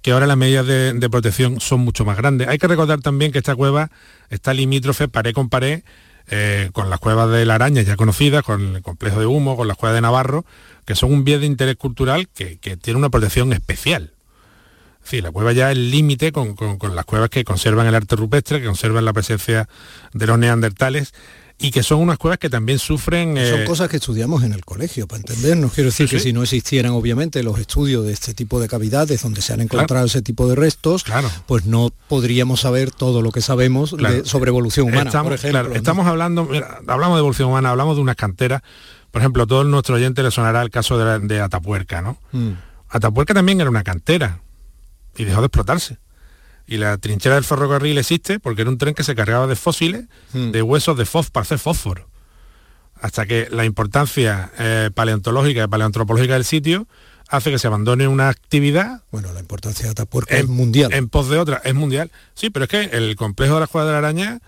que 0.00 0.12
ahora 0.12 0.26
las 0.26 0.38
medidas 0.38 0.66
de, 0.66 0.94
de 0.94 1.10
protección 1.10 1.60
son 1.60 1.80
mucho 1.80 2.06
más 2.06 2.16
grandes. 2.16 2.48
Hay 2.48 2.56
que 2.56 2.66
recordar 2.66 3.02
también 3.02 3.30
que 3.30 3.36
esta 3.36 3.54
cueva 3.54 3.90
está 4.30 4.54
limítrofe 4.54 5.06
pared 5.08 5.34
con 5.34 5.50
pared 5.50 5.82
eh, 6.28 6.70
con 6.72 6.90
las 6.90 7.00
cuevas 7.00 7.30
de 7.30 7.44
la 7.44 7.56
araña 7.56 7.82
ya 7.82 7.96
conocidas, 7.96 8.42
con 8.42 8.76
el 8.76 8.82
complejo 8.82 9.20
de 9.20 9.26
humo, 9.26 9.56
con 9.56 9.68
las 9.68 9.76
cuevas 9.76 9.94
de 9.94 10.00
Navarro, 10.00 10.44
que 10.84 10.94
son 10.94 11.12
un 11.12 11.24
bien 11.24 11.40
de 11.40 11.46
interés 11.46 11.76
cultural 11.76 12.28
que, 12.28 12.56
tiene 12.56 12.98
una 12.98 13.10
protección 13.10 13.52
especial. 13.52 14.12
Sí, 15.04 15.20
la 15.20 15.32
cueva 15.32 15.52
ya 15.52 15.72
es 15.72 15.78
límite 15.78 16.30
con, 16.30 16.56
las 16.94 17.04
cuevas 17.04 17.28
que 17.28 17.44
conservan 17.44 17.86
el 17.86 17.94
arte 17.94 18.14
rupestre, 18.14 18.60
que 18.60 18.66
conservan 18.66 19.04
la 19.04 19.12
presencia 19.12 19.68
de 20.12 20.26
los 20.26 20.38
neandertales 20.38 21.12
y 21.62 21.70
que 21.70 21.82
son 21.82 22.00
unas 22.00 22.18
cuevas 22.18 22.38
que 22.38 22.50
también 22.50 22.78
sufren... 22.78 23.36
Son 23.36 23.60
eh, 23.60 23.64
cosas 23.64 23.88
que 23.88 23.96
estudiamos 23.96 24.42
en 24.42 24.52
el 24.52 24.64
colegio, 24.64 25.06
para 25.06 25.20
entendernos. 25.20 25.72
Quiero 25.72 25.90
decir 25.90 26.08
que 26.08 26.18
si 26.18 26.32
no 26.32 26.42
existieran, 26.42 26.92
obviamente, 26.92 27.42
los 27.44 27.58
estudios 27.58 28.04
de 28.04 28.12
este 28.12 28.34
tipo 28.34 28.60
de 28.60 28.68
cavidades 28.68 29.22
donde 29.22 29.42
se 29.42 29.52
han 29.52 29.60
encontrado 29.60 30.04
ese 30.06 30.22
tipo 30.22 30.48
de 30.48 30.56
restos, 30.56 31.04
pues 31.46 31.64
no 31.64 31.90
podríamos 32.08 32.60
saber 32.60 32.90
todo 32.90 33.22
lo 33.22 33.30
que 33.30 33.40
sabemos 33.40 33.94
sobre 34.24 34.48
evolución 34.48 34.88
humana, 34.88 35.10
estamos, 35.10 35.28
por 35.28 35.34
ejemplo. 35.34 35.74
Estamos 35.74 36.06
hablando, 36.06 36.48
hablamos 36.86 37.16
de 37.16 37.20
evolución 37.20 37.48
humana, 37.48 37.70
hablamos 37.70 37.96
de 37.96 38.02
unas 38.02 38.16
canteras. 38.16 38.62
Por 39.12 39.22
ejemplo, 39.22 39.44
a 39.44 39.46
todo 39.46 39.62
nuestro 39.62 39.94
oyente 39.94 40.22
le 40.22 40.30
sonará 40.30 40.62
el 40.62 40.70
caso 40.70 40.98
de, 40.98 41.40
Atapuerca, 41.40 42.02
¿no? 42.02 42.18
Mm. 42.32 42.52
Atapuerca 42.88 43.34
también 43.34 43.60
era 43.60 43.70
una 43.70 43.84
cantera 43.84 44.40
y 45.16 45.24
dejó 45.24 45.40
de 45.40 45.46
explotarse 45.46 45.98
y 46.66 46.76
la 46.76 46.96
trinchera 46.98 47.34
del 47.34 47.44
ferrocarril 47.44 47.98
existe 47.98 48.40
porque 48.40 48.62
era 48.62 48.70
un 48.70 48.78
tren 48.78 48.94
que 48.94 49.04
se 49.04 49.14
cargaba 49.14 49.46
de 49.46 49.56
fósiles, 49.56 50.04
hmm. 50.32 50.50
de 50.50 50.62
huesos 50.62 50.96
de 50.96 51.04
fósforo 51.04 51.32
para 51.32 51.42
hacer 51.42 51.58
fósforo. 51.58 52.08
Hasta 53.00 53.26
que 53.26 53.48
la 53.50 53.64
importancia 53.64 54.52
eh, 54.58 54.90
paleontológica 54.94 55.64
y 55.64 55.66
paleoantropológica 55.66 56.34
del 56.34 56.44
sitio 56.44 56.86
hace 57.28 57.50
que 57.50 57.58
se 57.58 57.66
abandone 57.66 58.06
una 58.06 58.28
actividad. 58.28 59.02
Bueno, 59.10 59.32
la 59.32 59.40
importancia 59.40 59.86
de 59.86 59.90
Atapuerca 59.90 60.36
es 60.36 60.46
mundial. 60.46 60.92
En 60.92 61.08
pos 61.08 61.28
de 61.28 61.38
otra, 61.38 61.60
es 61.64 61.74
mundial. 61.74 62.10
Sí, 62.34 62.50
pero 62.50 62.64
es 62.66 62.70
que 62.70 62.82
el 62.96 63.16
complejo 63.16 63.54
de 63.54 63.60
la 63.60 63.64
Escuela 63.64 63.86
de 63.86 63.92
la 63.92 63.98
Araña, 63.98 64.38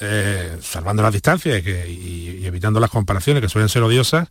eh, 0.00 0.58
salvando 0.60 1.02
las 1.02 1.12
distancias 1.12 1.62
y, 1.64 2.40
y 2.40 2.46
evitando 2.46 2.80
las 2.80 2.90
comparaciones 2.90 3.40
que 3.40 3.48
suelen 3.48 3.68
ser 3.68 3.82
odiosas, 3.82 4.28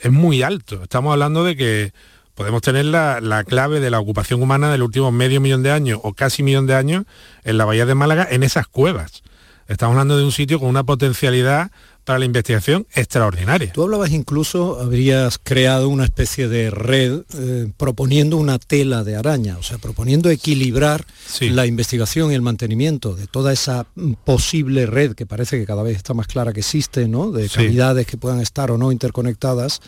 es 0.00 0.12
muy 0.12 0.42
alto. 0.42 0.82
Estamos 0.82 1.12
hablando 1.12 1.44
de 1.44 1.56
que 1.56 1.92
podemos 2.38 2.62
tener 2.62 2.84
la, 2.84 3.42
clave 3.48 3.80
de 3.80 3.90
la 3.90 3.98
ocupación 3.98 4.40
humana 4.40 4.70
del 4.70 4.84
último 4.84 5.10
medio 5.10 5.40
millón 5.40 5.64
de 5.64 5.72
años 5.72 5.98
o 6.04 6.14
casi 6.14 6.44
millón 6.44 6.68
de 6.68 6.76
años 6.76 7.04
en 7.42 7.58
la 7.58 7.64
bahía 7.64 7.84
de 7.84 7.96
Málaga, 7.96 8.28
en 8.30 8.44
esas 8.44 8.68
cuevas. 8.68 9.24
Estamos 9.66 9.94
hablando 9.94 10.16
de 10.16 10.22
un 10.22 10.30
sitio 10.30 10.60
con 10.60 10.68
una 10.68 10.84
potencialidad 10.84 11.72
para 12.08 12.20
la 12.20 12.24
investigación 12.24 12.86
extraordinaria. 12.94 13.70
Tú 13.70 13.82
hablabas 13.82 14.12
incluso, 14.12 14.80
habrías 14.80 15.36
creado 15.36 15.90
una 15.90 16.04
especie 16.04 16.48
de 16.48 16.70
red 16.70 17.20
eh, 17.34 17.70
proponiendo 17.76 18.38
una 18.38 18.58
tela 18.58 19.04
de 19.04 19.14
araña, 19.14 19.58
o 19.58 19.62
sea, 19.62 19.76
proponiendo 19.76 20.30
equilibrar 20.30 21.04
la 21.42 21.66
investigación 21.66 22.32
y 22.32 22.34
el 22.34 22.40
mantenimiento 22.40 23.14
de 23.14 23.26
toda 23.26 23.52
esa 23.52 23.86
mm, 23.94 24.12
posible 24.24 24.86
red 24.86 25.14
que 25.14 25.26
parece 25.26 25.58
que 25.58 25.66
cada 25.66 25.82
vez 25.82 25.98
está 25.98 26.14
más 26.14 26.28
clara 26.28 26.54
que 26.54 26.60
existe, 26.60 27.06
¿no? 27.08 27.30
De 27.30 27.46
cavidades 27.50 28.06
que 28.06 28.16
puedan 28.16 28.40
estar 28.40 28.70
o 28.70 28.78
no 28.78 28.90
interconectadas, 28.90 29.82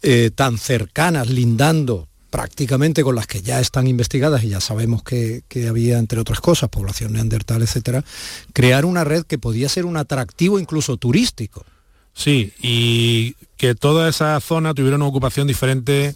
eh, 0.00 0.30
tan 0.34 0.56
cercanas, 0.56 1.28
lindando 1.28 2.08
prácticamente 2.30 3.02
con 3.02 3.16
las 3.16 3.26
que 3.26 3.42
ya 3.42 3.60
están 3.60 3.86
investigadas 3.86 4.44
y 4.44 4.48
ya 4.48 4.60
sabemos 4.60 5.02
que, 5.02 5.42
había, 5.68 5.98
entre 5.98 6.20
otras 6.20 6.40
cosas, 6.40 6.68
población 6.70 7.12
neandertal, 7.12 7.62
etcétera, 7.62 8.04
crear 8.52 8.84
una 8.84 9.04
red 9.04 9.24
que 9.24 9.38
podía 9.38 9.68
ser 9.68 9.84
un 9.84 9.96
atractivo 9.96 10.58
incluso 10.58 10.96
turístico. 10.96 11.64
Sí, 12.14 12.52
y 12.60 13.34
que 13.56 13.74
toda 13.74 14.08
esa 14.08 14.38
zona 14.40 14.74
tuviera 14.74 14.96
una 14.96 15.06
ocupación 15.06 15.46
diferente 15.46 16.14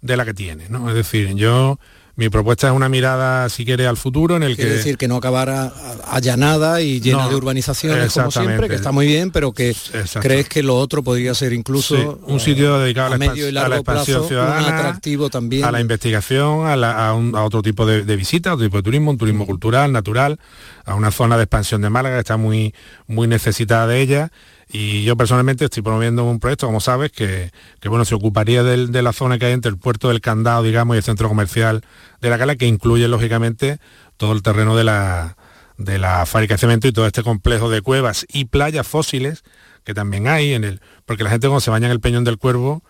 de 0.00 0.16
la 0.16 0.24
que 0.24 0.34
tiene, 0.34 0.68
¿no? 0.68 0.88
Es 0.88 0.94
decir, 0.94 1.34
yo 1.34 1.78
mi 2.16 2.28
propuesta 2.28 2.68
es 2.68 2.72
una 2.72 2.88
mirada, 2.88 3.48
si 3.48 3.64
quiere, 3.64 3.86
al 3.86 3.96
futuro 3.96 4.36
en 4.36 4.44
el 4.44 4.54
Quiere 4.54 4.74
decir 4.74 4.96
que 4.96 5.08
no 5.08 5.16
acabara 5.16 5.72
allanada 6.06 6.80
y 6.80 7.00
llena 7.00 7.28
de 7.28 7.34
urbanizaciones 7.34 8.12
como 8.12 8.30
siempre, 8.30 8.68
que 8.68 8.76
está 8.76 8.92
muy 8.92 9.06
bien, 9.06 9.32
pero 9.32 9.52
que 9.52 9.74
crees 10.20 10.48
que 10.48 10.62
lo 10.62 10.76
otro 10.76 11.02
podría 11.02 11.34
ser 11.34 11.52
incluso 11.52 12.20
un 12.26 12.38
sitio 12.38 12.78
dedicado 12.78 13.08
a, 13.08 13.10
la, 13.10 13.18
medio 13.18 13.48
y 13.48 13.52
largo 13.52 13.74
expansión 13.74 14.28
ciudadana, 14.28 14.78
atractivo 14.78 15.28
también. 15.28 15.64
A 15.64 15.72
la 15.72 15.80
investigación, 15.80 16.66
a, 16.66 17.14
otro 17.42 17.62
tipo 17.62 17.84
de, 17.84 18.04
de 18.04 18.16
visitas, 18.16 18.52
otro 18.52 18.66
tipo 18.66 18.76
de 18.76 18.82
turismo, 18.84 19.10
un 19.10 19.18
turismo 19.18 19.44
cultural, 19.44 19.90
natural, 19.90 20.38
a 20.84 20.94
una 20.94 21.10
zona 21.10 21.36
de 21.36 21.44
expansión 21.44 21.82
de 21.82 21.90
Málaga 21.90 22.16
que 22.16 22.20
está 22.20 22.36
muy, 22.36 22.74
muy 23.08 23.26
necesitada 23.26 23.86
de 23.88 24.00
ella 24.00 24.30
y 24.68 25.04
yo 25.04 25.16
personalmente 25.16 25.64
estoy 25.64 25.82
promoviendo 25.82 26.24
un 26.24 26.40
proyecto, 26.40 26.66
como 26.66 26.80
sabes, 26.80 27.12
que, 27.12 27.50
bueno, 27.86 28.04
se 28.04 28.14
ocuparía 28.14 28.62
de 28.62 29.02
la 29.02 29.12
zona 29.12 29.38
que 29.38 29.46
hay 29.46 29.52
entre 29.52 29.70
el 29.70 29.78
puerto 29.78 30.08
del 30.08 30.20
Candado, 30.20 30.62
digamos, 30.62 30.96
y 30.96 30.98
el 30.98 31.02
centro 31.04 31.28
comercial 31.28 31.82
de 32.20 32.30
la 32.30 32.38
Cala, 32.38 32.56
que 32.56 32.66
incluye, 32.66 33.06
lógicamente, 33.08 33.78
todo 34.16 34.32
el 34.32 34.42
terreno 34.42 34.76
de 34.76 34.84
la, 34.84 35.36
de 35.76 35.98
la 35.98 36.26
fábrica 36.26 36.54
de 36.54 36.58
cemento 36.58 36.88
y 36.88 36.92
todo 36.92 37.06
este 37.06 37.22
complejo 37.22 37.70
de 37.70 37.82
cuevas 37.82 38.26
y 38.32 38.46
playas 38.46 38.86
fósiles 38.86 39.42
que 39.84 39.94
también 39.94 40.28
hay 40.28 40.54
en 40.54 40.64
el... 40.64 40.80
Porque 41.04 41.24
la 41.24 41.30
gente 41.30 41.46
cuando 41.46 41.60
se 41.60 41.70
baña 41.70 41.86
en 41.86 41.92
el 41.92 42.00
Peñón 42.00 42.24
del 42.24 42.38
Cuervo 42.38 42.82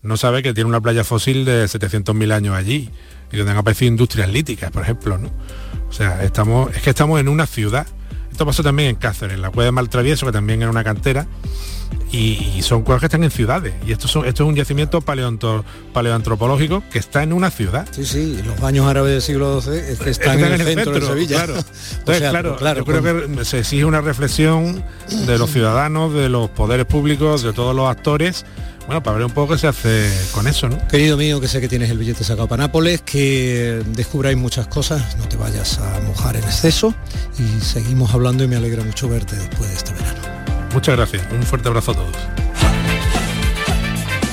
no 0.00 0.16
sabe 0.16 0.42
que 0.42 0.54
tiene 0.54 0.68
una 0.68 0.80
playa 0.80 1.04
fósil 1.04 1.44
de 1.44 1.64
700.000 1.64 2.32
años 2.32 2.54
allí 2.54 2.90
y 3.30 3.36
donde 3.36 3.52
han 3.52 3.58
aparecido 3.58 3.88
industrias 3.88 4.30
líticas, 4.30 4.70
por 4.70 4.82
ejemplo, 4.82 5.18
¿no? 5.18 5.30
O 5.88 5.92
sea, 5.92 6.22
estamos, 6.22 6.74
es 6.74 6.82
que 6.82 6.90
estamos 6.90 7.20
en 7.20 7.28
una 7.28 7.46
ciudad 7.46 7.86
esto 8.38 8.46
pasó 8.46 8.62
también 8.62 8.90
en 8.90 8.94
Cáceres, 8.94 9.34
en 9.34 9.42
la 9.42 9.50
cueva 9.50 9.64
de 9.64 9.72
Maltravieso, 9.72 10.24
que 10.24 10.30
también 10.30 10.62
era 10.62 10.70
una 10.70 10.84
cantera, 10.84 11.26
y, 12.10 12.62
son 12.62 12.82
cuevas 12.82 13.00
que 13.00 13.06
están 13.06 13.24
en 13.24 13.30
ciudades. 13.30 13.74
Y 13.86 13.92
esto, 13.92 14.08
son, 14.08 14.26
esto 14.26 14.44
es 14.44 14.48
un 14.48 14.54
yacimiento 14.54 15.00
paleoantropológico 15.00 16.82
que 16.90 16.98
está 16.98 17.22
en 17.22 17.32
una 17.32 17.50
ciudad. 17.50 17.86
Sí, 17.90 18.04
sí, 18.04 18.40
los 18.44 18.60
baños 18.60 18.86
árabes 18.86 19.12
del 19.12 19.22
siglo 19.22 19.60
XII 19.60 20.10
están, 20.10 20.38
en, 20.38 20.52
el, 20.52 20.62
centro, 20.62 20.92
de 20.92 21.00
Sevilla. 21.02 21.36
Claro. 21.36 21.54
Entonces, 21.98 22.30
claro, 22.30 22.56
claro, 22.56 22.78
yo 22.80 22.84
creo 22.84 23.02
que 23.36 23.44
se 23.44 23.60
exige 23.60 23.84
una 23.84 24.00
reflexión 24.00 24.84
de 25.26 25.38
los 25.38 25.50
ciudadanos, 25.50 26.12
de 26.14 26.28
los 26.28 26.50
poderes 26.50 26.86
públicos, 26.86 27.42
de 27.42 27.52
todos 27.52 27.74
los 27.74 27.88
actores 27.88 28.44
bueno, 28.88 29.02
para 29.02 29.18
ver 29.18 29.26
un 29.26 29.32
poco 29.32 29.52
qué 29.52 29.58
se 29.58 29.66
hace 29.66 30.10
con 30.32 30.46
eso, 30.46 30.66
¿no? 30.66 30.78
Querido 30.88 31.18
mío, 31.18 31.42
que 31.42 31.46
sé 31.46 31.60
que 31.60 31.68
tienes 31.68 31.90
el 31.90 31.98
billete 31.98 32.24
sacado 32.24 32.48
para 32.48 32.62
Nápoles, 32.64 33.02
que 33.02 33.82
descubráis 33.88 34.38
muchas 34.38 34.66
cosas, 34.66 35.14
no 35.18 35.28
te 35.28 35.36
vayas 35.36 35.78
a 35.78 36.00
mojar 36.06 36.36
en 36.36 36.44
exceso 36.44 36.94
y 37.38 37.62
seguimos 37.62 38.14
hablando 38.14 38.44
y 38.44 38.48
me 38.48 38.56
alegra 38.56 38.82
mucho 38.82 39.06
verte 39.06 39.36
después 39.36 39.68
de 39.68 39.76
este 39.76 39.92
verano. 39.92 40.37
Muchas 40.72 40.96
gracias, 40.96 41.22
un 41.32 41.42
fuerte 41.42 41.68
abrazo 41.68 41.92
a 41.92 41.94
todos. 41.94 42.16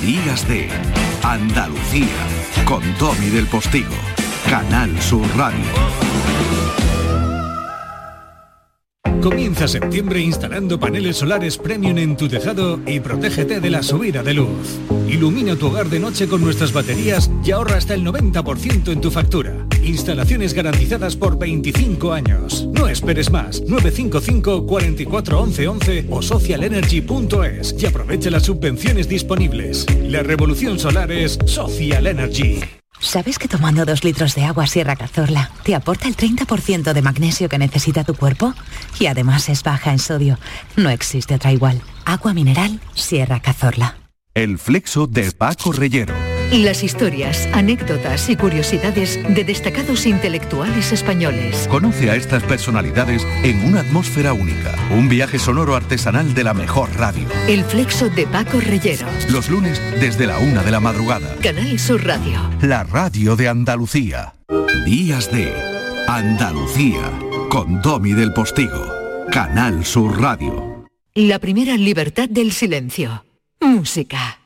Días 0.01 0.47
de 0.47 0.69
Andalucía 1.23 2.07
con 2.65 2.83
Tommy 2.95 3.29
del 3.29 3.47
Postigo, 3.47 3.95
Canal 4.49 5.01
Sur 5.01 5.25
Radio. 5.35 6.14
Comienza 9.25 9.67
septiembre 9.67 10.19
instalando 10.19 10.79
paneles 10.79 11.17
solares 11.17 11.57
premium 11.57 11.97
en 11.97 12.15
tu 12.15 12.27
tejado 12.27 12.79
y 12.85 12.99
protégete 12.99 13.59
de 13.59 13.69
la 13.71 13.81
subida 13.81 14.21
de 14.21 14.35
luz. 14.35 14.77
Ilumina 15.07 15.55
tu 15.55 15.65
hogar 15.65 15.89
de 15.89 15.99
noche 15.99 16.27
con 16.27 16.41
nuestras 16.41 16.71
baterías 16.73 17.31
y 17.43 17.49
ahorra 17.49 17.77
hasta 17.77 17.95
el 17.95 18.05
90% 18.05 18.91
en 18.91 19.01
tu 19.01 19.09
factura. 19.09 19.65
Instalaciones 19.81 20.53
garantizadas 20.53 21.15
por 21.15 21.39
25 21.39 22.13
años. 22.13 22.67
No 22.71 22.87
esperes 22.87 23.31
más. 23.31 23.61
955 23.61 24.67
44 24.67 25.41
11 25.41 26.05
o 26.11 26.21
socialenergy.es 26.21 27.75
y 27.79 27.85
aprovecha 27.87 28.29
las 28.29 28.43
subvenciones 28.43 29.09
disponibles. 29.09 29.87
La 30.03 30.21
revolución 30.21 30.77
solar 30.77 31.11
es 31.11 31.39
Social 31.45 32.05
Energy. 32.05 32.59
¿Sabes 32.99 33.37
que 33.37 33.47
tomando 33.47 33.85
dos 33.85 34.03
litros 34.03 34.35
de 34.35 34.45
agua 34.45 34.67
Sierra 34.67 34.95
Cazorla 34.95 35.51
te 35.63 35.75
aporta 35.75 36.07
el 36.07 36.15
30% 36.15 36.93
de 36.93 37.01
magnesio 37.01 37.49
que 37.49 37.57
necesita 37.57 38.03
tu 38.03 38.15
cuerpo? 38.15 38.53
Y 38.99 39.07
además 39.07 39.49
es 39.49 39.63
baja 39.63 39.91
en 39.91 39.99
sodio. 39.99 40.39
No 40.75 40.89
existe 40.89 41.35
otra 41.35 41.51
igual. 41.51 41.81
Agua 42.05 42.33
mineral 42.33 42.79
Sierra 42.93 43.39
Cazorla. 43.39 43.97
El 44.33 44.57
flexo 44.57 45.07
de 45.07 45.31
Paco 45.31 45.71
Reyero 45.71 46.24
las 46.51 46.83
historias, 46.83 47.47
anécdotas 47.53 48.29
y 48.29 48.35
curiosidades 48.35 49.19
de 49.27 49.43
destacados 49.43 50.05
intelectuales 50.05 50.91
españoles. 50.91 51.67
Conoce 51.69 52.09
a 52.09 52.15
estas 52.15 52.43
personalidades 52.43 53.25
en 53.43 53.65
una 53.65 53.81
atmósfera 53.81 54.33
única. 54.33 54.75
Un 54.91 55.09
viaje 55.09 55.39
sonoro 55.39 55.75
artesanal 55.75 56.33
de 56.33 56.43
la 56.43 56.53
mejor 56.53 56.89
radio. 56.97 57.27
El 57.47 57.63
flexo 57.63 58.09
de 58.09 58.27
Paco 58.27 58.59
Reyero. 58.59 59.07
Los 59.29 59.49
lunes 59.49 59.81
desde 59.99 60.27
la 60.27 60.39
una 60.39 60.63
de 60.63 60.71
la 60.71 60.79
madrugada. 60.79 61.35
Canal 61.41 61.79
Sur 61.79 62.05
Radio. 62.05 62.39
La 62.61 62.83
radio 62.83 63.35
de 63.35 63.49
Andalucía. 63.49 64.35
Días 64.85 65.31
de 65.31 65.53
Andalucía. 66.07 67.11
Con 67.49 67.81
Domi 67.81 68.13
del 68.13 68.33
Postigo. 68.33 68.87
Canal 69.31 69.83
Sur 69.85 70.21
Radio. 70.21 70.85
La 71.15 71.39
primera 71.39 71.75
libertad 71.77 72.29
del 72.29 72.51
silencio. 72.51 73.25
Música. 73.59 74.44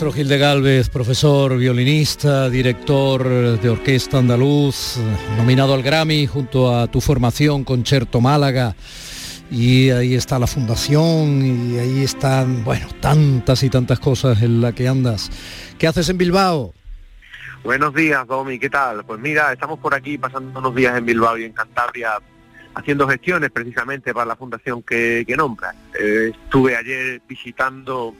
Maestro 0.00 0.16
Gil 0.16 0.28
de 0.28 0.38
Galvez, 0.38 0.88
profesor, 0.88 1.58
violinista, 1.58 2.48
director 2.48 3.22
de 3.60 3.68
orquesta 3.68 4.16
andaluz, 4.16 4.96
nominado 5.36 5.74
al 5.74 5.82
Grammy 5.82 6.26
junto 6.26 6.74
a 6.74 6.86
tu 6.86 7.02
formación 7.02 7.64
Concerto 7.64 8.18
Málaga. 8.18 8.74
Y 9.50 9.90
ahí 9.90 10.14
está 10.14 10.38
la 10.38 10.46
fundación 10.46 11.42
y 11.44 11.78
ahí 11.78 12.02
están, 12.02 12.64
bueno, 12.64 12.86
tantas 13.00 13.62
y 13.62 13.68
tantas 13.68 14.00
cosas 14.00 14.40
en 14.40 14.62
las 14.62 14.72
que 14.72 14.88
andas. 14.88 15.30
¿Qué 15.78 15.86
haces 15.86 16.08
en 16.08 16.16
Bilbao? 16.16 16.72
Buenos 17.62 17.92
días, 17.92 18.26
Domi, 18.26 18.58
¿qué 18.58 18.70
tal? 18.70 19.04
Pues 19.04 19.20
mira, 19.20 19.52
estamos 19.52 19.78
por 19.80 19.94
aquí 19.94 20.16
pasando 20.16 20.60
unos 20.60 20.74
días 20.74 20.96
en 20.96 21.04
Bilbao 21.04 21.36
y 21.36 21.44
en 21.44 21.52
Cantabria 21.52 22.12
haciendo 22.74 23.06
gestiones 23.06 23.50
precisamente 23.50 24.14
para 24.14 24.24
la 24.24 24.36
fundación 24.36 24.82
que, 24.82 25.24
que 25.26 25.36
nombra. 25.36 25.74
Eh, 26.00 26.32
estuve 26.46 26.74
ayer 26.74 27.20
visitando 27.28 28.14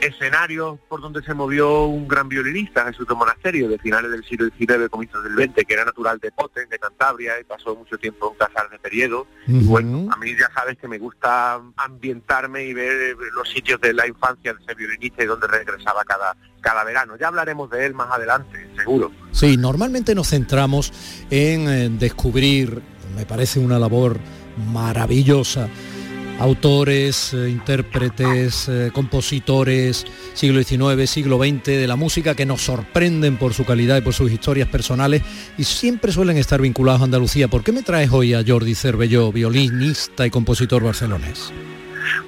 escenario 0.00 0.78
por 0.88 1.00
donde 1.00 1.22
se 1.22 1.34
movió 1.34 1.84
un 1.84 2.06
gran 2.06 2.28
violinista, 2.28 2.86
Jesús 2.86 3.06
de 3.06 3.14
Monasterio, 3.14 3.68
de 3.68 3.78
finales 3.78 4.10
del 4.10 4.24
siglo 4.24 4.48
XIX, 4.56 4.88
comienzos 4.90 5.22
del 5.24 5.34
XX, 5.34 5.64
que 5.66 5.74
era 5.74 5.84
natural 5.84 6.18
de 6.18 6.30
Poten, 6.32 6.68
de 6.68 6.78
Cantabria, 6.78 7.40
y 7.40 7.44
pasó 7.44 7.74
mucho 7.74 7.98
tiempo 7.98 8.32
en 8.32 8.38
Casar 8.38 8.70
de 8.70 8.78
Periedo. 8.78 9.26
Bueno, 9.46 10.08
a 10.12 10.16
mí 10.16 10.32
ya 10.38 10.50
sabes 10.54 10.76
que 10.78 10.88
me 10.88 10.98
gusta 10.98 11.60
ambientarme 11.76 12.64
y 12.64 12.74
ver 12.74 13.16
los 13.34 13.48
sitios 13.50 13.80
de 13.80 13.92
la 13.92 14.06
infancia 14.06 14.54
de 14.54 14.62
ese 14.62 14.74
violinista 14.74 15.22
y 15.22 15.26
donde 15.26 15.46
regresaba 15.46 16.04
cada, 16.04 16.36
cada 16.60 16.84
verano. 16.84 17.16
Ya 17.18 17.28
hablaremos 17.28 17.70
de 17.70 17.86
él 17.86 17.94
más 17.94 18.10
adelante, 18.10 18.68
seguro. 18.76 19.10
Sí, 19.32 19.56
normalmente 19.56 20.14
nos 20.14 20.30
centramos 20.30 20.92
en 21.30 21.68
eh, 21.68 21.88
descubrir, 21.90 22.82
me 23.14 23.26
parece 23.26 23.60
una 23.60 23.78
labor 23.78 24.18
maravillosa, 24.72 25.68
autores, 26.38 27.32
eh, 27.34 27.48
intérpretes, 27.48 28.68
eh, 28.68 28.90
compositores, 28.92 30.04
siglo 30.34 30.62
XIX, 30.62 31.08
siglo 31.08 31.38
XX, 31.38 31.64
de 31.64 31.86
la 31.86 31.96
música 31.96 32.34
que 32.34 32.46
nos 32.46 32.62
sorprenden 32.62 33.36
por 33.36 33.54
su 33.54 33.64
calidad 33.64 33.96
y 33.96 34.00
por 34.02 34.14
sus 34.14 34.30
historias 34.30 34.68
personales 34.68 35.22
y 35.56 35.64
siempre 35.64 36.12
suelen 36.12 36.36
estar 36.36 36.60
vinculados 36.60 37.00
a 37.00 37.04
Andalucía. 37.04 37.48
¿Por 37.48 37.64
qué 37.64 37.72
me 37.72 37.82
traes 37.82 38.10
hoy 38.12 38.34
a 38.34 38.42
Jordi 38.46 38.74
Cervelló, 38.74 39.32
violinista 39.32 40.26
y 40.26 40.30
compositor 40.30 40.82
barcelonés? 40.82 41.52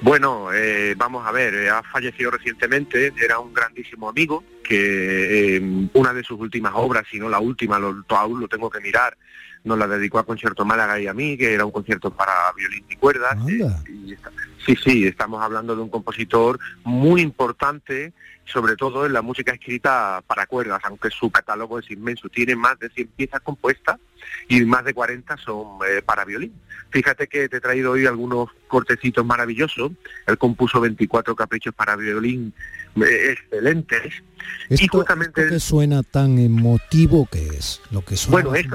Bueno, 0.01 0.51
eh, 0.53 0.93
vamos 0.97 1.25
a 1.25 1.31
ver, 1.31 1.69
ha 1.69 1.83
fallecido 1.83 2.31
recientemente, 2.31 3.13
era 3.21 3.39
un 3.39 3.53
grandísimo 3.53 4.09
amigo, 4.09 4.43
que 4.63 5.89
una 5.93 6.13
de 6.13 6.23
sus 6.23 6.39
últimas 6.39 6.73
obras, 6.75 7.05
si 7.09 7.19
no 7.19 7.29
la 7.29 7.39
última, 7.39 7.77
aún 7.77 8.39
lo 8.39 8.47
tengo 8.47 8.69
que 8.69 8.79
mirar, 8.81 9.17
nos 9.63 9.77
la 9.77 9.87
dedicó 9.87 10.19
a 10.19 10.25
Concierto 10.25 10.65
Málaga 10.65 10.99
y 10.99 11.07
a 11.07 11.13
mí, 11.13 11.37
que 11.37 11.53
era 11.53 11.65
un 11.65 11.71
concierto 11.71 12.11
para 12.11 12.33
violín 12.55 12.85
y 12.89 12.95
cuerdas. 12.95 13.37
Eh, 13.49 14.17
sí, 14.65 14.75
sí, 14.75 15.07
estamos 15.07 15.41
hablando 15.41 15.75
de 15.75 15.81
un 15.81 15.89
compositor 15.89 16.59
muy 16.83 17.21
importante, 17.21 18.13
sobre 18.45 18.75
todo 18.75 19.05
en 19.05 19.13
la 19.13 19.21
música 19.21 19.51
escrita 19.51 20.23
para 20.25 20.47
cuerdas, 20.47 20.79
aunque 20.83 21.09
su 21.09 21.29
catálogo 21.29 21.79
es 21.79 21.91
inmenso. 21.91 22.29
Tiene 22.29 22.55
más 22.55 22.79
de 22.79 22.89
100 22.89 23.07
piezas 23.09 23.41
compuestas 23.41 23.99
y 24.47 24.63
más 24.65 24.83
de 24.85 24.93
40 24.93 25.37
son 25.37 25.79
eh, 25.87 26.01
para 26.01 26.25
violín. 26.25 26.53
Fíjate 26.89 27.27
que 27.27 27.49
te 27.49 27.57
he 27.57 27.61
traído 27.61 27.91
hoy 27.91 28.05
algunos 28.05 28.49
cortecitos 28.67 29.25
maravillosos. 29.25 29.91
Él 30.25 30.37
compuso 30.37 30.79
24 30.79 31.35
caprichos 31.35 31.73
para 31.75 31.95
violín 31.95 32.53
eh, 32.95 33.31
excelentes. 33.33 34.23
y 34.69 34.87
justamente... 34.87 35.47
que 35.49 35.59
suena 35.59 36.01
tan 36.01 36.39
emotivo 36.39 37.27
que 37.31 37.45
es? 37.47 37.81
Lo 37.91 38.03
que 38.03 38.15
suena 38.15 38.49
bueno, 38.49 38.73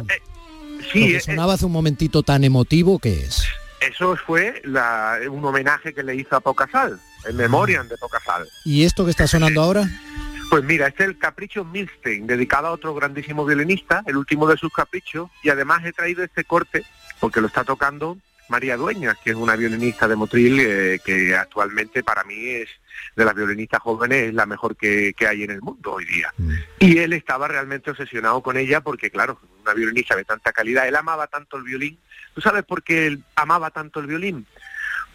Sí, 0.93 1.19
sonaba 1.21 1.55
hace 1.55 1.67
un 1.67 1.73
momentito 1.73 2.23
tan 2.23 2.45
emotivo 2.45 2.99
que 2.99 3.21
es. 3.25 3.47
Eso 3.81 4.17
fue 4.17 4.63
un 5.31 5.45
homenaje 5.45 5.93
que 5.93 6.03
le 6.03 6.15
hizo 6.15 6.37
a 6.37 6.41
Pocasal, 6.41 6.99
en 7.27 7.37
memoria 7.37 7.83
de 7.83 7.97
Pocasal. 7.99 8.49
¿Y 8.65 8.85
esto 8.85 9.05
que 9.05 9.11
está 9.11 9.27
sonando 9.27 9.63
ahora? 9.63 9.89
Pues 10.51 10.65
mira, 10.65 10.87
este 10.87 11.03
es 11.03 11.09
el 11.11 11.19
Capricho 11.19 11.65
Milstein, 11.65 12.27
dedicado 12.27 12.69
a 12.69 12.73
otro 12.73 12.95
grandísimo 12.95 13.45
violinista, 13.45 14.03
el 14.07 14.17
último 14.17 14.47
de 14.47 14.57
sus 14.57 14.73
caprichos, 14.73 15.31
y 15.43 15.49
además 15.49 15.85
he 15.85 15.93
traído 15.93 16.23
este 16.23 16.45
corte 16.45 16.85
porque 17.21 17.41
lo 17.41 17.49
está 17.49 17.65
tocando 17.65 18.19
María 18.49 18.77
Dueñas, 18.77 19.17
que 19.23 19.31
es 19.31 19.37
una 19.37 19.57
violinista 19.57 20.07
de 20.07 20.17
Motril 20.17 20.61
eh, 20.61 21.01
que 21.05 21.35
actualmente 21.35 22.03
para 22.03 22.25
mí 22.25 22.35
es 22.37 22.69
de 23.17 23.25
las 23.25 23.35
violinistas 23.35 23.81
jóvenes 23.81 24.29
es 24.29 24.35
la 24.35 24.47
mejor 24.47 24.77
que, 24.77 25.15
hay 25.27 25.43
en 25.45 25.51
el 25.51 25.63
mundo 25.63 25.93
hoy 25.93 26.05
día. 26.05 26.33
Mm. 26.37 26.53
Y 26.81 26.99
él 26.99 27.13
estaba 27.13 27.49
realmente 27.49 27.91
obsesionado 27.91 28.43
con 28.43 28.57
ella 28.57 28.81
porque, 28.81 29.11
claro, 29.11 29.41
una 29.65 29.75
violinista 29.75 30.15
de 30.15 30.25
tanta 30.25 30.53
calidad, 30.53 30.87
él 30.87 30.97
amaba 30.97 31.27
tanto 31.27 31.57
el 31.57 31.65
violín. 31.65 31.99
¿Tú 32.35 32.41
sabes 32.41 32.65
por 32.65 32.83
qué 32.83 33.07
él 33.07 33.25
amaba 33.37 33.71
tanto 33.71 34.01
el 34.01 34.07
violín? 34.07 34.47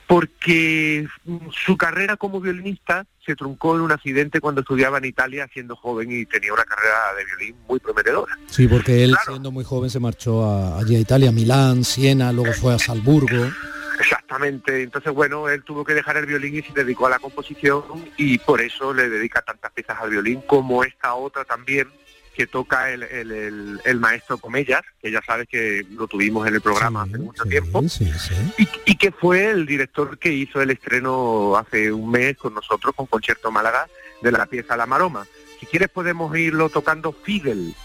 porque 0.10 1.08
su 1.52 1.78
carrera 1.78 2.18
como 2.18 2.42
violinista 2.42 3.06
se 3.24 3.36
truncó 3.36 3.76
en 3.76 3.82
un 3.82 3.92
accidente 3.92 4.42
cuando 4.42 4.62
estudiaba 4.62 4.98
en 4.98 5.06
Italia 5.06 5.48
siendo 5.54 5.76
joven 5.76 6.12
y 6.12 6.26
tenía 6.26 6.52
una 6.52 6.64
carrera 6.64 7.14
de 7.16 7.26
violín 7.26 7.56
muy 7.68 7.80
prometedora. 7.80 8.36
Sí, 8.48 8.68
porque 8.68 9.04
él 9.04 9.16
siendo 9.28 9.52
muy 9.52 9.64
joven 9.64 9.92
se 9.92 10.00
marchó 10.00 10.44
a, 10.46 10.80
allí 10.80 10.96
a 10.96 11.00
Italia, 11.00 11.32
Milán, 11.32 11.84
Siena, 11.84 12.34
luego 12.34 12.54
fue 12.54 12.74
a 12.74 12.80
Salzburgo. 12.80 13.52
Exactamente, 14.00 14.82
entonces 14.82 15.14
bueno, 15.14 15.48
él 15.48 15.62
tuvo 15.62 15.86
que 15.86 15.94
dejar 15.94 16.18
el 16.18 16.26
violín 16.26 16.56
y 16.56 16.64
se 16.64 16.74
dedicó 16.74 17.06
a 17.06 17.12
la 17.12 17.20
composición 17.20 17.84
y 18.18 18.40
por 18.40 18.62
eso 18.62 18.92
le 18.96 19.10
dedica 19.10 19.44
tantas 19.44 19.72
piezas 19.74 20.00
al 20.02 20.10
violín 20.10 20.42
como 20.42 20.84
esta 20.84 21.14
otra 21.14 21.46
también 21.46 21.88
que 22.36 22.48
toca 22.48 22.92
el, 22.92 23.04
el, 23.04 23.82
el, 23.84 24.00
maestro 24.00 24.38
Comellas, 24.38 24.82
que 25.02 25.12
ya 25.12 25.22
sabes 25.22 25.48
que 25.48 25.86
lo 25.92 26.08
tuvimos 26.08 26.48
en 26.48 26.56
el 26.56 26.62
programa 26.62 27.04
hace 27.04 27.18
mucho 27.18 27.44
tiempo, 27.44 27.84
y, 28.86 28.96
que 28.96 29.12
fue 29.12 29.50
el 29.50 29.66
director 29.66 30.18
que 30.18 30.32
hizo 30.32 30.62
el 30.62 30.72
estreno 30.72 31.56
hace 31.58 31.92
un 31.92 32.12
mes 32.12 32.38
con 32.38 32.54
nosotros, 32.54 32.96
con 32.96 33.06
Concierto 33.06 33.52
Málaga, 33.52 33.88
de 34.22 34.32
la 34.32 34.46
pieza 34.46 34.78
La 34.78 34.86
Maroma. 34.86 35.26
Si 35.60 35.66
quieres 35.66 35.90
podemos 35.90 36.36
irlo 36.38 36.70
tocando 36.70 37.12
Fidel. 37.12 37.76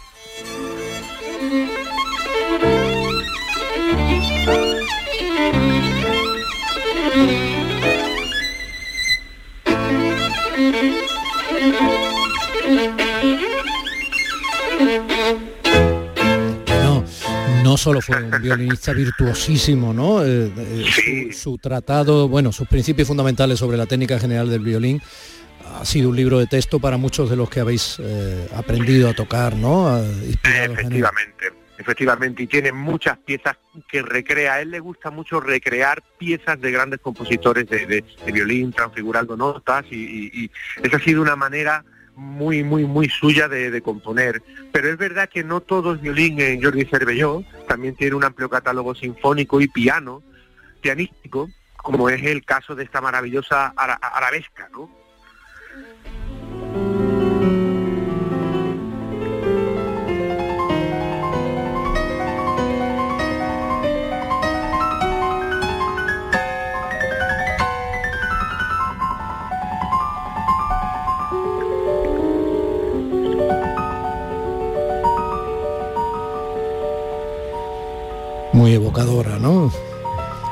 No 17.75 17.79
solo 17.79 18.01
fue 18.01 18.23
un 18.23 18.41
violinista 18.41 18.93
virtuosísimo, 18.93 19.93
¿no? 19.93 20.25
Eh, 20.25 20.49
eh, 20.57 21.33
su, 21.33 21.59
tratado, 21.59 22.29
bueno, 22.29 22.53
sus 22.53 22.69
principios 22.69 23.09
fundamentales 23.09 23.59
sobre 23.59 23.77
la 23.77 23.85
técnica 23.85 24.17
general 24.21 24.49
del 24.49 24.61
violín 24.61 25.03
ha 25.75 25.85
sido 25.85 26.11
un 26.11 26.15
libro 26.15 26.39
de 26.39 26.47
texto 26.47 26.79
para 26.79 26.99
muchos 26.99 27.29
de 27.29 27.35
los 27.35 27.51
que 27.51 27.59
habéis 27.59 27.97
eh, 27.99 28.49
aprendido 28.55 29.09
a 29.09 29.13
tocar, 29.13 29.57
¿no? 29.57 29.99
Efectivamente, 29.99 31.53
efectivamente, 31.77 32.45
y 32.45 32.47
tiene 32.47 32.71
muchas 32.71 33.19
piezas 33.19 33.57
que 33.89 34.03
recrea. 34.03 34.55
A 34.55 34.61
él 34.61 34.71
le 34.71 34.79
gusta 34.79 35.11
mucho 35.11 35.41
recrear 35.41 36.01
piezas 36.17 36.61
de 36.61 36.71
grandes 36.71 37.01
compositores 37.01 37.69
de, 37.69 38.05
violín, 38.33 38.73
transfigurando 38.73 39.37
notas, 39.37 39.85
y, 39.91 40.31
y 40.33 40.51
esa 40.81 40.99
ha 40.99 41.01
sido 41.01 41.23
una 41.23 41.35
manera 41.35 41.85
muy, 42.17 42.63
muy, 42.63 42.85
muy 42.85 43.09
suya 43.09 43.49
de, 43.49 43.81
componer. 43.83 44.43
Pero 44.73 44.89
es 44.89 44.97
verdad 44.97 45.29
que 45.29 45.45
no 45.45 45.61
todo 45.61 45.95
es 45.95 46.01
violín 46.01 46.41
en 46.41 46.63
Jordi 46.63 46.85
Cervelló, 46.85 47.43
también 47.69 47.95
tiene 47.95 48.17
un 48.17 48.25
amplio 48.25 48.49
catálogo 48.49 48.95
sinfónico 48.95 49.61
y 49.61 49.69
piano, 49.69 50.23
pianístico, 50.81 51.49
como 51.77 52.09
es 52.09 52.23
el 52.23 52.45
caso 52.45 52.75
de 52.75 52.85
esta 52.85 53.01
maravillosa 53.01 53.75
arabesca, 53.77 54.69
¿no? 54.73 55.04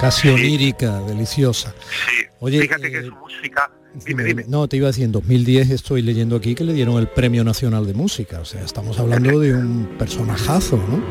Casi 0.01 0.29
onírica, 0.29 1.01
deliciosa. 1.01 1.75
Sí. 2.09 2.25
Oye, 2.41 2.61
fíjate 2.61 2.91
que 2.91 2.99
eh, 2.99 3.05
su 3.05 3.15
música 3.15 3.71
no, 4.49 4.69
te 4.69 4.79
iba 4.79 4.87
a 4.87 4.91
decir, 4.91 5.05
en 5.05 5.13
2010 5.13 5.71
estoy 5.71 6.03
leyendo 6.03 6.37
aquí 6.37 6.55
que 6.55 6.65
le 6.65 6.73
dieron 6.73 6.97
el 6.97 7.09
Premio 7.09 7.45
Nacional 7.45 7.87
de 7.87 7.93
Música, 7.93 8.41
o 8.41 8.45
sea, 8.45 8.63
estamos 8.65 8.99
hablando 8.99 9.39
de 9.41 9.55
un 9.55 9.97
personajazo, 9.99 10.77
¿no? 10.77 11.03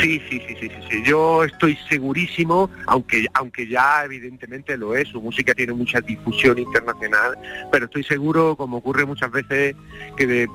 Sí, 0.00 0.20
sí, 0.28 0.42
sí, 0.46 0.56
sí, 0.60 0.70
sí, 0.88 1.02
Yo 1.04 1.44
estoy 1.44 1.78
segurísimo, 1.88 2.70
aunque, 2.86 3.26
aunque 3.34 3.66
ya 3.66 4.04
evidentemente 4.04 4.76
lo 4.76 4.94
es, 4.96 5.08
su 5.08 5.20
música 5.20 5.54
tiene 5.54 5.72
mucha 5.72 6.00
difusión 6.00 6.58
internacional, 6.58 7.38
pero 7.70 7.86
estoy 7.86 8.04
seguro, 8.04 8.56
como 8.56 8.78
ocurre 8.78 9.06
muchas 9.06 9.30
veces, 9.30 9.74
que 10.16 10.46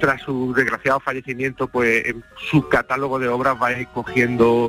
tras 0.00 0.22
su 0.22 0.52
desgraciado 0.54 1.00
fallecimiento, 1.00 1.68
pues 1.68 2.04
su 2.50 2.68
catálogo 2.68 3.18
de 3.18 3.28
obras 3.28 3.56
va 3.62 3.70
cogiendo 3.92 4.68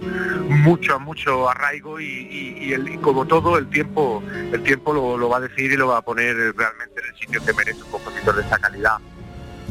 mucho, 0.49 0.99
mucho 0.99 1.49
arraigo 1.49 1.99
y, 1.99 2.99
como 3.01 3.25
todo, 3.25 3.57
el 3.57 3.67
tiempo, 3.69 4.23
el 4.51 4.61
tiempo 4.63 4.93
lo, 4.93 5.17
lo 5.17 5.29
va 5.29 5.37
a 5.37 5.41
decir 5.41 5.71
y 5.71 5.77
lo 5.77 5.87
va 5.87 5.97
a 5.97 6.01
poner 6.01 6.35
realmente 6.35 6.99
en 7.01 7.13
el 7.13 7.19
sitio 7.19 7.45
que 7.45 7.53
merece 7.53 7.83
un 7.83 7.91
compositor 7.91 8.35
de 8.35 8.41
esta 8.41 8.57
calidad. 8.57 8.97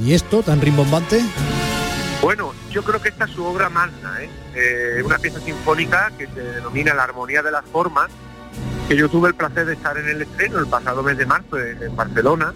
¿Y 0.02 0.14
esto 0.14 0.42
tan 0.42 0.60
rimbombante? 0.60 1.20
Bueno, 2.24 2.54
yo 2.70 2.82
creo 2.82 3.02
que 3.02 3.10
esta 3.10 3.26
es 3.26 3.32
su 3.32 3.44
obra 3.44 3.68
magna, 3.68 4.22
¿eh? 4.22 4.30
¿eh? 4.54 5.02
una 5.04 5.18
pieza 5.18 5.40
sinfónica 5.40 6.10
que 6.16 6.26
se 6.26 6.40
denomina 6.40 6.94
La 6.94 7.02
Armonía 7.02 7.42
de 7.42 7.50
las 7.50 7.66
Formas, 7.66 8.10
que 8.88 8.96
yo 8.96 9.10
tuve 9.10 9.28
el 9.28 9.34
placer 9.34 9.66
de 9.66 9.74
estar 9.74 9.98
en 9.98 10.08
el 10.08 10.22
estreno 10.22 10.58
el 10.58 10.66
pasado 10.66 11.02
mes 11.02 11.18
de 11.18 11.26
marzo 11.26 11.58
en, 11.60 11.94
Barcelona, 11.94 12.54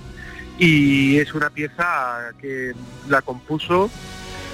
y 0.57 1.19
es 1.19 1.35
una 1.35 1.51
pieza 1.51 2.31
que 2.41 2.73
la 3.11 3.21
compuso 3.21 3.91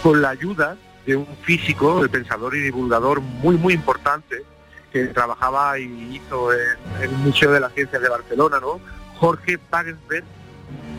con 0.02 0.20
la 0.20 0.30
ayuda 0.30 0.76
de 1.06 1.14
un 1.14 1.28
físico, 1.44 2.02
el 2.02 2.10
pensador 2.10 2.56
y 2.56 2.62
divulgador 2.62 3.20
muy, 3.20 3.56
muy 3.56 3.72
importante, 3.72 4.42
que 4.92 5.04
trabajaba 5.06 5.78
y 5.78 6.16
hizo 6.16 6.52
en, 6.52 7.02
el 7.02 7.10
Museo 7.10 7.52
de 7.52 7.60
las 7.60 7.72
Ciencias 7.72 8.02
de 8.02 8.08
Barcelona, 8.08 8.58
¿no? 8.58 8.80
Jorge 9.20 9.60
Wagensberg, 9.72 10.24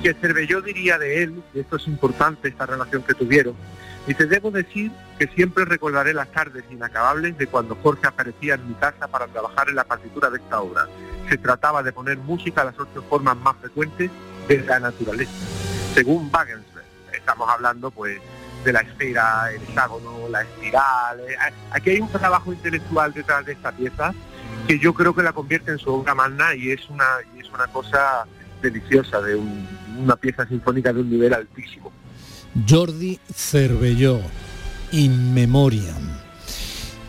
que 0.01 0.13
Cervelló 0.13 0.61
diría 0.61 0.97
de 0.97 1.23
él, 1.23 1.43
y 1.53 1.59
esto 1.59 1.75
es 1.75 1.85
importante, 1.87 2.47
esta 2.47 2.65
relación 2.65 3.03
que 3.03 3.13
tuvieron, 3.13 3.55
dice, 4.07 4.25
debo 4.25 4.51
decir 4.51 4.91
que 5.17 5.27
siempre 5.27 5.65
recordaré 5.65 6.13
las 6.13 6.31
tardes 6.31 6.63
inacabables 6.69 7.37
de 7.37 7.47
cuando 7.47 7.75
Jorge 7.75 8.07
aparecía 8.07 8.55
en 8.55 8.67
mi 8.67 8.73
casa 8.75 9.07
para 9.07 9.27
trabajar 9.27 9.69
en 9.69 9.75
la 9.75 9.83
partitura 9.83 10.29
de 10.29 10.37
esta 10.37 10.61
obra. 10.61 10.87
Se 11.29 11.37
trataba 11.37 11.83
de 11.83 11.91
poner 11.91 12.17
música 12.17 12.61
a 12.61 12.65
las 12.65 12.79
ocho 12.79 13.03
formas 13.09 13.37
más 13.37 13.55
frecuentes 13.57 14.11
de 14.47 14.59
la 14.61 14.79
naturaleza. 14.79 15.31
Según 15.93 16.29
Wagensberg, 16.33 16.85
estamos 17.13 17.49
hablando 17.49 17.91
pues 17.91 18.19
de 18.63 18.73
la 18.73 18.81
esfera, 18.81 19.51
el 19.51 19.61
hexágono, 19.61 20.27
la 20.29 20.41
espiral. 20.41 21.19
Eh, 21.21 21.35
aquí 21.71 21.91
hay 21.91 21.99
un 22.01 22.11
trabajo 22.11 22.51
intelectual 22.51 23.13
detrás 23.13 23.45
de 23.45 23.53
esta 23.53 23.71
pieza 23.71 24.13
que 24.67 24.79
yo 24.79 24.93
creo 24.93 25.13
que 25.13 25.23
la 25.23 25.33
convierte 25.33 25.71
en 25.71 25.77
su 25.77 25.93
obra 25.93 26.15
magna 26.15 26.55
y 26.55 26.71
es 26.71 26.89
una, 26.89 27.05
es 27.37 27.49
una 27.51 27.67
cosa 27.67 28.25
deliciosa, 28.61 29.21
de 29.21 29.35
una 29.97 30.15
pieza 30.15 30.45
sinfónica 30.47 30.91
de 30.91 31.01
un 31.01 31.09
nivel 31.09 31.33
altísimo. 31.33 31.91
Jordi 32.67 33.19
Cervelló, 33.33 34.21
In 34.91 35.33
Memoriam. 35.33 36.15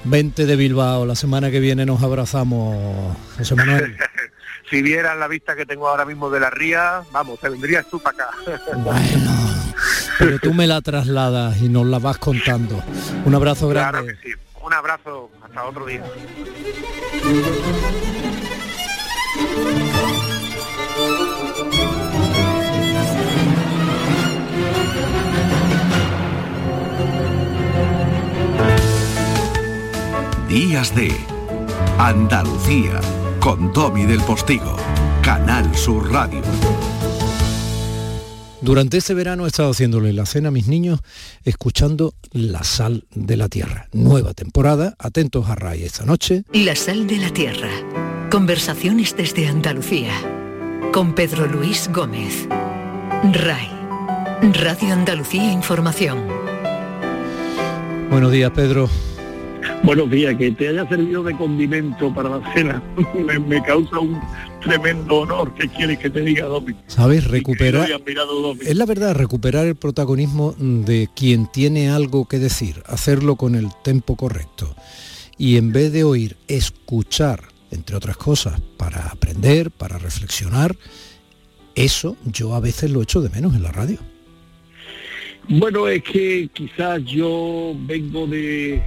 20 0.05 0.47
de 0.47 0.57
Bilbao, 0.57 1.07
la 1.07 1.15
semana 1.15 1.51
que 1.51 1.61
viene 1.61 1.87
nos 1.87 2.03
abrazamos, 2.03 3.17
José 3.39 3.55
Manuel. 3.55 3.97
si 4.71 4.83
vieras 4.83 5.17
la 5.19 5.29
vista 5.29 5.57
que 5.57 5.67
tengo 5.67 5.89
ahora 5.89 6.05
mismo 6.05 6.31
de 6.31 6.41
la 6.41 6.51
ría, 6.51 7.03
vamos, 7.13 7.41
te 7.41 7.49
vendrías 7.49 7.87
tú 7.89 8.01
para 8.01 8.25
acá. 8.25 8.31
bueno, 8.77 9.31
pero 10.19 10.39
tú 10.39 10.55
me 10.55 10.67
la 10.67 10.81
trasladas 10.81 11.61
y 11.61 11.69
nos 11.69 11.87
la 11.87 11.99
vas 11.99 12.19
contando. 12.19 12.83
Un 13.25 13.35
abrazo 13.35 13.69
grande. 13.69 13.91
Claro 13.91 14.07
que 14.07 14.29
sí. 14.29 14.35
Un 14.63 14.73
abrazo, 14.73 15.31
hasta 15.43 15.65
otro 15.65 15.87
día. 15.87 16.03
Días 30.57 30.95
de 30.95 31.13
Andalucía 31.99 32.99
con 33.41 33.75
Tommy 33.75 34.07
del 34.07 34.23
Postigo, 34.23 34.75
Canal 35.21 35.77
Sur 35.77 36.11
Radio. 36.11 36.41
Durante 38.63 38.97
este 38.97 39.13
verano 39.13 39.45
he 39.45 39.49
estado 39.49 39.73
haciéndole 39.73 40.15
la 40.15 40.25
cena 40.25 40.49
a 40.49 40.51
mis 40.51 40.67
niños 40.67 41.01
escuchando 41.45 42.15
La 42.33 42.65
sal 42.65 43.05
de 43.15 43.37
la 43.37 43.51
tierra. 43.51 43.91
Nueva 43.93 44.33
temporada, 44.33 44.95
atentos 44.99 45.47
a 45.51 45.57
Ray 45.57 45.83
esta 45.83 46.07
noche. 46.07 46.45
La 46.55 46.75
sal 46.75 47.07
de 47.07 47.19
la 47.19 47.29
tierra. 47.29 47.69
Conversaciones 48.31 49.15
desde 49.15 49.49
Andalucía. 49.49 50.15
Con 50.91 51.15
Pedro 51.15 51.49
Luis 51.49 51.91
Gómez. 51.93 52.49
Ray. 53.31 53.69
Radio 54.55 54.95
Andalucía 54.95 55.53
Información. 55.53 56.27
Buenos 58.09 58.33
días, 58.33 58.53
Pedro. 58.53 58.89
Buenos 59.83 60.11
días, 60.11 60.37
que 60.37 60.51
te 60.53 60.69
haya 60.69 60.89
servido 60.89 61.23
de 61.23 61.37
condimento 61.37 62.13
para 62.15 62.39
la 62.39 62.55
cena 62.55 62.83
me, 63.49 63.63
causa 63.63 63.99
un 63.99 64.21
tremendo 64.61 65.21
honor. 65.21 65.55
que 65.55 65.69
quieres 65.69 65.99
que 65.99 66.11
te 66.11 66.21
diga, 66.21 66.47
Domi? 66.47 66.75
¿Sabes? 66.87 67.27
Recuperar... 67.27 67.89
Es 68.61 68.77
la 68.77 68.87
verdad, 68.87 69.15
recuperar 69.15 69.67
el 69.67 69.77
protagonismo 69.77 70.55
de 70.59 71.09
quien 71.15 71.47
tiene 71.51 71.91
algo 71.91 72.27
que 72.27 72.39
decir, 72.39 72.83
hacerlo 72.87 73.37
con 73.37 73.55
el 73.55 73.69
tempo 73.83 74.17
correcto. 74.17 74.75
Y 75.39 75.57
en 75.57 75.73
vez 75.73 75.93
de 75.93 76.05
oír, 76.05 76.37
escuchar 76.49 77.57
entre 77.71 77.97
otras 77.97 78.17
cosas, 78.17 78.61
para 78.77 79.09
aprender, 79.09 79.71
para 79.71 79.99
reflexionar. 79.99 80.77
Eso 81.75 82.17
yo 82.25 82.55
a 82.55 82.61
veces 82.61 82.91
lo 82.91 83.03
echo 83.03 83.21
de 83.21 83.29
menos 83.29 83.55
en 83.55 83.63
la 83.63 83.73
radio. 83.73 83.99
Bueno, 85.49 85.87
es 85.87 86.03
que 86.03 86.49
quizás 86.53 87.05
yo 87.05 87.75
vengo 87.87 88.27
de, 88.27 88.83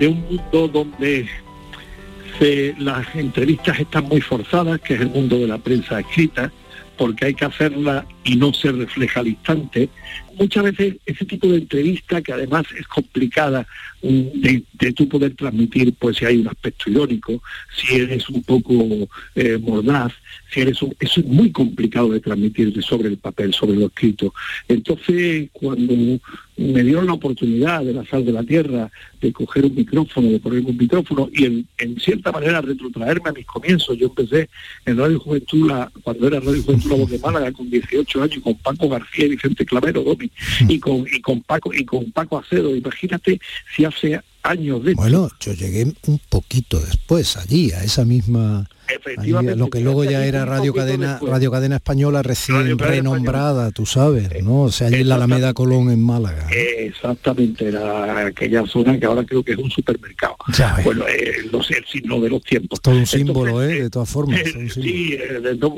de 0.00 0.08
un 0.08 0.22
mundo 0.22 0.66
donde 0.66 1.28
las 2.78 3.14
entrevistas 3.14 3.78
están 3.78 4.04
muy 4.04 4.22
forzadas, 4.22 4.80
que 4.80 4.94
es 4.94 5.00
el 5.02 5.10
mundo 5.10 5.38
de 5.38 5.46
la 5.46 5.58
prensa 5.58 6.00
escrita, 6.00 6.50
porque 6.96 7.26
hay 7.26 7.34
que 7.34 7.44
hacerla 7.44 8.06
y 8.24 8.36
no 8.36 8.52
se 8.52 8.72
refleja 8.72 9.20
al 9.20 9.28
instante. 9.28 9.88
Muchas 10.38 10.64
veces 10.64 10.96
ese 11.06 11.24
tipo 11.24 11.48
de 11.48 11.58
entrevista, 11.58 12.22
que 12.22 12.32
además 12.32 12.64
es 12.78 12.86
complicada 12.86 13.66
de, 14.02 14.62
de 14.72 14.92
tú 14.92 15.08
poder 15.08 15.34
transmitir, 15.34 15.92
pues 15.98 16.16
si 16.16 16.24
hay 16.24 16.38
un 16.38 16.48
aspecto 16.48 16.90
irónico, 16.90 17.42
si 17.74 17.96
eres 17.96 18.28
un 18.30 18.42
poco 18.42 18.72
eh, 19.34 19.58
mordaz, 19.58 20.12
si 20.52 20.60
eres 20.60 20.80
un, 20.82 20.94
eso 20.98 21.20
es 21.20 21.26
muy 21.26 21.52
complicado 21.52 22.08
de 22.10 22.20
transmitir 22.20 22.82
sobre 22.82 23.08
el 23.08 23.18
papel, 23.18 23.52
sobre 23.52 23.76
lo 23.76 23.86
escrito. 23.86 24.32
Entonces, 24.68 25.48
cuando 25.52 25.94
me 26.56 26.82
dieron 26.82 27.06
la 27.06 27.14
oportunidad 27.14 27.84
de 27.84 27.94
la 27.94 28.04
sal 28.04 28.24
de 28.24 28.32
la 28.32 28.42
tierra, 28.42 28.90
de 29.20 29.32
coger 29.32 29.64
un 29.64 29.74
micrófono, 29.74 30.28
de 30.28 30.40
poner 30.40 30.60
un 30.64 30.76
micrófono 30.76 31.28
y 31.32 31.44
en, 31.44 32.00
cierta 32.00 32.32
manera 32.32 32.60
retrotraerme 32.60 33.30
a 33.30 33.32
mis 33.32 33.46
comienzos. 33.46 33.96
Yo 33.96 34.06
empecé 34.06 34.48
en 34.86 34.98
Radio 34.98 35.20
Juventud, 35.20 35.70
cuando 36.02 36.26
era 36.26 36.40
Radio 36.40 36.62
Juventud 36.62 36.90
La 36.90 36.96
Voz 36.96 37.10
de 37.10 37.18
Málaga, 37.18 37.52
con 37.52 37.70
18 37.70 38.09
años, 38.18 38.42
con 38.42 38.54
Paco 38.56 38.88
García 38.88 39.26
y 39.26 39.30
Vicente 39.30 39.64
Clavero, 39.64 40.02
Domi, 40.02 40.30
y 40.68 40.78
con, 40.78 41.04
y 41.12 41.20
con 41.20 41.40
Paco, 41.42 41.72
y 41.72 41.84
con 41.84 42.10
Paco 42.12 42.38
Acedo. 42.38 42.74
Imagínate 42.74 43.40
si 43.74 43.84
hace 43.84 44.20
años 44.42 44.84
de 44.84 44.94
Bueno, 44.94 45.28
yo 45.40 45.52
llegué 45.52 45.84
un 46.06 46.20
poquito 46.28 46.80
después 46.80 47.36
allí, 47.36 47.72
a 47.72 47.84
esa 47.84 48.04
misma 48.04 48.68
lo 49.56 49.70
que 49.70 49.80
luego 49.80 50.04
ya 50.04 50.24
era 50.24 50.44
Radio 50.44 50.72
Cadena, 50.74 51.20
Radio 51.22 51.50
Cadena 51.50 51.76
Española 51.76 52.22
recién 52.22 52.78
renombrada, 52.78 53.70
tú 53.70 53.86
sabes, 53.86 54.42
¿no? 54.42 54.62
O 54.62 54.72
sea, 54.72 54.88
allí 54.88 55.02
en 55.02 55.08
la 55.08 55.16
Alameda 55.16 55.54
Colón 55.54 55.90
en 55.90 56.02
Málaga. 56.02 56.48
Exactamente, 56.50 57.68
era 57.68 58.26
aquella 58.26 58.66
zona 58.66 58.98
que 58.98 59.06
ahora 59.06 59.24
creo 59.24 59.42
que 59.42 59.52
es 59.52 59.58
un 59.58 59.70
supermercado. 59.70 60.36
bueno, 60.84 61.04
eh, 61.08 61.32
no 61.52 61.62
sé, 61.62 61.78
el 61.78 61.86
signo 61.86 62.20
de 62.20 62.30
los 62.30 62.42
tiempos. 62.42 62.80
Todo 62.80 62.96
un 62.96 63.06
símbolo, 63.06 63.62
¿eh? 63.62 63.82
De 63.82 63.90
todas 63.90 64.08
formas. 64.08 64.40
sí, 64.74 65.16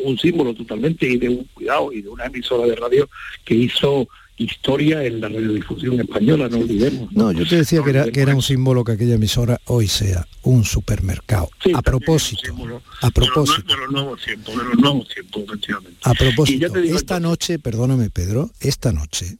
un 0.05 0.19
símbolo 0.19 0.55
totalmente 0.55 1.07
y 1.07 1.19
de 1.19 1.29
un 1.29 1.45
cuidado 1.55 1.93
y 1.93 2.03
de 2.03 2.09
una 2.09 2.27
emisora 2.27 2.67
de 2.67 2.77
radio 2.77 3.09
que 3.45 3.55
hizo 3.55 4.09
historia 4.43 5.05
en 5.05 5.21
la 5.21 5.29
radiodifusión 5.29 6.01
española, 6.01 6.49
no 6.49 6.59
olvidemos. 6.59 7.13
No, 7.13 7.33
yo 7.33 7.47
te 7.47 7.57
decía 7.57 7.83
que, 7.83 7.91
era, 7.91 8.11
que 8.11 8.21
era 8.21 8.35
un 8.35 8.43
símbolo 8.43 8.85
que 8.85 8.93
aquella 8.93 9.15
emisora 9.15 9.61
hoy 9.67 9.89
sea 9.89 10.27
un 10.43 10.65
supermercado. 10.65 11.51
a 11.75 11.83
propósito, 11.83 12.55
a 13.01 13.11
propósito. 13.11 13.75
De 13.75 13.81
los 13.81 13.93
nuevos 13.93 14.23
tiempos, 14.23 14.57
de 14.57 14.65
los 14.65 14.79
nuevos 14.79 15.09
tiempos, 15.09 15.43
efectivamente. 15.45 15.99
A 16.03 16.15
propósito, 16.15 16.77
esta 16.77 17.21
noche, 17.21 17.59
perdóname 17.59 18.11
Pedro, 18.11 18.51
esta 18.61 18.93
noche 18.93 19.39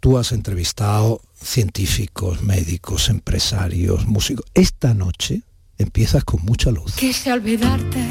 tú 0.00 0.18
has 0.18 0.32
entrevistado 0.32 1.20
científicos, 1.34 2.42
médicos, 2.42 3.08
empresarios, 3.08 4.06
músicos. 4.06 4.46
Esta 4.54 4.94
noche 4.94 5.42
empiezas 5.76 6.24
con 6.24 6.44
mucha 6.44 6.70
luz. 6.70 6.94
Quise 6.96 7.32
olvidarte 7.32 8.04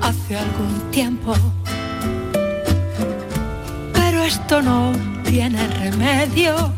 hace 0.00 0.36
algún 0.36 0.90
tiempo 0.90 1.34
esto 4.26 4.60
no 4.60 4.92
tiene 5.24 5.68
remedio. 5.68 6.72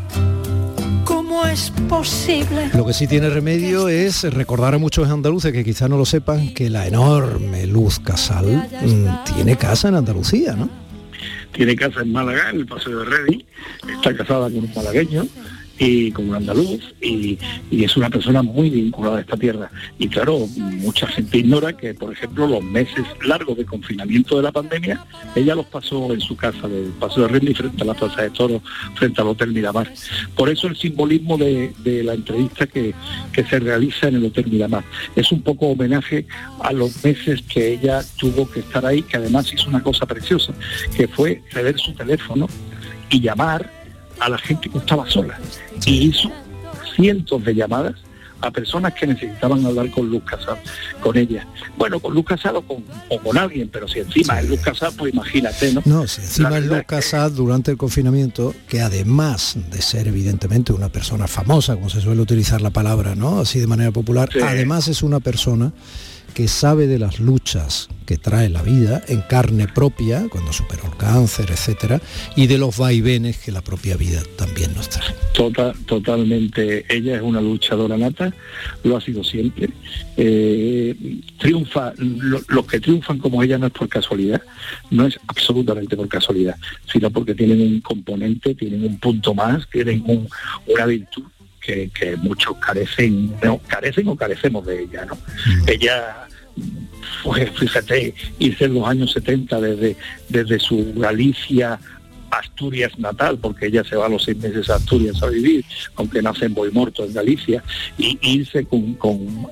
¿Cómo 1.03 1.47
es 1.47 1.71
posible? 1.89 2.69
Lo 2.75 2.85
que 2.85 2.93
sí 2.93 3.07
tiene 3.07 3.27
remedio 3.31 3.89
es 3.89 4.21
recordar 4.31 4.75
a 4.75 4.77
muchos 4.77 5.09
andaluces 5.09 5.51
que 5.51 5.63
quizá 5.63 5.87
no 5.87 5.97
lo 5.97 6.05
sepan 6.05 6.53
que 6.53 6.69
la 6.69 6.85
enorme 6.85 7.65
Luz 7.65 7.99
Casal 7.99 8.69
mm, 8.83 9.33
tiene 9.33 9.57
casa 9.57 9.87
en 9.87 9.95
Andalucía, 9.95 10.53
¿no? 10.53 10.69
Tiene 11.51 11.75
casa 11.75 12.01
en 12.01 12.11
Málaga, 12.11 12.51
en 12.51 12.57
el 12.57 12.65
Paseo 12.67 12.99
de 12.99 13.05
Redi, 13.05 13.45
está 13.95 14.15
casada 14.15 14.51
con 14.51 14.59
un 14.59 14.71
malagueño 14.75 15.25
y 15.79 16.11
como 16.11 16.31
un 16.31 16.35
andaluz 16.35 16.93
y, 17.01 17.39
es 17.71 17.95
una 17.95 18.09
persona 18.09 18.43
muy 18.43 18.69
vinculada 18.69 19.17
a 19.17 19.21
esta 19.21 19.37
tierra. 19.37 19.71
Y 19.97 20.09
claro, 20.09 20.45
mucha 20.57 21.07
gente 21.07 21.37
ignora 21.37 21.75
que, 21.75 21.93
por 21.93 22.11
ejemplo, 22.11 22.45
los 22.45 22.61
meses 22.61 23.05
largos 23.25 23.57
de 23.57 23.65
confinamiento 23.65 24.35
de 24.35 24.43
la 24.43 24.51
pandemia, 24.51 25.03
ella 25.33 25.55
los 25.55 25.65
pasó 25.67 26.13
en 26.13 26.19
su 26.19 26.35
casa, 26.35 26.67
del 26.67 26.91
Paso 26.99 27.21
de 27.21 27.29
Rennes 27.29 27.57
frente 27.57 27.81
a 27.81 27.85
la 27.85 27.93
Plaza 27.93 28.23
de 28.23 28.29
Toros, 28.31 28.61
frente 28.95 29.21
al 29.21 29.27
Hotel 29.29 29.53
Miramar. 29.53 29.91
Por 30.35 30.49
eso 30.49 30.67
el 30.67 30.75
simbolismo 30.75 31.37
de, 31.37 31.73
la 32.03 32.13
entrevista 32.13 32.67
que, 32.67 32.93
que 33.31 33.43
se 33.45 33.59
realiza 33.59 34.09
en 34.09 34.15
el 34.15 34.25
Hotel 34.25 34.47
Miramar. 34.47 34.83
Es 35.15 35.31
un 35.31 35.41
poco 35.41 35.67
homenaje 35.67 36.25
a 36.61 36.73
los 36.73 37.03
meses 37.03 37.41
que 37.43 37.73
ella 37.73 38.01
tuvo 38.17 38.49
que 38.49 38.59
estar 38.59 38.85
ahí, 38.85 39.01
que 39.01 39.17
además 39.17 39.51
hizo 39.53 39.69
una 39.69 39.81
cosa 39.81 40.05
preciosa, 40.05 40.53
que 40.95 41.07
fue 41.07 41.41
ceder 41.51 41.79
su 41.79 41.93
teléfono 41.93 42.47
y 43.09 43.21
llamar 43.21 43.78
a 44.19 44.29
la 44.29 44.37
gente 44.37 44.69
que 44.69 44.77
estaba 44.77 45.09
sola. 45.09 45.39
Y 45.85 46.09
hizo 46.09 46.31
cientos 46.95 47.43
de 47.43 47.55
llamadas 47.55 47.95
a 48.41 48.51
personas 48.51 48.93
que 48.93 49.05
necesitaban 49.07 49.65
hablar 49.65 49.89
con 49.91 50.09
Luz 50.09 50.23
Casado, 50.23 50.57
con 51.01 51.17
ella. 51.17 51.45
Bueno, 51.77 51.99
con 51.99 52.13
Luz 52.13 52.25
Casado 52.25 52.61
con, 52.61 52.83
o 53.09 53.19
con 53.19 53.37
alguien, 53.37 53.69
pero 53.69 53.87
si 53.87 53.99
encima 53.99 54.39
es 54.39 54.49
Luz 54.49 54.61
Casado, 54.61 54.93
pues 54.97 55.13
imagínate, 55.13 55.73
¿no? 55.73 55.81
No, 55.85 56.07
si 56.07 56.21
encima 56.21 56.57
es 56.57 56.65
Luz 56.65 56.83
Casado 56.87 57.31
durante 57.31 57.71
el 57.71 57.77
confinamiento, 57.77 58.53
que 58.67 58.81
además 58.81 59.57
de 59.69 59.81
ser 59.81 60.07
evidentemente 60.07 60.71
una 60.73 60.89
persona 60.89 61.27
famosa, 61.27 61.75
como 61.75 61.89
se 61.89 62.01
suele 62.01 62.21
utilizar 62.21 62.61
la 62.61 62.69
palabra, 62.69 63.15
¿no? 63.15 63.39
Así 63.39 63.59
de 63.59 63.67
manera 63.67 63.91
popular, 63.91 64.29
además 64.41 64.87
es 64.87 65.03
una 65.03 65.19
persona 65.19 65.73
que 66.29 66.47
sabe 66.47 66.87
de 66.87 66.99
las 66.99 67.19
luchas 67.19 67.89
que 68.05 68.17
trae 68.17 68.49
la 68.49 68.63
vida 68.63 69.03
en 69.07 69.21
carne 69.21 69.67
propia, 69.67 70.27
cuando 70.31 70.51
superó 70.51 70.85
el 70.85 70.97
cáncer, 70.97 71.51
etcétera, 71.51 72.01
y 72.35 72.47
de 72.47 72.57
los 72.57 72.75
vaivenes 72.77 73.37
que 73.37 73.51
la 73.51 73.61
propia 73.61 73.97
vida 73.97 74.23
también 74.35 74.73
nos 74.73 74.89
trae. 74.89 75.13
Total, 75.33 75.75
totalmente. 75.85 76.85
Ella 76.89 77.17
es 77.17 77.21
una 77.21 77.39
luchadora 77.39 77.97
nata, 77.97 78.33
lo 78.83 78.97
ha 78.97 79.01
sido 79.01 79.23
siempre. 79.23 79.69
Eh, 80.17 80.95
triunfa, 81.37 81.93
los 81.97 82.65
que 82.65 82.79
triunfan 82.79 83.19
como 83.19 83.43
ella 83.43 83.59
no 83.59 83.67
es 83.67 83.73
por 83.73 83.87
casualidad, 83.87 84.41
no 84.89 85.05
es 85.05 85.19
absolutamente 85.27 85.95
por 85.95 86.07
casualidad, 86.07 86.55
sino 86.91 87.11
porque 87.11 87.35
tienen 87.35 87.61
un 87.61 87.81
componente, 87.81 88.55
tienen 88.55 88.85
un 88.85 88.97
punto 88.97 89.35
más, 89.35 89.69
tienen 89.69 90.03
una 90.65 90.85
virtud 90.87 91.25
que, 91.59 92.17
muchos 92.17 92.57
carecen, 92.57 93.35
no, 93.43 93.59
carecen 93.67 94.07
o 94.07 94.15
carecemos 94.15 94.65
de 94.65 94.83
ella, 94.83 95.05
¿no? 95.05 95.15
Mm. 95.15 95.69
Ella 95.69 96.27
pues 97.23 97.49
fíjate, 97.51 98.13
irse 98.39 98.65
en 98.65 98.73
los 98.75 98.87
años 98.87 99.11
70 99.13 99.61
desde, 99.61 99.95
desde 100.27 100.59
su 100.59 100.93
Galicia 100.95 101.79
Asturias 102.31 102.97
natal, 102.97 103.37
porque 103.39 103.67
ella 103.67 103.83
se 103.83 103.95
va 103.95 104.05
a 104.05 104.09
los 104.09 104.23
seis 104.23 104.37
meses 104.37 104.69
a 104.69 104.75
Asturias 104.75 105.21
a 105.23 105.27
vivir, 105.27 105.65
aunque 105.95 106.21
nace 106.21 106.45
en 106.45 106.53
Boimorto, 106.53 107.05
en 107.05 107.13
Galicia, 107.13 107.63
y 107.97 108.17
irse 108.21 108.65
con, 108.65 108.97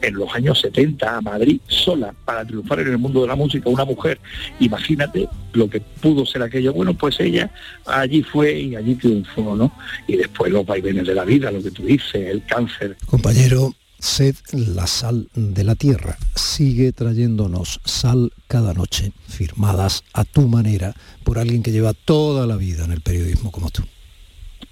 en 0.01 0.13
los 0.13 0.33
años 0.33 0.59
70 0.61 1.17
a 1.17 1.21
Madrid 1.21 1.59
sola 1.67 2.13
para 2.25 2.45
triunfar 2.45 2.79
en 2.81 2.89
el 2.89 2.97
mundo 2.97 3.21
de 3.21 3.27
la 3.27 3.35
música, 3.35 3.69
una 3.69 3.85
mujer, 3.85 4.19
imagínate 4.59 5.27
lo 5.53 5.69
que 5.69 5.79
pudo 5.79 6.25
ser 6.25 6.43
aquello. 6.43 6.73
Bueno, 6.73 6.93
pues 6.93 7.19
ella 7.19 7.51
allí 7.85 8.23
fue 8.23 8.59
y 8.59 8.75
allí 8.75 8.95
triunfó, 8.95 9.55
¿no? 9.55 9.71
Y 10.07 10.17
después 10.17 10.51
los 10.51 10.65
vaivenes 10.65 11.07
de 11.07 11.15
la 11.15 11.25
vida, 11.25 11.51
lo 11.51 11.61
que 11.61 11.71
tú 11.71 11.83
dices, 11.83 12.15
el 12.15 12.43
cáncer. 12.45 12.97
Compañero, 13.05 13.73
Sed 13.99 14.35
la 14.51 14.87
sal 14.87 15.29
de 15.33 15.63
la 15.63 15.75
tierra. 15.75 16.17
Sigue 16.35 16.91
trayéndonos 16.91 17.79
sal 17.83 18.31
cada 18.47 18.73
noche, 18.73 19.11
firmadas 19.27 20.03
a 20.13 20.23
tu 20.23 20.47
manera 20.47 20.93
por 21.23 21.39
alguien 21.39 21.63
que 21.63 21.71
lleva 21.71 21.93
toda 21.93 22.45
la 22.45 22.55
vida 22.55 22.85
en 22.85 22.91
el 22.91 23.01
periodismo 23.01 23.51
como 23.51 23.69
tú. 23.71 23.83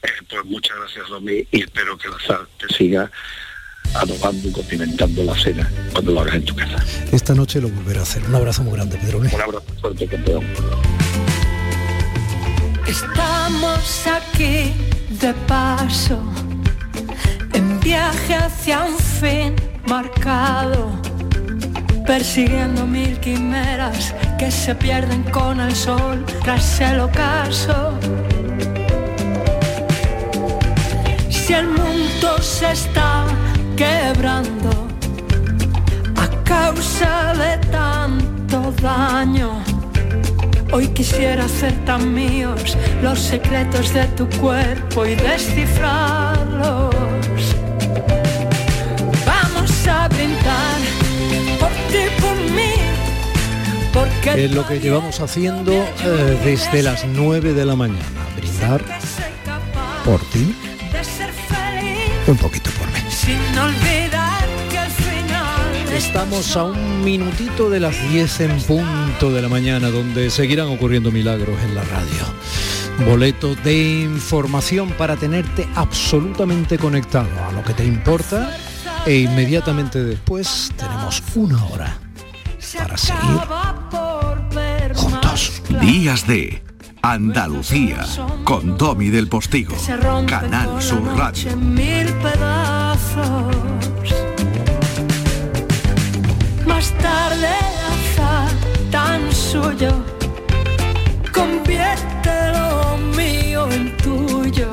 Eh, 0.03 0.07
pues 0.30 0.45
muchas 0.45 0.78
gracias, 0.78 1.09
Domi, 1.09 1.45
y 1.51 1.61
espero 1.61 1.97
que 1.97 2.09
la 2.09 2.19
sal 2.19 2.47
te 2.59 2.73
siga 2.73 3.11
adobando 3.93 4.49
y 4.49 4.51
condimentando 4.51 5.23
la 5.23 5.36
cena 5.36 5.71
cuando 5.91 6.11
lo 6.11 6.21
hagas 6.21 6.36
en 6.36 6.45
tu 6.45 6.55
casa. 6.55 6.84
Esta 7.11 7.34
noche 7.34 7.61
lo 7.61 7.69
volveré 7.69 7.99
a 7.99 8.03
hacer. 8.03 8.23
Un 8.23 8.36
abrazo 8.36 8.63
muy 8.63 8.73
grande, 8.73 8.97
Pedro. 8.97 9.19
Un 9.19 9.28
abrazo 9.28 9.63
fuerte, 9.82 10.07
campeón. 10.07 10.45
Estamos 12.88 14.07
aquí 14.07 14.73
de 15.19 15.34
paso 15.47 16.21
viaje 17.86 18.33
hacia 18.33 18.83
un 18.83 18.97
fin 18.97 19.55
marcado, 19.88 20.89
persiguiendo 22.07 22.88
mil 22.88 23.19
quimeras 23.19 24.15
que 24.39 24.49
se 24.49 24.73
pierden 24.73 25.21
con 25.25 25.59
el 25.59 25.75
sol 25.75 26.25
tras 26.43 26.81
el 26.81 27.01
ocaso. 27.01 27.93
Si 31.29 31.53
el 31.53 31.67
mundo 31.67 32.41
se 32.41 32.71
está 32.71 33.25
quebrando 33.77 34.88
a 36.15 36.27
causa 36.43 37.36
de 37.36 37.57
tanto 37.67 38.73
daño, 38.81 39.61
Hoy 40.71 40.88
quisiera 40.88 41.45
hacer 41.45 41.73
tan 41.86 42.11
míos 42.13 42.75
los 43.01 43.19
secretos 43.19 43.93
de 43.93 44.03
tu 44.17 44.27
cuerpo 44.41 45.05
y 45.05 45.15
descifrarlos. 45.15 47.54
Es 54.36 54.51
lo 54.51 54.67
que 54.67 54.80
llevamos 54.80 55.21
haciendo 55.21 55.71
eh, 55.71 56.38
desde 56.43 56.84
las 56.84 57.05
9 57.05 57.53
de 57.53 57.65
la 57.65 57.76
mañana. 57.76 58.03
Brindar 58.36 58.84
por 60.03 60.19
ti. 60.26 60.53
Un 62.28 62.36
poquito 62.36 62.69
por 62.71 62.88
mí. 62.88 62.99
Sin 63.09 63.39
olvidar 63.57 64.45
que 64.69 64.78
al 64.78 64.91
final 64.91 65.93
Estamos 65.95 66.57
a 66.57 66.65
un 66.65 67.03
minutito 67.05 67.69
de 67.69 67.80
las 67.80 67.95
10 68.11 68.39
en 68.41 68.61
punto 68.63 69.32
de 69.32 69.41
la 69.41 69.47
mañana, 69.47 69.89
donde 69.89 70.30
seguirán 70.30 70.67
ocurriendo 70.67 71.11
milagros 71.11 71.57
en 71.63 71.73
la 71.73 71.84
radio. 71.84 73.05
Boleto 73.09 73.55
de 73.55 74.01
información 74.01 74.89
para 74.91 75.15
tenerte 75.15 75.65
absolutamente 75.76 76.78
conectado 76.78 77.30
a 77.47 77.53
lo 77.53 77.63
que 77.63 77.73
te 77.73 77.86
importa 77.86 78.57
e 79.05 79.19
inmediatamente 79.19 80.03
después 80.03 80.71
tenemos 80.75 81.21
una 81.35 81.63
hora 81.65 81.97
para 82.77 82.97
seguir 82.97 83.41
juntos. 84.95 85.61
Días 85.79 86.25
de 86.25 86.63
Andalucía 87.01 88.05
con 88.43 88.77
Domi 88.77 89.09
del 89.09 89.27
Postigo. 89.27 89.75
se 89.77 89.95
rompe 89.97 90.31
Canal 90.31 90.81
Sur 90.81 91.03
Radio. 91.15 91.55
Más 96.65 96.91
tarde 96.97 97.55
tan 98.91 99.31
suyo 99.31 100.03
convierte 101.31 102.51
lo 102.53 102.97
mío 103.15 103.69
en 103.71 103.95
tuyo 103.97 104.71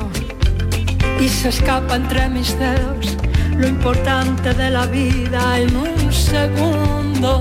y 1.19 1.29
se 1.29 1.49
escapa 1.49 1.97
entre 1.97 2.29
mis 2.29 2.57
dedos 2.57 3.22
lo 3.55 3.67
importante 3.67 4.53
de 4.53 4.69
la 4.69 4.85
vida 4.85 5.59
en 5.59 5.75
un 5.75 6.11
segundo. 6.11 7.39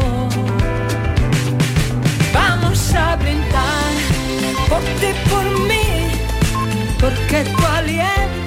Vamos 2.32 2.94
a 2.94 3.16
brindar 3.16 3.92
por 4.68 4.80
ti, 5.00 5.12
por 5.30 5.44
mí, 5.68 6.10
porque 7.00 7.44
tu 7.44 7.66
aliento 7.66 8.41